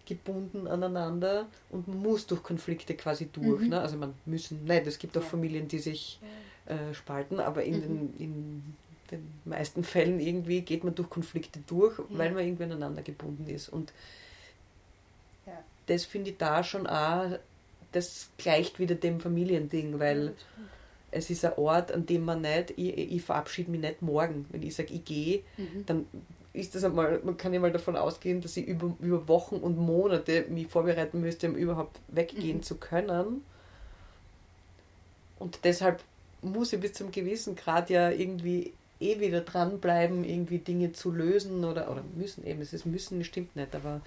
[0.06, 3.62] gebunden aneinander und man muss durch Konflikte quasi durch.
[3.62, 3.68] Mhm.
[3.68, 3.80] Ne?
[3.80, 5.28] Also man müssen, nein, es gibt auch ja.
[5.28, 6.20] Familien, die sich
[6.66, 7.80] äh, spalten, aber in, mhm.
[7.80, 8.76] den, in
[9.10, 12.04] den meisten Fällen irgendwie geht man durch Konflikte durch, ja.
[12.10, 13.68] weil man irgendwie aneinander gebunden ist.
[13.68, 13.92] Und
[15.46, 15.52] ja.
[15.86, 17.38] das finde ich da schon auch,
[17.92, 20.34] das gleicht wieder dem Familiending, weil
[21.10, 24.46] es ist ein Ort, an dem man nicht, ich, ich verabschiede mich nicht morgen.
[24.50, 25.84] Wenn ich sage, ich gehe, mhm.
[25.86, 26.06] dann
[26.52, 29.76] ist das einmal, man kann ja mal davon ausgehen, dass ich über, über Wochen und
[29.76, 32.62] Monate mich vorbereiten müsste, um überhaupt weggehen mhm.
[32.62, 33.44] zu können.
[35.38, 36.02] Und deshalb
[36.42, 41.64] muss ich bis zum gewissen Grad ja irgendwie eh wieder dranbleiben, irgendwie Dinge zu lösen
[41.64, 42.60] oder, oder müssen eben.
[42.60, 44.00] Es ist müssen, stimmt nicht, aber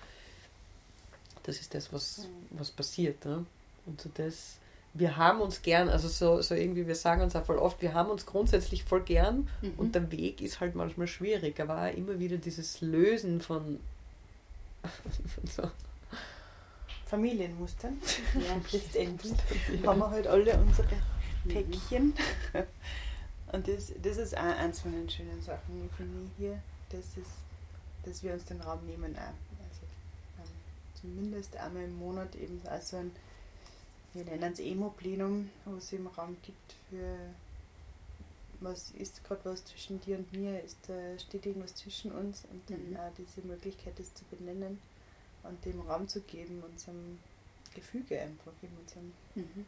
[1.43, 3.25] das ist das, was, was passiert.
[3.25, 3.45] Ne?
[3.85, 4.57] Und so das
[4.93, 7.93] wir haben uns gern, also so, so irgendwie, wir sagen uns auch voll oft, wir
[7.93, 9.73] haben uns grundsätzlich voll gern mhm.
[9.77, 13.79] und der Weg ist halt manchmal schwierig, aber auch immer wieder dieses Lösen von,
[14.83, 15.71] von so.
[17.05, 17.97] Familienmustern.
[18.35, 19.33] Ja, letztendlich
[19.85, 20.87] haben wir halt alle unsere
[21.47, 22.13] Päckchen.
[23.53, 27.31] Und das, das ist auch eins von den schönen Sachen für mich hier, das ist,
[28.03, 29.21] dass wir uns den Raum nehmen auch.
[29.21, 29.85] Also
[30.39, 30.51] ähm,
[30.99, 33.11] zumindest einmal im Monat eben also ein
[34.13, 37.17] wir nennen es Emo-Plenum, wo es im Raum gibt für
[38.59, 42.61] was ist gerade was zwischen dir und mir, ist da steht irgendwas zwischen uns und
[42.69, 42.97] dann mhm.
[42.97, 44.79] auch diese Möglichkeit, das zu benennen
[45.43, 47.19] und dem Raum zu geben, unserem
[47.75, 49.65] Gefüge einfach, in unserem, mhm.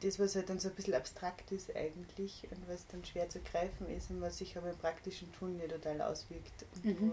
[0.00, 3.40] Das, was halt dann so ein bisschen abstrakt ist eigentlich und was dann schwer zu
[3.40, 7.12] greifen ist und was sich aber im praktischen Tun nicht total auswirkt und mhm.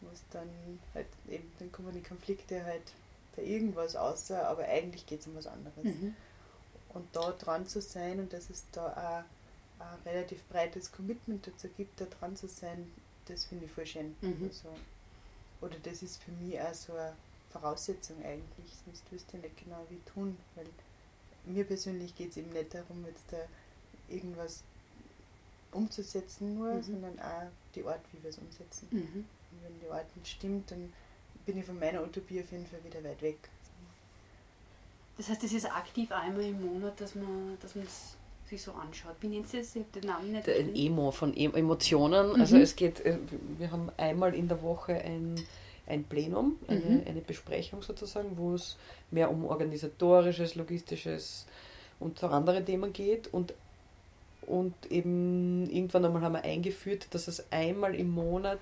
[0.00, 0.48] wo es dann
[0.94, 2.92] halt eben, dann kommen die Konflikte halt
[3.34, 5.84] für irgendwas außer, aber eigentlich geht es um was anderes.
[5.84, 6.14] Mhm.
[6.90, 9.24] Und da dran zu sein und dass es da
[9.78, 12.90] auch ein relativ breites Commitment dazu gibt, da dran zu sein,
[13.26, 14.16] das finde ich voll schön.
[14.22, 14.48] Mhm.
[14.48, 14.68] Also,
[15.60, 17.12] oder das ist für mich auch so eine
[17.50, 20.66] Voraussetzung eigentlich, sonst wüsste ich nicht genau wie tun, weil
[21.46, 23.38] mir persönlich geht es eben nicht darum, jetzt da
[24.08, 24.62] irgendwas
[25.72, 26.82] umzusetzen nur, mhm.
[26.82, 28.88] sondern auch die Art, wie wir es umsetzen.
[28.90, 29.24] Mhm.
[29.52, 30.92] Und wenn die Art nicht stimmt, dann
[31.44, 33.38] bin ich von meiner Utopie auf jeden Fall wieder weit weg.
[35.16, 38.16] Das heißt, es ist aktiv einmal im Monat, dass man dass es
[38.48, 39.16] sich so anschaut.
[39.20, 39.72] Wie nennt es das?
[39.72, 40.48] den Namen nicht.
[40.48, 42.34] Ein Emo von e Emotionen.
[42.34, 42.40] Mhm.
[42.40, 43.18] Also es geht, äh,
[43.58, 45.42] wir haben einmal in der Woche ein,
[45.86, 47.02] ein Plenum, eine, mhm.
[47.06, 48.76] eine Besprechung sozusagen, wo es
[49.10, 51.46] mehr um organisatorisches, logistisches
[52.00, 53.32] und so andere Themen geht.
[53.32, 53.54] Und,
[54.42, 58.60] und eben irgendwann einmal haben wir eingeführt, dass es einmal im Monat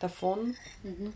[0.00, 1.12] davon mhm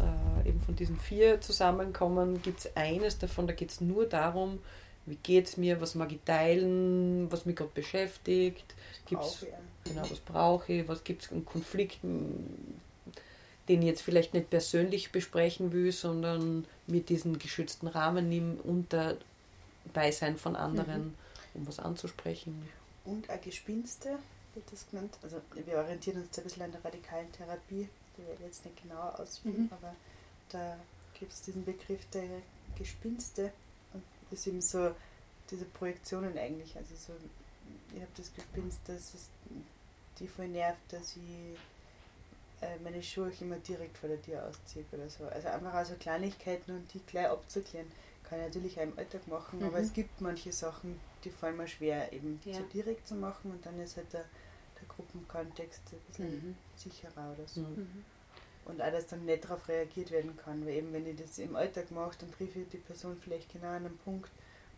[0.00, 4.60] äh, eben von diesen vier Zusammenkommen gibt es eines davon, da geht es nur darum,
[5.06, 8.74] wie geht es mir, was mag ich teilen, was mich gerade beschäftigt,
[9.06, 9.58] gibt's, ja.
[9.84, 12.80] genau, was brauche ich, was gibt es an Konflikten,
[13.68, 19.16] den ich jetzt vielleicht nicht persönlich besprechen will, sondern mit diesen geschützten Rahmen nehme, unter
[19.92, 21.14] Beisein von anderen, mhm.
[21.54, 22.68] um was anzusprechen.
[23.04, 24.18] Und ein Gespinste,
[24.54, 25.18] wird das genannt.
[25.22, 29.18] Also wir orientieren uns ein bisschen an der radikalen Therapie die werde jetzt nicht genauer
[29.18, 29.70] ausführen, mhm.
[29.72, 29.94] aber
[30.50, 30.76] da
[31.18, 32.42] gibt es diesen Begriff der
[32.76, 33.52] Gespinste
[33.92, 34.94] und das ist eben so
[35.50, 36.76] diese Projektionen eigentlich.
[36.76, 37.12] Also so,
[37.94, 39.28] ich habe das Gespinst, dass es
[40.18, 41.58] die voll nervt, dass ich
[42.64, 45.24] äh, meine Schuhe immer direkt vor der Tür ausziehe oder so.
[45.24, 47.86] Also einfach also Kleinigkeiten und die gleich abzuklären,
[48.24, 49.66] kann ich natürlich auch im Alltag machen, mhm.
[49.66, 52.54] aber es gibt manche Sachen, die fallen mir schwer eben ja.
[52.54, 54.24] so direkt zu machen und dann ist halt der
[54.88, 56.56] Gruppenkontext ein bisschen mhm.
[56.76, 57.60] sicherer oder so.
[57.60, 58.04] Mhm.
[58.66, 61.54] Und auch, dass dann nicht darauf reagiert werden kann, weil eben wenn ich das im
[61.54, 64.30] Alltag mache, dann treffe ich die Person vielleicht genau an einem Punkt,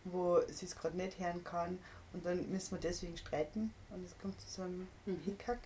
[0.03, 1.79] wo sie es gerade nicht hören kann
[2.13, 5.19] und dann müssen wir deswegen streiten und es kommt zu so einem mhm.
[5.23, 5.59] Hickhack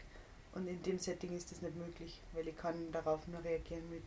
[0.54, 4.04] und in dem Setting ist das nicht möglich, weil ich kann darauf nur reagieren mit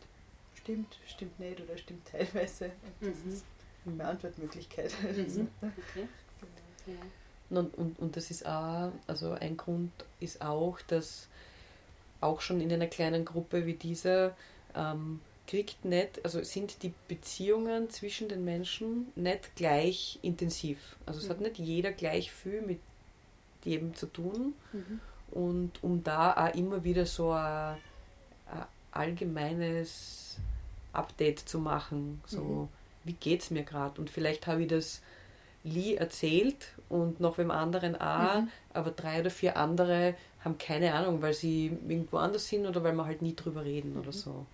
[0.55, 2.65] stimmt, stimmt nicht oder stimmt teilweise.
[2.65, 3.31] Und das mhm.
[3.31, 3.45] ist
[3.85, 4.91] eine Antwortmöglichkeit.
[5.03, 5.47] Mhm.
[5.61, 6.07] Okay.
[6.41, 6.97] Genau.
[6.97, 7.59] Ja.
[7.59, 11.27] Und, und, und das ist auch, also ein Grund ist auch, dass
[12.21, 14.35] auch schon in einer kleinen Gruppe wie dieser
[14.75, 20.97] ähm, kriegt nicht, also sind die Beziehungen zwischen den Menschen nicht gleich intensiv.
[21.05, 21.29] Also es mhm.
[21.29, 22.79] hat nicht jeder gleich viel mit
[23.63, 24.53] jedem zu tun.
[24.73, 24.99] Mhm.
[25.35, 27.75] Und um da auch immer wieder so ein,
[28.47, 30.37] ein allgemeines
[30.93, 32.67] Update zu machen, so mhm.
[33.03, 33.99] wie geht es mir gerade?
[33.99, 35.01] Und vielleicht habe ich das
[35.65, 38.49] Lee erzählt und noch wem anderen auch, mhm.
[38.73, 42.93] aber drei oder vier andere haben keine Ahnung, weil sie irgendwo anders sind oder weil
[42.93, 43.99] wir halt nie drüber reden mhm.
[43.99, 44.45] oder so.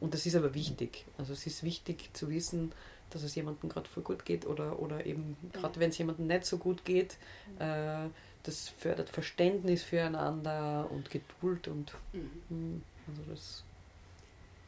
[0.00, 1.04] Und das ist aber wichtig.
[1.18, 2.72] Also es ist wichtig zu wissen,
[3.10, 6.46] dass es jemandem gerade voll gut geht oder, oder eben gerade wenn es jemandem nicht
[6.46, 7.18] so gut geht,
[7.58, 7.60] mhm.
[7.60, 8.08] äh,
[8.44, 12.30] das fördert Verständnis füreinander und Geduld und mhm.
[12.48, 13.64] Hm, also das.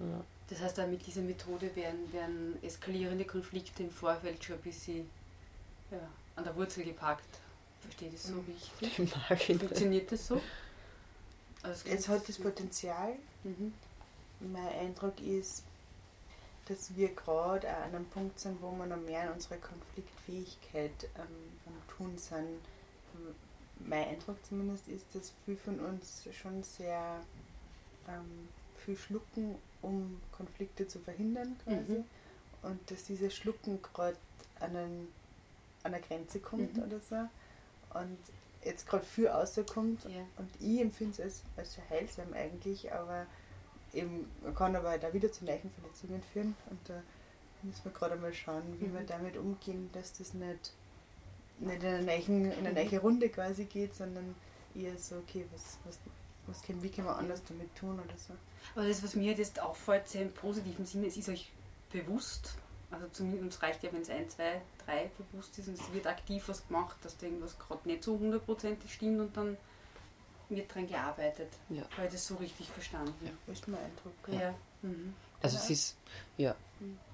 [0.01, 0.25] Ja.
[0.49, 5.09] Das heißt, auch mit dieser Methode werden, werden eskalierende Konflikte im Vorfeld schon ein bisschen
[5.91, 5.99] ja,
[6.37, 7.39] an der Wurzel gepackt.
[7.81, 8.55] Verstehe das so mhm.
[8.81, 9.59] richtig?
[9.59, 10.41] Funktioniert das so?
[11.63, 13.15] Also es hat das Potenzial.
[13.45, 13.75] Mhm.
[14.41, 15.65] Mein Eindruck ist,
[16.67, 21.59] dass wir gerade an einem Punkt sind, wo wir noch mehr an unserer Konfliktfähigkeit ähm,
[21.67, 22.61] am Tun sind.
[23.79, 27.21] Mein Eindruck zumindest ist, dass viele von uns schon sehr
[28.09, 28.49] ähm,
[28.85, 31.99] viel schlucken, um Konflikte zu verhindern quasi.
[31.99, 32.05] Mhm.
[32.63, 34.17] Und dass dieses Schlucken gerade
[34.61, 35.09] an einen
[35.87, 36.83] an der Grenze kommt mhm.
[36.83, 37.17] oder so
[37.99, 38.19] und
[38.65, 40.27] jetzt gerade viel rauskommt ja.
[40.37, 43.27] und ich empfinde es als, als sehr heilsam eigentlich, aber
[43.95, 47.01] eben kann aber auch wieder zu neuen Verletzungen führen und da
[47.63, 48.95] müssen wir gerade mal schauen, wie mhm.
[48.95, 50.73] wir damit umgehen, dass das nicht
[51.59, 54.35] nicht in eine, neue, in eine neue Runde quasi geht, sondern
[54.75, 55.99] eher so, okay, was, was,
[56.47, 58.35] was kann, wie kann man anders damit tun oder so.
[58.75, 61.51] Aber das, was mir jetzt auffällt, sehr im positiven Sinne, es ist euch
[61.91, 62.55] bewusst,
[62.91, 66.45] also zumindest reicht ja, wenn es ein, zwei, drei bewusst ist und es wird aktiv
[66.49, 69.57] was gemacht, dass da irgendwas gerade nicht so hundertprozentig stimmt und dann
[70.49, 71.49] wird daran gearbeitet.
[71.69, 71.83] Ja.
[71.97, 73.15] Weil das so richtig verstanden.
[73.25, 74.13] Ja, ist mein Eindruck.
[74.29, 74.41] Ja.
[74.41, 74.55] ja.
[74.83, 75.15] Mhm.
[75.43, 75.97] Also es ist,
[76.39, 76.55] ja,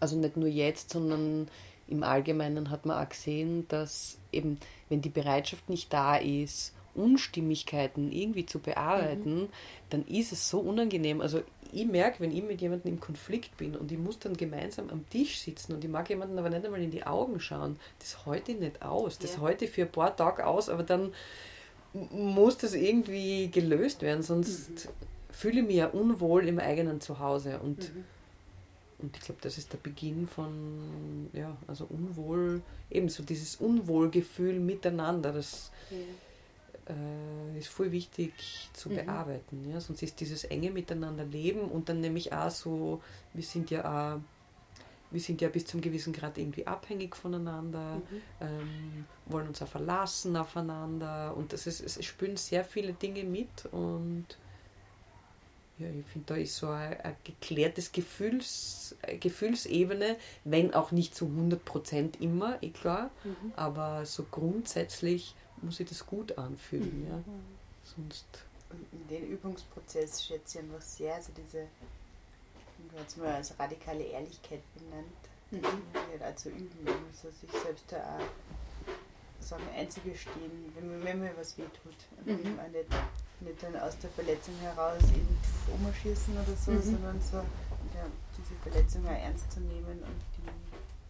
[0.01, 1.48] also nicht nur jetzt, sondern
[1.93, 4.59] im Allgemeinen hat man auch gesehen, dass eben,
[4.89, 9.48] wenn die Bereitschaft nicht da ist, Unstimmigkeiten irgendwie zu bearbeiten, mhm.
[9.90, 11.20] dann ist es so unangenehm.
[11.20, 14.90] Also ich merke, wenn ich mit jemandem im Konflikt bin und ich muss dann gemeinsam
[14.90, 18.27] am Tisch sitzen und ich mag jemanden aber nicht einmal in die Augen schauen, das
[18.27, 19.19] halte ich nicht aus.
[19.19, 19.40] Das ja.
[19.43, 21.12] halte ich für ein paar Tage aus, aber dann
[21.93, 24.90] muss das irgendwie gelöst werden, sonst mhm.
[25.31, 28.05] fühle ich mich ja unwohl im eigenen Zuhause und mhm.
[29.03, 35.33] Und ich glaube, das ist der Beginn von, ja, also Unwohl, ebenso dieses Unwohlgefühl miteinander,
[35.33, 36.95] das ja.
[36.95, 38.33] äh, ist voll wichtig
[38.73, 38.95] zu mhm.
[38.97, 39.70] bearbeiten.
[39.70, 39.81] Ja?
[39.81, 43.03] Sonst ist dieses enge Miteinander leben und dann nämlich auch so,
[43.35, 43.85] wir sind ja
[44.15, 44.20] auch,
[45.11, 48.23] wir sind ja bis zum gewissen Grad irgendwie abhängig voneinander, mhm.
[48.41, 53.66] ähm, wollen uns auch verlassen aufeinander und das ist, es spüren sehr viele Dinge mit
[53.73, 54.27] und
[55.78, 61.27] ja, ich finde, da ist so ein, ein geklärtes Gefühls, Gefühlsebene, wenn auch nicht zu
[61.27, 63.53] 100% immer, eh klar, mhm.
[63.57, 67.05] aber so grundsätzlich muss ich das gut anfühlen.
[67.05, 67.09] Mhm.
[67.09, 67.24] Ja.
[67.97, 68.27] Sonst
[68.93, 71.66] in den Übungsprozess schätze ich einfach sehr, also diese,
[72.99, 75.07] jetzt mal als radikale Ehrlichkeit benannt,
[75.51, 76.23] mhm.
[76.23, 81.97] also üben, also sich selbst da auch Sachen einzugestehen, wenn, wenn mir was wehtut.
[82.24, 82.59] Mhm.
[82.59, 82.89] auch nicht
[83.43, 85.36] nicht dann aus der Verletzung heraus eben
[85.73, 86.82] umschießen oder so, mhm.
[86.82, 88.06] sondern so ja,
[88.36, 90.20] diese Verletzung auch ernst zu nehmen und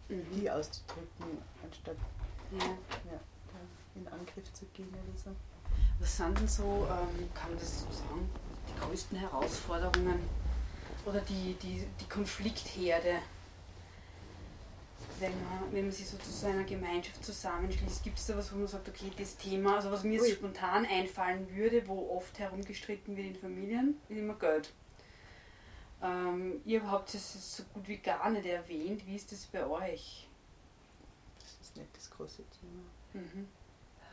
[0.09, 0.25] die, mhm.
[0.35, 1.97] die auszudrücken, anstatt
[2.51, 2.65] ja.
[3.11, 3.19] Ja,
[3.95, 5.31] in Angriff zu gehen oder so.
[5.99, 8.29] Was sind denn so, ähm, kann man das so sagen,
[8.67, 10.19] die größten Herausforderungen
[11.05, 13.19] oder die, die, die Konfliktherde
[15.19, 18.57] wenn man, wenn man sich so zu einer Gemeinschaft zusammenschließt, gibt es da was, wo
[18.57, 23.15] man sagt, okay, das Thema, also was mir jetzt spontan einfallen würde, wo oft herumgestritten
[23.15, 24.71] wird in Familien, ist immer Geld.
[26.01, 29.07] Ähm, ihr habt es so gut wie gar nicht erwähnt.
[29.07, 30.27] Wie ist das bei euch?
[31.39, 33.25] Das ist nicht das große Thema.
[33.25, 33.47] Mhm.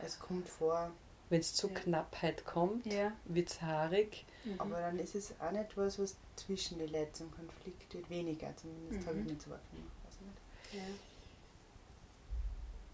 [0.03, 0.91] Es kommt vor.
[1.29, 1.79] Wenn es zur ja.
[1.79, 3.13] Knappheit kommt, ja.
[3.25, 4.25] wird es haarig.
[4.43, 4.59] Mhm.
[4.59, 8.09] Aber dann ist es auch nicht was, was zwischen den Leuten zum Konflikt wird.
[8.09, 9.09] Weniger zumindest, mhm.
[9.09, 10.00] habe ich nicht so wahrgenommen.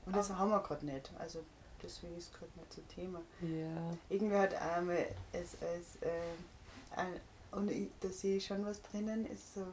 [0.06, 1.12] Und das haben wir gerade nicht.
[1.20, 1.44] Also
[1.84, 3.22] deswegen ist es gerade nicht so Thema.
[3.42, 3.98] Ja.
[4.10, 7.20] Irgendwie hat einmal es als äh, ein,
[7.52, 9.66] und ich, da sehe ich schon was drinnen, ist so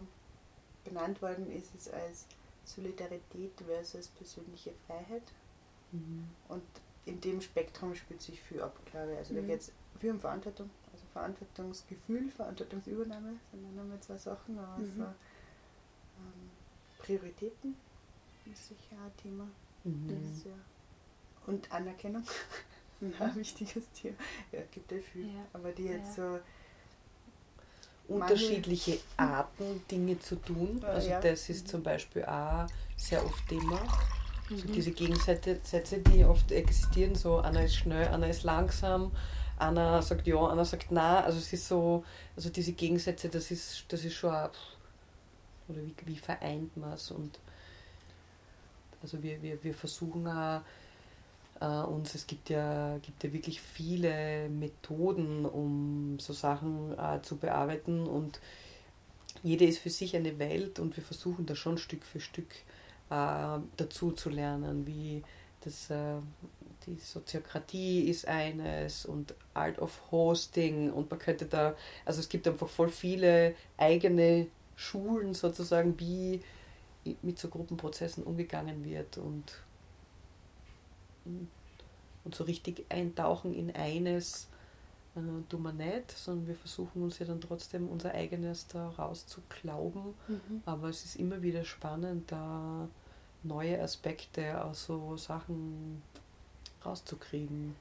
[0.85, 2.27] benannt worden, ist es als
[2.65, 5.23] Solidarität versus persönliche Freiheit.
[5.93, 6.29] Mhm.
[6.49, 6.63] Und
[7.07, 9.19] in dem Spektrum spielt sich viel ab, glaube ich.
[9.19, 9.37] Also mhm.
[9.39, 14.97] da geht es viel um Verantwortung, also Verantwortungsgefühl, Verantwortungsübernahme, sind nochmal zwei Sachen, aber mhm.
[14.97, 16.51] so ähm,
[16.99, 17.77] Prioritäten
[18.53, 19.49] ist sicher ein Thema.
[19.85, 20.43] Mhm.
[20.45, 20.53] Ja
[21.47, 22.25] und Anerkennung,
[23.01, 23.15] mhm.
[23.19, 24.17] ein wichtiges Thema.
[24.53, 25.27] Ja, gibt ja viel.
[25.27, 25.47] Ja.
[25.53, 26.39] Aber die jetzt ja.
[28.07, 30.83] so unterschiedliche Arten, Dinge zu tun.
[30.85, 32.67] Also das ist zum Beispiel auch
[32.97, 33.81] sehr oft Thema.
[34.51, 34.73] So mhm.
[34.73, 35.59] diese Gegensätze,
[36.01, 39.11] die oft existieren, so einer ist schnell, einer ist langsam,
[39.59, 41.25] einer sagt ja, einer sagt nein.
[41.25, 42.05] Also es ist so,
[42.37, 44.51] also diese Gegensätze, das ist, das ist schon auch,
[45.69, 47.39] oder wie, wie vereint man es und
[49.05, 50.63] also wir, wir, wir versuchen auch,
[51.61, 57.37] äh, uns, es gibt ja, gibt ja wirklich viele Methoden, um so Sachen äh, zu
[57.37, 58.41] bearbeiten und
[59.43, 62.51] jede ist für sich eine Welt und wir versuchen da schon Stück für Stück
[63.11, 65.23] äh, dazu zu lernen, wie
[65.61, 65.89] das,
[66.87, 71.75] die Soziokratie ist eines und Art of Hosting und man könnte da,
[72.05, 76.43] also es gibt einfach voll viele eigene Schulen sozusagen, wie
[77.23, 79.61] mit so Gruppenprozessen umgegangen wird und,
[82.25, 84.49] und so richtig eintauchen in eines
[85.17, 90.15] äh, tun wir nicht, sondern wir versuchen uns ja dann trotzdem unser eigenes da rauszuklauben.
[90.29, 90.63] Mhm.
[90.65, 92.89] Aber es ist immer wieder spannend, da
[93.43, 96.03] neue Aspekte aus so Sachen
[96.85, 97.77] rauszukriegen.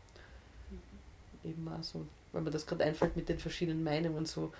[0.70, 1.50] Mhm.
[1.50, 4.52] Eben also, weil mir das gerade einfällt mit den verschiedenen Meinungen, so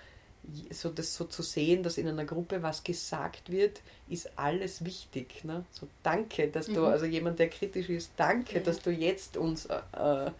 [0.70, 5.44] so das so zu sehen, dass in einer Gruppe was gesagt wird, ist alles wichtig.
[5.44, 5.64] Ne?
[5.70, 6.86] So danke, dass du, mhm.
[6.86, 8.64] also jemand, der kritisch ist, danke, mhm.
[8.64, 10.30] dass du jetzt uns äh, äh,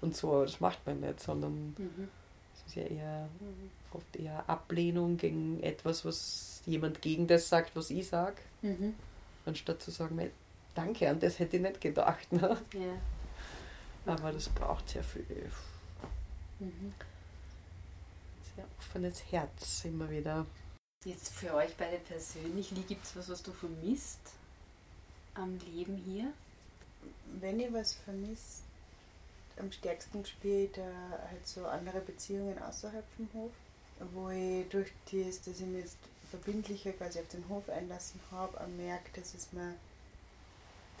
[0.00, 2.08] und so, das macht man nicht, sondern mhm.
[2.54, 3.28] es ist ja eher
[3.92, 8.94] oft eher Ablehnung gegen etwas, was jemand gegen das sagt, was ich sage, mhm.
[9.46, 10.20] anstatt zu sagen,
[10.74, 12.30] danke, an das hätte ich nicht gedacht.
[12.32, 12.56] Ne?
[12.74, 14.12] Ja.
[14.12, 15.50] Aber das braucht sehr viel.
[16.60, 16.92] Mhm.
[18.88, 20.46] Offenes Herz immer wieder.
[21.04, 24.20] Jetzt für euch beide persönlich, wie gibt es was, was du vermisst
[25.34, 26.32] am Leben hier?
[27.38, 28.62] Wenn ich was vermisse,
[29.58, 33.50] am stärksten spielt äh, halt so andere Beziehungen außerhalb vom Hof,
[34.14, 35.98] wo ich durch das, dass ich mich jetzt
[36.30, 39.74] verbindlicher quasi auf den Hof einlassen habe, auch merke, dass es mir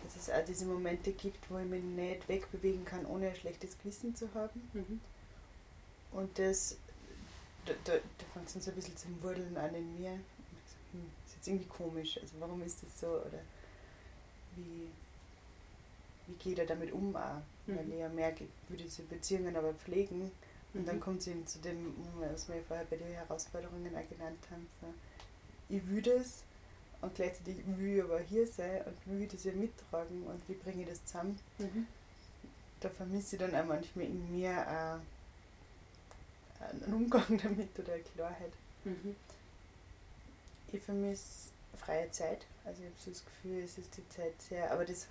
[0.04, 3.76] dass es auch diese Momente gibt, wo ich mich nicht wegbewegen kann, ohne ein schlechtes
[3.78, 4.70] Gewissen zu haben.
[4.74, 5.00] Mhm.
[6.12, 6.76] Und das,
[7.68, 10.12] da, da, da fängt es dann so ein bisschen zum Wurdeln an in mir.
[10.12, 13.06] Hm, ist jetzt irgendwie komisch, also warum ist das so?
[13.06, 13.40] Oder
[14.56, 14.88] wie,
[16.26, 17.42] wie geht er damit um auch?
[17.66, 17.76] Mhm.
[17.76, 20.30] Weil ich ja merke, ich würde diese Beziehungen aber pflegen.
[20.74, 20.86] Und mhm.
[20.86, 24.66] dann kommt es eben zu dem, was wir vorher bei den Herausforderungen auch genannt haben.
[24.80, 24.86] So,
[25.68, 26.42] ich würde es
[27.00, 30.82] und gleichzeitig will ich aber hier sein und will das ja mittragen und wie bringe
[30.82, 31.38] ich das zusammen.
[31.58, 31.86] Mhm.
[32.80, 35.00] Da vermisse ich dann auch manchmal in mir auch
[36.60, 38.52] einen Umgang damit oder eine Klarheit.
[38.84, 39.16] Mhm.
[40.72, 42.46] Ich vermisse freie Zeit.
[42.64, 45.06] Also ich habe so das Gefühl, es ist die Zeit sehr, aber das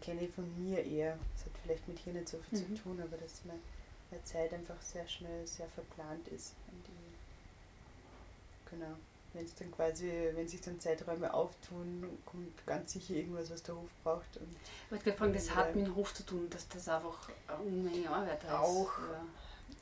[0.00, 1.18] kenne ich von mir eher.
[1.34, 2.76] Das hat vielleicht mit hier nicht so viel mhm.
[2.76, 6.54] zu tun, aber dass meine Zeit einfach sehr schnell, sehr verplant ist.
[6.68, 8.96] Und ich, genau
[9.36, 13.76] wenn es dann quasi, wenn sich dann Zeiträume auftun, kommt ganz sicher irgendwas, was der
[13.76, 14.36] Hof braucht.
[14.38, 17.28] Und ich wollte gerade fragen, das hat mit dem Hof zu tun, dass das einfach
[17.46, 18.50] eine Unmenge Arbeit ist.
[18.50, 18.98] Auch.
[18.98, 19.24] Ja.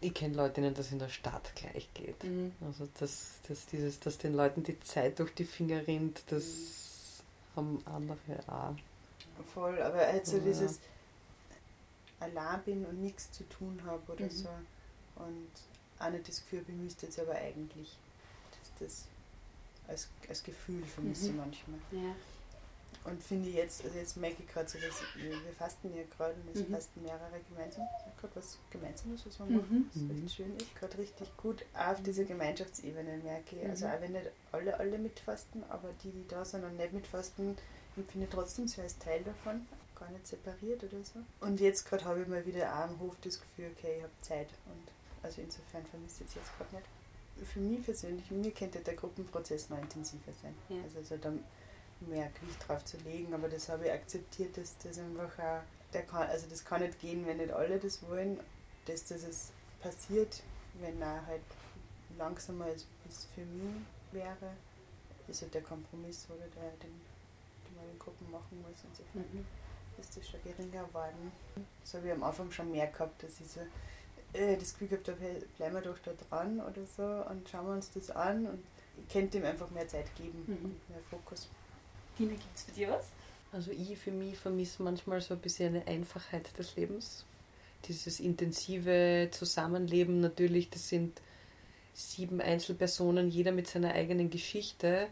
[0.01, 2.23] Ich kenne Leute, denen das in der Stadt gleich geht.
[2.25, 2.53] Mhm.
[2.67, 7.57] Also dass, dass, dieses, dass den Leuten die Zeit durch die Finger rinnt, das mhm.
[7.57, 8.75] haben andere auch.
[9.53, 10.45] Voll, aber also ja.
[10.45, 10.81] dieses
[12.21, 14.31] allein bin und nichts zu tun habe oder mhm.
[14.31, 14.49] so
[15.17, 15.49] und
[15.99, 17.97] auch nicht das Gefühl, ich müsste jetzt aber eigentlich.
[18.51, 19.05] Das, das
[19.89, 21.37] als, als Gefühl vermisse mhm.
[21.39, 21.79] manchmal.
[21.93, 22.15] Ja.
[23.05, 26.35] Und finde ich jetzt, also jetzt merke ich gerade so, dass wir, fasten ja gerade
[26.35, 26.73] und es mhm.
[26.73, 27.87] fasten mehrere gemeinsam.
[28.19, 29.57] gerade was Gemeinsames, was wir mhm.
[29.57, 30.25] machen, was mhm.
[30.25, 30.75] echt schön ist.
[30.75, 33.69] Gerade richtig gut auf dieser Gemeinschaftsebene merke ich.
[33.69, 33.93] Also mhm.
[33.93, 37.57] auch wenn nicht alle, alle mitfasten, aber die, die da sind und nicht mitfasten,
[37.97, 41.21] empfinde ich trotzdem so als Teil davon, gar nicht separiert oder so.
[41.41, 44.13] Und jetzt gerade habe ich mal wieder auch am Hof das Gefühl, okay, ich habe
[44.23, 46.87] Zeit und also insofern vermisse ich es jetzt gerade nicht
[47.43, 50.55] für mich persönlich, mir könnte der Gruppenprozess noch intensiver sein.
[50.69, 50.83] Ja.
[50.85, 51.33] Also, also da
[52.09, 55.61] mehr Gewicht drauf zu legen, aber das habe ich akzeptiert, dass das einfach auch,
[55.93, 58.41] der kann, also das kann nicht gehen, wenn nicht alle das wollen,
[58.87, 60.43] dass das es passiert,
[60.81, 61.43] wenn er halt
[62.19, 63.83] langsamer als es für mich
[64.13, 64.53] wäre,
[65.29, 66.91] ist halt der Kompromiss, oder der, den,
[67.67, 68.79] den man in Gruppen machen muss.
[68.91, 69.47] Insofern mhm.
[69.99, 71.33] ist das schon geringer geworden.
[71.83, 73.61] Das habe ich am Anfang schon mehr gehabt, dass ich so
[74.33, 77.75] äh, das Gefühl gehabt habe, bleiben wir doch da dran oder so und schauen wir
[77.75, 78.65] uns das an und
[78.99, 80.65] ich könnte ihm einfach mehr Zeit geben mhm.
[80.65, 81.49] und mehr Fokus.
[82.17, 83.07] Tina, gibt es für dir was?
[83.53, 87.25] Also ich für mich vermisse manchmal so ein bisschen eine Einfachheit des Lebens.
[87.87, 91.21] Dieses intensive Zusammenleben natürlich, das sind
[91.93, 95.07] sieben Einzelpersonen, jeder mit seiner eigenen Geschichte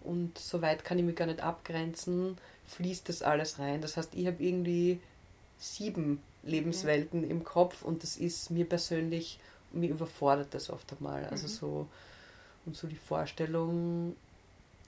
[0.00, 3.80] und so weit kann ich mich gar nicht abgrenzen, fließt das alles rein.
[3.80, 5.00] Das heißt, ich habe irgendwie
[5.58, 7.30] sieben Lebenswelten mhm.
[7.30, 9.38] im Kopf und das ist mir persönlich,
[9.72, 11.24] mir überfordert das oft einmal.
[11.26, 11.50] Also mhm.
[11.52, 11.88] so,
[12.66, 14.16] und so die Vorstellung,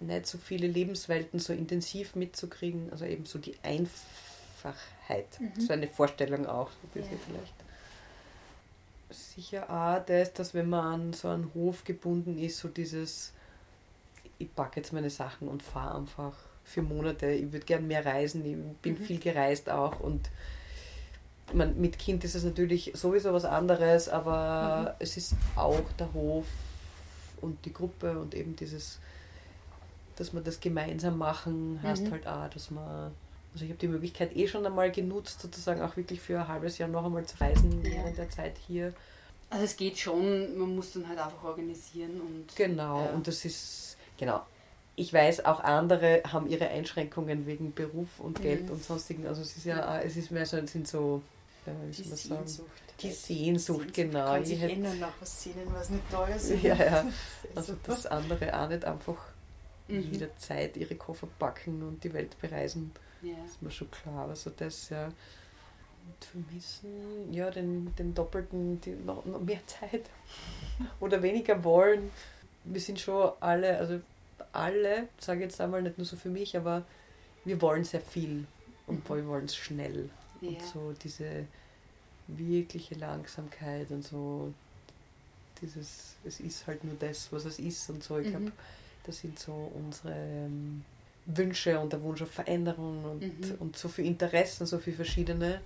[0.00, 5.60] nicht so viele Lebenswelten so intensiv mitzukriegen, also eben so die Einfachheit, mhm.
[5.60, 7.18] so eine Vorstellung auch, bisschen ja.
[7.26, 7.54] vielleicht.
[9.10, 13.32] Sicher auch das, dass wenn man an so einen Hof gebunden ist, so dieses,
[14.38, 17.30] ich packe jetzt meine Sachen und fahre einfach für Monate.
[17.30, 19.04] Ich würde gern mehr reisen, ich bin mhm.
[19.04, 20.30] viel gereist auch und
[21.52, 24.96] man, mit Kind ist es natürlich sowieso was anderes, aber mhm.
[24.98, 26.46] es ist auch der Hof
[27.40, 28.98] und die Gruppe und eben dieses,
[30.16, 32.10] dass man das gemeinsam machen, heißt mhm.
[32.10, 33.12] halt auch, dass man,
[33.52, 36.78] also ich habe die Möglichkeit eh schon einmal genutzt, sozusagen auch wirklich für ein halbes
[36.78, 37.92] Jahr noch einmal zu reisen ja.
[37.92, 38.92] während der Zeit hier.
[39.50, 42.56] Also es geht schon, man muss dann halt einfach organisieren und.
[42.56, 43.10] Genau, ja.
[43.10, 44.44] und das ist, genau.
[44.98, 48.72] Ich weiß, auch andere haben ihre Einschränkungen wegen Beruf und Geld mhm.
[48.72, 49.26] und sonstigen.
[49.26, 51.22] Also es ist ja, es ist mehr so, es sind so
[51.66, 52.70] wie soll man Sehnsucht.
[53.00, 54.24] Die Sehnsucht, genau.
[54.26, 56.50] Kann sich hätte, nach was sehnen, was nicht da ist.
[56.62, 57.06] Ja, ja.
[57.54, 59.18] Also das andere auch nicht einfach
[59.88, 60.12] mhm.
[60.12, 62.92] jederzeit ihre Koffer packen und die Welt bereisen.
[63.22, 63.34] Ja.
[63.42, 64.28] Das ist mir schon klar.
[64.28, 65.06] Also das ja.
[65.06, 70.08] Und vermissen, ja, den, den doppelten, die, noch, noch mehr Zeit
[71.00, 72.10] oder weniger wollen.
[72.62, 74.00] Wir sind schon alle, also
[74.52, 76.84] alle, sage ich jetzt einmal nicht nur so für mich, aber
[77.44, 78.46] wir wollen sehr viel
[78.86, 79.16] und mhm.
[79.16, 80.08] wir wollen es schnell.
[80.40, 80.50] Ja.
[80.50, 81.46] Und so diese
[82.28, 84.52] wirkliche Langsamkeit und so
[85.60, 88.18] dieses, es ist halt nur das, was es ist und so.
[88.18, 88.30] Ich mhm.
[88.30, 88.52] glaube,
[89.06, 90.84] das sind so unsere ähm,
[91.26, 93.54] Wünsche und der Wunsch auf Veränderung und, mhm.
[93.58, 95.60] und so viele Interessen, so viele verschiedene,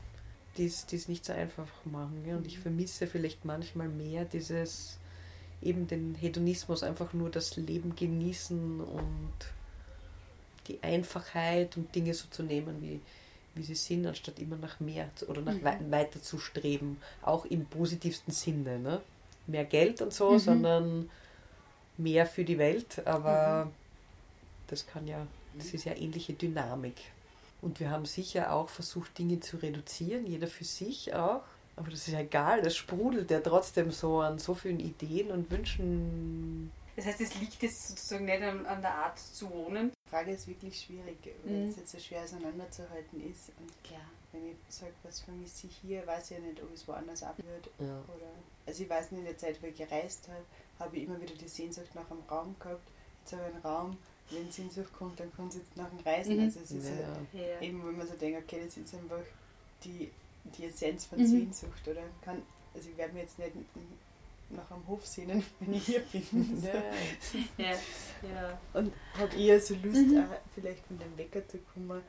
[0.57, 2.25] die es nicht so einfach machen.
[2.27, 2.37] Ja?
[2.37, 2.63] Und ich mhm.
[2.63, 4.99] vermisse vielleicht manchmal mehr dieses,
[5.63, 9.33] eben den Hedonismus, einfach nur das Leben genießen und
[10.69, 13.01] die Einfachheit und Dinge so zu nehmen, wie,
[13.55, 15.65] wie sie sind, anstatt immer nach mehr zu, oder nach mhm.
[15.65, 16.99] wei weiter zu streben.
[17.23, 18.79] Auch im positivsten Sinne.
[18.79, 19.01] Ne?
[19.47, 20.39] Mehr Geld und so, mhm.
[20.39, 21.11] sondern
[21.97, 23.07] mehr für die Welt.
[23.07, 23.71] Aber mhm.
[24.69, 25.27] das kann ja,
[25.57, 26.97] das ist ja ähnliche Dynamik.
[27.63, 31.43] Und wir haben sicher auch versucht, Dinge zu reduzieren, jeder für sich auch.
[31.77, 35.51] Aber das ist ja egal, das sprudelt ja trotzdem so an so vielen Ideen und
[35.51, 36.71] Wünschen.
[36.97, 39.91] Das heißt, es liegt jetzt sozusagen nicht an, an der Art zu wohnen.
[40.07, 41.71] Die Frage ist wirklich schwierig, wenn mhm.
[41.71, 43.51] es jetzt so schwer auseinanderzuhalten ist.
[43.59, 44.01] Und klar,
[44.33, 47.71] wenn ich sage, was vermisse ich hier, weiß ich ja nicht, ob es woanders abhört.
[47.79, 48.03] Ja.
[48.15, 48.31] Oder,
[48.67, 50.45] also ich weiß nicht, in der Zeit, wo ich gereist habe,
[50.79, 52.89] habe ich immer wieder die Sehnsucht nach einem Raum gehabt.
[53.21, 53.99] Jetzt habe ich einen Raum,
[54.31, 56.37] wenn Sehnsucht kommt, dann kommt es jetzt nach dem Reisen.
[56.37, 56.45] Mhm.
[56.45, 57.41] Also es ist ja.
[57.41, 59.23] Ja, eben, wenn man so denkt, okay, das ist einfach
[59.85, 60.11] die
[60.45, 61.27] die Essenz von mhm.
[61.27, 62.03] Sehnsucht, oder?
[62.23, 62.43] Kann,
[62.75, 63.53] also ich werde mir jetzt nicht
[64.51, 66.63] nach einem Hof sehnen, wenn ich hier bin.
[66.63, 67.71] Ja, ja.
[68.23, 68.61] ja.
[68.75, 70.19] Und habe eher so Lust, mhm.
[70.25, 72.03] auch vielleicht von dem Wecker zu kommen,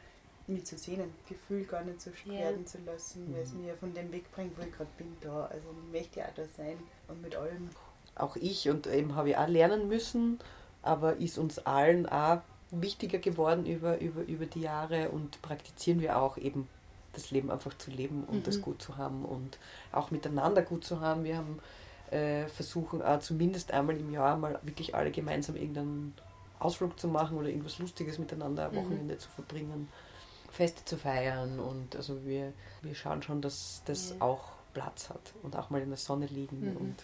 [0.48, 2.66] mich zu sehnen, Gefühl gar nicht so werden ja.
[2.66, 3.66] zu lassen, weil es mhm.
[3.66, 5.46] mir von dem wegbringt, wo ich gerade bin, da.
[5.46, 6.78] Also ich möchte ja auch da sein
[7.08, 7.70] und mit allem.
[8.16, 10.40] Auch ich und eben habe ich auch lernen müssen,
[10.82, 12.42] aber ist uns allen auch
[12.72, 16.68] wichtiger geworden über, über, über die Jahre und praktizieren wir auch eben
[17.14, 18.44] das Leben einfach zu leben und mhm.
[18.44, 19.58] das gut zu haben und
[19.92, 21.24] auch miteinander gut zu haben.
[21.24, 21.60] Wir haben
[22.10, 26.14] äh, versuchen äh, zumindest einmal im Jahr mal wirklich alle gemeinsam irgendeinen
[26.60, 28.78] Ausflug zu machen oder irgendwas Lustiges miteinander am mhm.
[28.78, 29.20] Wochenende mhm.
[29.20, 29.90] zu verbringen,
[30.52, 34.16] Feste zu feiern und also wir, wir schauen schon, dass das ja.
[34.20, 36.78] auch Platz hat und auch mal in der Sonne liegen mhm.
[36.78, 36.96] und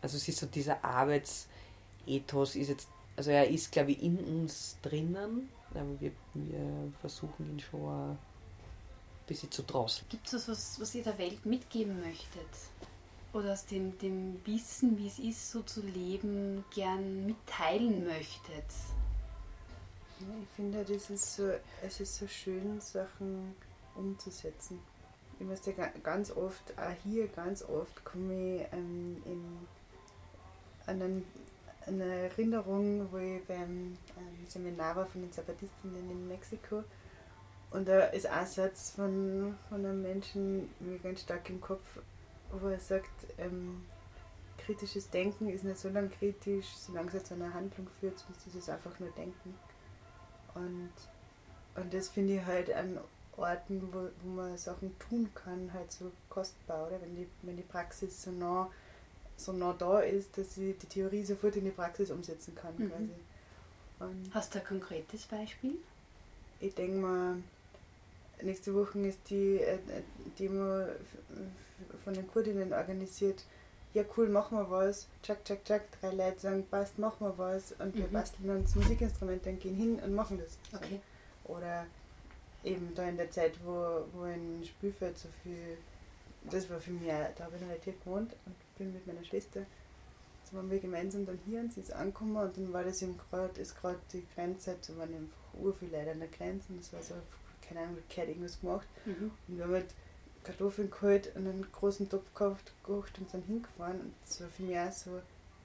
[0.00, 4.76] also es ist so dieser Arbeitsethos ist jetzt, also er ist glaube ich in uns
[4.82, 8.16] drinnen, aber wir, wir versuchen ihn schon
[9.28, 10.06] bisschen zu draußen.
[10.08, 12.48] Gibt es was, was, was ihr der Welt mitgeben möchtet?
[13.32, 18.64] Oder aus dem, dem Wissen, wie es ist, so zu leben, gern mitteilen möchtet?
[20.20, 21.50] Ich finde, das ist so,
[21.84, 23.54] es ist so schön, Sachen
[23.94, 24.80] umzusetzen.
[25.40, 25.72] Ich muss ja
[26.02, 29.58] ganz oft, auch hier ganz oft, komme ich ähm, in,
[30.86, 31.24] an einen,
[31.86, 36.82] eine Erinnerung, wo ich beim ähm, Seminar war von den Zapastistinnen in Mexiko
[37.70, 41.98] und da ist ein Satz von, von einem Menschen mir ganz stark im Kopf,
[42.50, 43.84] wo er sagt, ähm,
[44.58, 48.54] kritisches Denken ist nicht so lange kritisch, solange es zu einer Handlung führt, sonst ist
[48.54, 49.54] es einfach nur Denken.
[50.54, 50.90] Und,
[51.76, 52.98] und das finde ich halt an
[53.36, 57.00] Orten, wo, wo man Sachen tun kann, halt so kostbar, oder?
[57.00, 58.70] Wenn die, wenn die Praxis so nah,
[59.36, 62.74] so nah da ist, dass ich die Theorie sofort in die Praxis umsetzen kann.
[62.76, 62.88] Mhm.
[62.90, 63.10] Quasi.
[64.00, 65.76] Und Hast du ein konkretes Beispiel?
[66.60, 67.36] Ich denke mal,
[68.42, 69.78] nächste Woche ist die äh,
[70.38, 70.86] Demo
[72.04, 73.44] von den Kurdinnen organisiert.
[73.94, 75.08] Ja, cool, machen wir was.
[75.22, 75.82] Tschak, tschak, tschak.
[76.00, 77.72] Drei Leute sagen, passt, machen wir was.
[77.72, 78.12] Und wir mhm.
[78.12, 80.58] basteln uns Musikinstrumente und gehen hin und machen das.
[80.78, 81.00] Okay.
[81.44, 81.86] Oder
[82.64, 85.78] eben da in der Zeit, wo, wo in Spielfeld so viel.
[86.50, 89.24] Das war für mich, da habe ich noch nicht hier gewohnt und bin mit meiner
[89.24, 89.60] Schwester.
[90.40, 93.18] Jetzt waren wir gemeinsam dann hier und sie ist angekommen und dann war das eben
[93.18, 96.80] gerade, ist gerade die Grenze, da waren einfach ur viele Leute an der Grenze und
[96.80, 97.14] das war so
[97.68, 98.86] keine Ahnung, Cat irgendwas gemacht.
[99.04, 99.30] Mhm.
[99.46, 99.94] Und wir haben halt
[100.48, 104.00] Kartoffeln geholt und einen großen Topf gekauft, gekocht und sind hingefahren.
[104.00, 105.20] Und das war für mich auch so,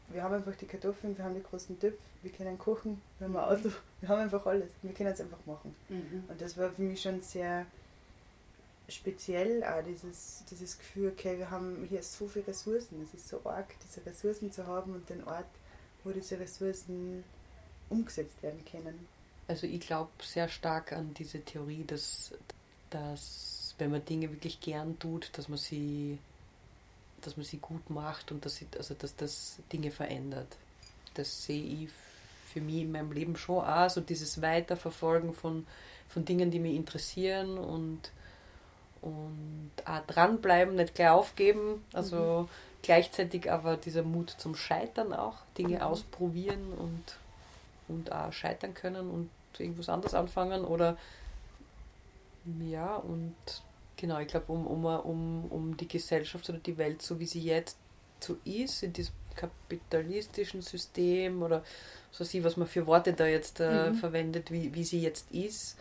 [0.09, 3.37] wir haben einfach die Kartoffeln, wir haben die großen Töpfe, wir können kochen, wir haben
[3.37, 3.69] ein Auto,
[4.01, 4.69] wir haben einfach alles.
[4.81, 5.73] Wir können es einfach machen.
[5.87, 6.25] Mhm.
[6.27, 7.65] Und das war für mich schon sehr
[8.89, 13.01] speziell auch dieses, dieses Gefühl, okay, wir haben hier so viele Ressourcen.
[13.03, 15.45] Es ist so arg, diese Ressourcen zu haben und den Ort,
[16.03, 17.23] wo diese Ressourcen
[17.89, 19.07] umgesetzt werden können.
[19.47, 22.33] Also ich glaube sehr stark an diese Theorie, dass,
[22.89, 26.17] dass wenn man Dinge wirklich gern tut, dass man sie,
[27.21, 30.47] dass man sie gut macht und dass, sie, also dass das Dinge verändert.
[31.15, 31.89] Das sehe ich
[32.53, 35.67] für mich in meinem Leben schon auch, so dieses Weiterverfolgen von,
[36.07, 38.11] von Dingen, die mich interessieren und,
[39.01, 41.83] und auch dranbleiben, nicht gleich aufgeben.
[41.91, 42.49] Also mhm.
[42.83, 45.81] gleichzeitig aber dieser Mut zum Scheitern auch, Dinge mhm.
[45.81, 47.17] ausprobieren und
[47.89, 50.97] und auch scheitern können und irgendwas anderes anfangen oder
[52.69, 53.35] ja, und
[54.03, 57.41] genau, ich glaube, um, um, um, um die Gesellschaft oder die Welt, so wie sie
[57.41, 57.77] jetzt
[58.19, 61.63] so ist, in diesem kapitalistischen System oder
[62.11, 63.95] so sie, was man für Worte da jetzt äh, mhm.
[63.95, 65.77] verwendet, wie, wie sie jetzt ist.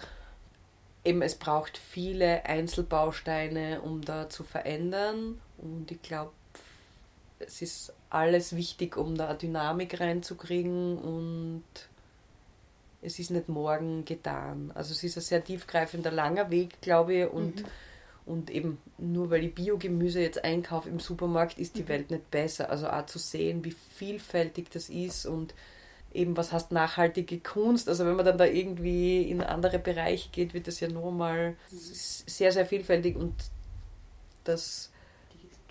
[1.05, 5.41] Eben, es braucht viele Einzelbausteine, um da zu verändern.
[5.59, 6.31] Und ich glaube,
[7.41, 11.65] es ist alles wichtig, um da Dynamik reinzukriegen und
[13.03, 14.71] es ist nicht morgen getan.
[14.77, 17.67] Also es ist ein sehr tiefgreifender, langer Weg, glaube ich, und, mhm.
[18.25, 21.89] Und eben nur weil ich Biogemüse jetzt einkaufe im Supermarkt, ist die mhm.
[21.89, 22.71] Welt nicht besser.
[22.71, 25.55] Also auch zu sehen, wie vielfältig das ist und
[26.15, 27.89] eben was heißt nachhaltige Kunst.
[27.89, 31.57] Also wenn man dann da irgendwie in andere Bereiche geht, wird das ja nochmal mhm.
[31.71, 33.35] sehr, sehr vielfältig und
[34.45, 34.93] das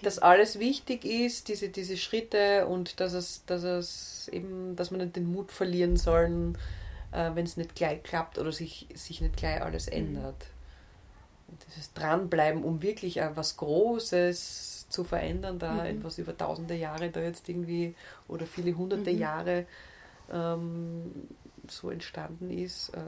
[0.02, 5.02] dass alles wichtig ist, diese, diese Schritte und dass es, dass es eben, dass man
[5.02, 6.58] nicht den Mut verlieren sollen,
[7.12, 9.94] äh, wenn es nicht gleich klappt oder sich, sich nicht gleich alles mhm.
[9.94, 10.48] ändert.
[11.68, 15.98] Dieses Dranbleiben, um wirklich etwas Großes zu verändern, da mhm.
[15.98, 17.96] etwas über tausende Jahre da jetzt irgendwie
[18.28, 19.20] oder viele hunderte mhm.
[19.20, 19.66] Jahre
[20.32, 21.12] ähm,
[21.68, 22.90] so entstanden ist.
[22.90, 23.00] Äh,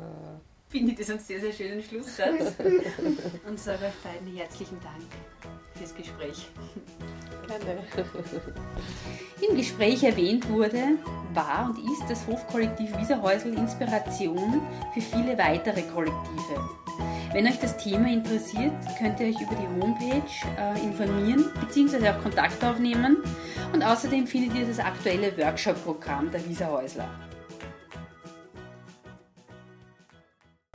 [0.70, 2.56] Finde ich das einen sehr, sehr schönen Schlusssatz.
[3.48, 5.04] Und sage euch beiden herzlichen Dank
[5.76, 6.48] fürs Gespräch.
[7.48, 7.84] Gerne.
[9.48, 10.98] Im Gespräch erwähnt wurde,
[11.34, 14.62] war und ist das Hofkollektiv Wieserhäusl Inspiration
[14.94, 16.83] für viele weitere Kollektive.
[17.32, 20.22] Wenn euch das Thema interessiert, könnt ihr euch über die Homepage
[20.58, 22.10] äh, informieren bzw.
[22.10, 23.18] auch Kontakt aufnehmen.
[23.74, 27.10] Und außerdem findet ihr das aktuelle Workshop-Programm der Wieserhäusler.